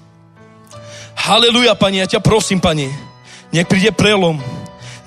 Haleluja, 1.16 1.72
Pani, 1.72 2.04
ja 2.04 2.06
ťa 2.06 2.20
prosím, 2.20 2.60
Pani. 2.60 2.92
Nech 3.48 3.64
príde 3.64 3.88
prelom. 3.96 4.36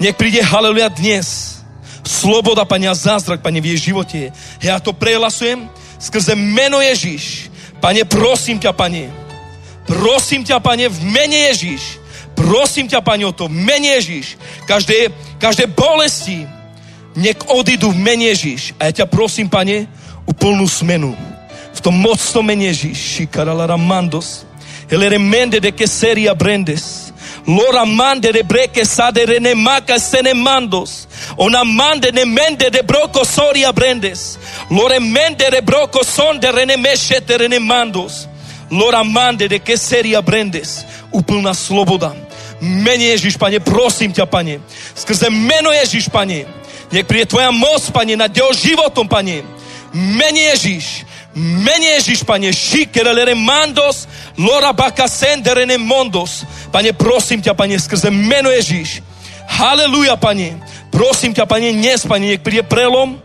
Nech 0.02 0.18
príde 0.18 0.42
haleluja 0.42 0.90
dnes. 0.90 1.62
Sloboda, 2.02 2.66
Pani, 2.66 2.90
a 2.90 2.98
zázrak, 2.98 3.46
Pani, 3.46 3.62
v 3.62 3.78
jej 3.78 3.94
živote. 3.94 4.34
Ja 4.66 4.82
to 4.82 4.98
prehlasujem 4.98 5.70
skrze 6.02 6.34
meno 6.34 6.82
Ježíš. 6.82 7.54
Pane, 7.78 8.02
prosím 8.10 8.58
ťa, 8.58 8.74
Pane. 8.74 9.14
Prosím 9.86 10.42
ťa, 10.42 10.58
Pane, 10.58 10.90
v 10.90 11.00
mene 11.06 11.54
Ježíš. 11.54 12.02
Prosím 12.34 12.90
ťa, 12.90 13.06
Pane, 13.06 13.30
o 13.30 13.34
to, 13.34 13.46
v 13.46 13.62
mene 13.62 13.94
Ježíš. 14.02 14.42
Každé, 14.66 15.14
každé 15.38 15.70
bolesti 15.70 16.50
nech 17.14 17.38
odídu 17.50 17.94
v 17.94 18.02
mene 18.02 18.34
Ježíš. 18.34 18.74
A 18.82 18.90
ja 18.90 19.04
ťa 19.04 19.06
prosím, 19.06 19.50
Pane, 19.50 19.86
úplnú 20.28 20.68
smenu. 20.68 21.16
V 21.74 21.80
tom 21.80 21.96
mocnom 21.96 22.44
mene 22.44 22.70
Ježíš. 22.70 22.98
Šikarala 23.24 23.78
mandos. 23.80 24.46
Ele 24.92 25.18
mende 25.18 25.60
de 25.60 25.72
que 25.72 25.88
seria 25.88 26.36
brendes. 26.36 27.08
Lora 27.48 27.86
mande 27.86 28.32
de 28.32 28.44
breke 28.44 28.86
sade 28.86 29.26
rene 29.26 29.56
maca 29.56 30.00
sene 30.00 30.34
mandos. 30.34 31.08
Ona 31.38 31.64
mande 31.64 32.12
ne 32.12 32.26
mende 32.26 32.70
de 32.70 32.84
broco 32.84 33.24
soria 33.24 33.72
brendes. 33.72 34.38
Lore 34.70 35.00
mende 35.00 35.50
de 35.50 35.62
broco 35.62 36.04
son 36.04 36.40
de 36.40 36.52
rene 36.52 36.78
mešete 36.78 37.38
rene 37.38 37.60
mandos. 37.60 38.28
Lora 38.70 39.04
mande 39.04 39.48
de 39.48 39.60
que 39.60 39.78
seria 39.78 40.22
brendes. 40.22 40.86
Úplná 41.12 41.54
sloboda. 41.54 42.12
Mene 42.60 43.16
Ježiš, 43.16 43.38
Pane, 43.38 43.60
prosím 43.60 44.12
ťa, 44.12 44.26
Pane. 44.26 44.60
Skrze 44.96 45.30
meno 45.30 45.72
Ježiš, 45.72 46.10
Pane. 46.10 46.44
Nech 46.92 47.06
príde 47.08 47.32
Tvoja 47.32 47.52
moc, 47.52 47.80
Pane, 47.94 48.18
nad 48.20 48.34
jeho 48.34 48.52
životom, 48.52 49.08
Pane. 49.08 49.57
Mene 49.98 50.54
Ježiš. 50.54 51.10
Mene 51.38 51.98
Ježiš, 51.98 52.26
Pane, 52.26 52.54
šikerelere 52.54 53.36
mandos, 53.38 54.06
lora 54.38 54.74
baka 54.74 55.06
senderene 55.10 55.78
mondos. 55.78 56.46
Pane, 56.74 56.94
prosím 56.94 57.42
ťa, 57.42 57.54
Pane, 57.54 57.78
skrze 57.78 58.10
meno 58.10 58.50
Ježiš. 58.50 59.02
Haleluja, 59.46 60.18
Pane. 60.18 60.58
Prosím 60.90 61.34
ťa, 61.34 61.46
Pane, 61.46 61.74
dnes, 61.74 62.06
Pane, 62.06 62.26
nech 62.34 62.42
príde 62.42 62.66
prelom, 62.66 63.22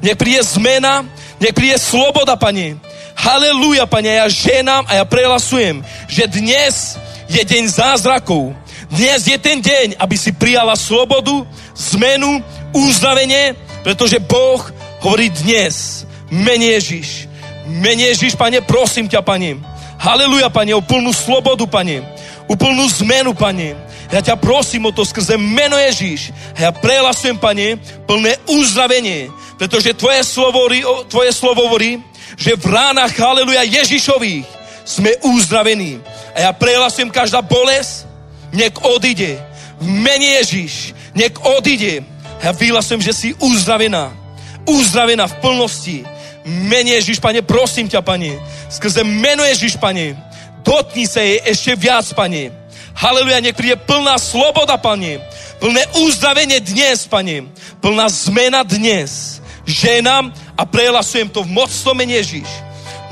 nech 0.00 0.16
príde 0.16 0.40
zmena, 0.44 1.04
nech 1.40 1.52
príde 1.52 1.76
sloboda, 1.76 2.36
Pane. 2.40 2.80
Haleluja, 3.16 3.84
Pane, 3.84 4.16
ja 4.16 4.28
ženám 4.28 4.88
a 4.88 5.00
ja 5.00 5.04
prehlasujem, 5.04 5.84
že 6.08 6.24
dnes 6.28 6.96
je 7.28 7.40
deň 7.44 7.68
zázrakov. 7.68 8.56
Dnes 8.92 9.24
je 9.24 9.36
ten 9.40 9.60
deň, 9.60 9.96
aby 10.00 10.16
si 10.16 10.32
prijala 10.32 10.76
slobodu, 10.76 11.44
zmenu, 11.72 12.44
uzdravenie, 12.76 13.56
pretože 13.84 14.20
Boh 14.20 14.60
hovorí 15.02 15.28
dnes, 15.28 16.06
mene 16.30 16.78
Ježiš, 16.78 17.32
Mene 17.66 18.10
Ježiš, 18.10 18.34
Pane, 18.34 18.58
prosím 18.60 19.06
ťa, 19.06 19.22
Pane. 19.22 19.58
Haleluja, 20.02 20.50
Pane, 20.50 20.74
o 20.74 20.82
plnú 20.82 21.14
slobodu, 21.14 21.66
Pane. 21.66 22.02
Úplnú 22.50 22.90
zmenu, 23.02 23.34
Pane. 23.38 23.78
Ja 24.10 24.20
ťa 24.20 24.36
prosím 24.36 24.90
o 24.90 24.92
to 24.92 25.06
skrze 25.06 25.38
meno 25.38 25.78
Ježíš. 25.78 26.34
A 26.58 26.68
ja 26.68 26.70
prehlasujem, 26.74 27.38
Pane, 27.38 27.78
plné 28.04 28.34
uzdravenie. 28.50 29.30
Pretože 29.56 29.94
Tvoje 29.94 30.26
slovo, 30.26 30.66
tvoje 31.06 31.30
slovo 31.30 31.70
hovorí, 31.70 32.02
že 32.34 32.58
v 32.58 32.66
ránach, 32.66 33.14
haleluja, 33.14 33.62
Ježišových 33.62 34.44
sme 34.82 35.14
uzdravení. 35.22 36.02
A 36.34 36.50
ja 36.50 36.50
prehlasujem 36.50 37.14
každá 37.14 37.38
bolesť, 37.38 38.10
nech 38.50 38.74
odíde. 38.82 39.38
V 39.78 39.86
mene 39.86 40.42
Ježíš, 40.42 40.90
nech 41.14 41.32
odíde. 41.38 42.02
A 42.42 42.50
ja 42.50 42.52
vyhlasujem, 42.52 42.98
že 42.98 43.14
si 43.14 43.28
uzdravená. 43.38 44.21
Uzdravená 44.66 45.26
v 45.26 45.38
plnosti 45.42 45.98
mene 46.44 46.98
Ježiš, 46.98 47.22
Pane, 47.22 47.42
prosím 47.42 47.86
ťa, 47.88 48.02
Pane, 48.02 48.38
skrze 48.70 49.06
meno 49.06 49.46
Ježiš, 49.46 49.78
Pane, 49.78 50.18
dotni 50.66 51.06
sa 51.06 51.22
jej 51.22 51.38
ešte 51.46 51.78
viac, 51.78 52.06
Pane. 52.14 52.50
Haleluja, 52.92 53.40
nech 53.40 53.56
príde 53.56 53.78
plná 53.78 54.18
sloboda, 54.18 54.76
Pane. 54.76 55.22
Plné 55.62 55.82
uzdravenie 56.02 56.60
dnes, 56.60 57.06
Pane. 57.06 57.46
Plná 57.78 58.06
zmena 58.10 58.66
dnes. 58.66 59.40
Ženám 59.62 60.34
a 60.58 60.62
prehlasujem 60.66 61.30
to 61.30 61.46
v 61.46 61.54
mocnom 61.54 61.94
mene 61.94 62.18
Ježiš. 62.18 62.48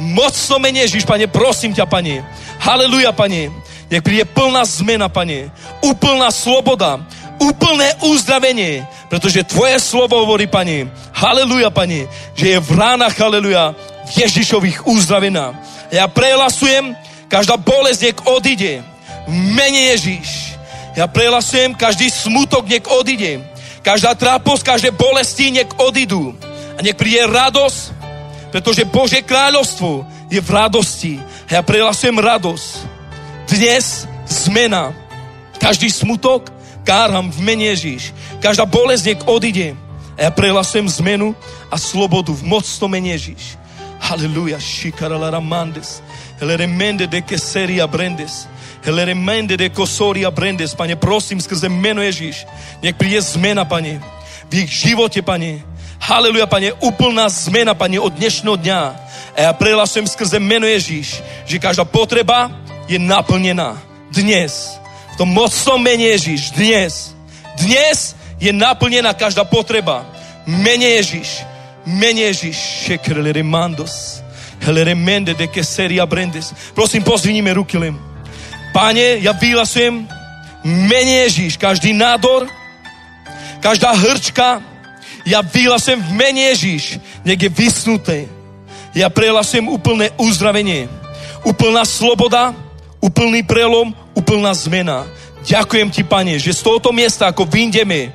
Mocnom 0.03 0.59
mene 0.59 0.83
Ježiš, 0.85 1.07
Pane, 1.07 1.31
prosím 1.31 1.73
ťa, 1.73 1.87
Pane. 1.87 2.27
Haleluja, 2.59 3.15
Pane. 3.15 3.51
Nech 3.91 4.03
príde 4.03 4.27
plná 4.27 4.63
zmena, 4.67 5.07
Pane. 5.11 5.51
Úplná 5.83 6.31
sloboda. 6.31 7.03
Úplné 7.41 8.05
uzdravenie 8.05 8.85
pretože 9.11 9.43
Tvoje 9.43 9.75
slovo 9.83 10.23
hovorí, 10.23 10.47
Pani, 10.47 10.87
haleluja, 11.11 11.75
Pani, 11.75 12.07
že 12.39 12.55
je 12.55 12.59
v 12.63 12.71
ránach, 12.79 13.11
haleluja, 13.19 13.75
v 14.07 14.11
Ježišových 14.23 14.87
uzdravená. 14.87 15.51
Ja 15.91 16.07
prehlasujem, 16.07 16.95
každá 17.27 17.59
bolesť 17.59 18.01
nech 18.07 18.19
odíde. 18.23 18.87
V 19.27 19.35
mene 19.35 19.91
Ježiš. 19.91 20.55
Ja 20.95 21.11
prehlasujem, 21.11 21.75
každý 21.75 22.07
smutok 22.07 22.71
nech 22.71 22.87
odíde. 22.87 23.43
Každá 23.83 24.15
tráposť, 24.15 24.63
každé 24.63 24.91
bolesti 24.95 25.59
nech 25.59 25.71
odídu. 25.83 26.39
A 26.79 26.87
nech 26.87 26.95
príde 26.95 27.27
radosť, 27.27 27.79
pretože 28.55 28.87
Bože 28.87 29.27
kráľovstvo 29.27 30.07
je 30.31 30.39
v 30.39 30.51
radosti. 30.55 31.15
Ja 31.51 31.67
prehlasujem 31.67 32.15
radosť. 32.15 32.67
Dnes 33.51 34.07
zmena. 34.31 34.95
Každý 35.59 35.91
smutok 35.91 36.60
kárham 36.85 37.31
v 37.31 37.41
mene 37.41 37.71
Ježiš. 37.73 38.13
Každá 38.41 38.67
bolesť 38.67 39.05
nech 39.07 39.23
odíde. 39.29 39.77
A 40.19 40.29
ja 40.29 40.31
prehlasujem 40.33 40.89
zmenu 41.01 41.33
a 41.73 41.77
slobodu 41.81 42.35
v 42.35 42.45
mocnom 42.45 42.91
mene 42.91 43.17
Ježiš. 43.17 43.57
Halleluja. 44.01 44.61
Shikaralara 44.61 45.41
mandes. 45.41 46.03
Heleremende 46.41 47.07
de 47.07 47.21
keseria 47.21 47.87
brendes. 47.87 48.49
Heleremende 48.81 49.57
de 49.57 49.69
kosoria 49.69 50.31
brendes. 50.33 50.75
Pane, 50.75 50.97
prosím 50.97 51.41
skrze 51.41 51.69
meno 51.69 52.01
Ježiš. 52.01 52.49
Nech 52.83 52.97
príde 52.97 53.21
zmena, 53.21 53.65
Pane. 53.69 54.01
V 54.49 54.65
ich 54.65 54.73
živote, 54.73 55.21
Pane. 55.23 55.61
Haleluja, 56.01 56.49
Pane. 56.49 56.73
Úplná 56.81 57.29
zmena, 57.29 57.77
Pane, 57.77 58.01
od 58.01 58.17
dnešného 58.17 58.57
dňa. 58.57 58.81
A 59.37 59.39
ja 59.39 59.53
prehlasujem 59.53 60.09
skrze 60.09 60.41
meno 60.41 60.65
Ježiš, 60.67 61.21
že 61.45 61.61
každá 61.61 61.85
potreba 61.85 62.51
je 62.89 62.99
naplnená. 62.99 63.79
Dnes. 64.11 64.80
V 65.21 65.29
tom 65.29 65.37
mocnom 65.37 65.77
mene 65.77 66.17
Ježiš. 66.17 66.57
Dnes. 66.57 67.13
Dnes 67.61 68.17
je 68.41 68.57
naplnená 68.57 69.13
každá 69.13 69.45
potreba. 69.45 70.09
Mene 70.49 70.97
Ježiš. 70.97 71.45
Mene 71.85 72.33
Ježiš. 72.33 72.57
Šekrele 72.89 73.45
mandos. 73.45 74.25
Hele 74.65 74.97
mende 74.97 75.37
de 75.37 75.45
que 75.45 75.61
seria 75.61 76.09
brendes. 76.09 76.57
Prosím, 76.73 77.05
pozviníme 77.05 77.53
ruky 77.53 77.77
len. 77.77 78.01
Pane, 78.73 79.21
ja 79.21 79.37
vyhlasujem 79.37 80.09
mene 80.65 81.29
Ježiš. 81.29 81.61
Každý 81.61 81.93
nádor, 81.93 82.49
každá 83.61 83.93
hrčka 83.93 84.65
Ja 85.29 85.45
vyhlasujem 85.45 86.01
v 86.01 86.13
mene 86.17 86.49
Ježíš, 86.57 86.97
nech 87.29 87.37
je 87.37 87.53
vysnuté. 87.53 88.25
Ja 88.97 89.13
prehlasujem 89.13 89.69
úplné 89.69 90.17
uzdravenie, 90.17 90.89
úplná 91.45 91.85
sloboda, 91.85 92.57
úplný 93.05 93.45
prelom, 93.45 93.93
úplná 94.21 94.53
zmena. 94.53 95.09
Ďakujem 95.41 95.89
ti, 95.89 96.05
pane, 96.05 96.37
že 96.37 96.53
z 96.53 96.61
tohoto 96.61 96.93
miesta, 96.93 97.33
ako 97.33 97.49
vyjdeme, 97.49 98.13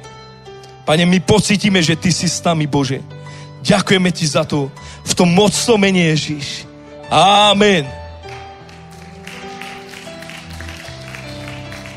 pane, 0.86 1.04
my 1.10 1.20
pocítime, 1.26 1.82
že 1.82 1.98
ty 1.98 2.14
si 2.14 2.30
s 2.30 2.38
nami, 2.46 2.70
Bože. 2.70 3.02
Ďakujeme 3.66 4.14
ti 4.14 4.30
za 4.30 4.46
to 4.46 4.70
v 5.02 5.14
tom 5.18 5.34
mocnom 5.34 5.82
mene 5.82 6.14
Ježíš. 6.14 6.70
Amen. 7.10 7.90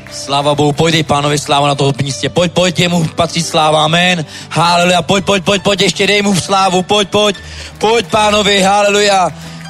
Sláva 0.09 0.57
Bohu, 0.57 0.73
pojď 0.73 1.05
pánovi 1.05 1.37
sláva 1.37 1.69
na 1.69 1.77
toho 1.77 1.93
místě. 2.01 2.29
Pojď, 2.29 2.51
pojď, 2.51 2.79
jemu 2.79 3.05
patří 3.13 3.43
sláva, 3.45 3.85
amen. 3.85 4.25
Haleluja, 4.49 5.01
pojď, 5.01 5.25
pojď, 5.25 5.43
pojď, 5.43 5.61
pojď, 5.61 5.81
ještě 5.81 6.07
dej 6.07 6.21
mu 6.21 6.35
slávu, 6.35 6.83
pojď, 6.83 7.09
pojď, 7.09 7.35
pojď 7.77 8.05
pánovi, 8.09 8.61
haleluja. 8.61 9.29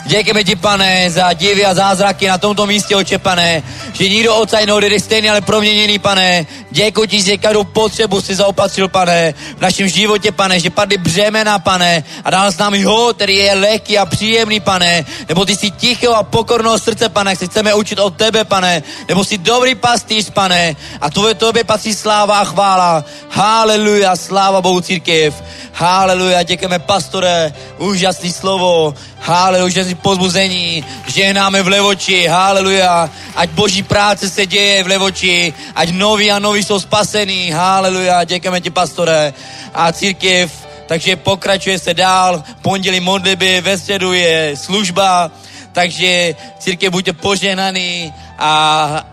Děkujeme 0.09 0.43
ti, 0.43 0.55
pane, 0.55 1.09
za 1.09 1.33
divy 1.33 1.65
a 1.65 1.73
zázraky 1.73 2.27
na 2.27 2.37
tomto 2.37 2.65
místě, 2.65 2.95
oče, 2.95 3.17
pane, 3.17 3.63
že 3.93 4.09
nikdo 4.09 4.35
odsaď 4.35 4.65
neodjede 4.65 4.99
stejný, 4.99 5.29
ale 5.29 5.41
proměněný, 5.41 5.99
pane. 5.99 6.45
Děkuji 6.71 7.07
ti, 7.07 7.21
že 7.21 7.37
každou 7.37 7.63
potřebu 7.63 8.21
si 8.21 8.35
zaopatřil, 8.35 8.87
pane, 8.87 9.33
v 9.57 9.61
našem 9.61 9.87
životě, 9.87 10.31
pane, 10.31 10.59
že 10.59 10.69
padly 10.69 10.97
břemena, 10.97 11.59
pane, 11.59 12.03
a 12.25 12.29
dal 12.29 12.51
s 12.51 12.57
námi 12.57 12.83
ho, 12.83 13.13
který 13.13 13.35
je 13.35 13.53
lehký 13.53 13.97
a 13.97 14.05
příjemný, 14.05 14.59
pane, 14.59 15.05
nebo 15.29 15.45
ty 15.45 15.55
jsi 15.55 15.71
tichého 15.71 16.15
a 16.15 16.23
pokorného 16.23 16.79
srdce, 16.79 17.09
pane, 17.09 17.35
se 17.35 17.45
chceme 17.45 17.73
učit 17.73 17.99
od 17.99 18.17
tebe, 18.17 18.43
pane, 18.43 18.83
nebo 19.07 19.23
jsi 19.23 19.37
dobrý 19.37 19.75
pastýř, 19.75 20.29
pane, 20.29 20.75
a 21.01 21.09
tvoje 21.09 21.33
tobě 21.33 21.63
patří 21.63 21.93
sláva 21.93 22.39
a 22.39 22.45
chvála. 22.45 23.05
Haleluja, 23.29 24.15
sláva 24.15 24.61
Bohu 24.61 24.81
církev. 24.81 25.43
Haleluja, 25.73 26.43
děkujeme 26.43 26.79
pastore, 26.79 27.53
úžasný 27.77 28.31
slovo. 28.33 28.93
Haleluja, 29.19 29.65
úžasný 29.65 29.95
pozbuzení. 30.01 30.85
Žehnáme 31.07 31.61
v 31.63 31.67
Levoči, 31.67 32.27
haleluja. 32.27 33.09
Ať 33.35 33.49
boží 33.49 33.83
práce 33.83 34.29
se 34.29 34.45
děje 34.45 34.83
v 34.83 34.87
Levoči, 34.87 35.53
ať 35.75 35.89
noví 35.91 36.31
a 36.31 36.39
noví 36.39 36.63
jsou 36.63 36.79
spasení. 36.79 37.51
Haleluja, 37.51 38.23
děkujeme 38.23 38.61
ti 38.61 38.69
pastore. 38.69 39.33
A 39.73 39.91
církev, 39.91 40.51
takže 40.87 41.15
pokračuje 41.15 41.79
se 41.79 41.93
dál. 41.93 42.43
Pondělí 42.61 42.99
modlitby, 42.99 43.61
ve 43.61 43.77
středu 43.77 44.13
je 44.13 44.53
služba. 44.57 45.31
Takže 45.71 46.35
církev 46.59 46.91
buďte 46.91 47.13
požehnaný 47.13 48.13
a, 48.37 48.51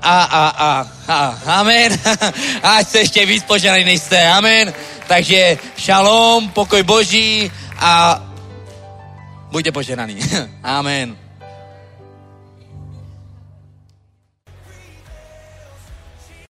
a, 0.03 0.23
a, 0.23 0.45
a, 0.49 0.87
a 1.09 1.39
amen. 1.47 2.01
A 2.63 2.79
jste 2.79 2.99
ještě 2.99 3.27
víc 3.27 3.45
požehnaný, 3.45 3.85
než 3.85 4.03
jste, 4.03 4.29
amen. 4.29 4.73
Takže 5.07 5.59
šalom, 5.79 6.49
pokoj 6.51 6.83
Boží 6.83 7.53
a 7.79 8.23
buďte 9.57 9.73
požehnaní. 9.73 10.21
Amen. 10.63 11.26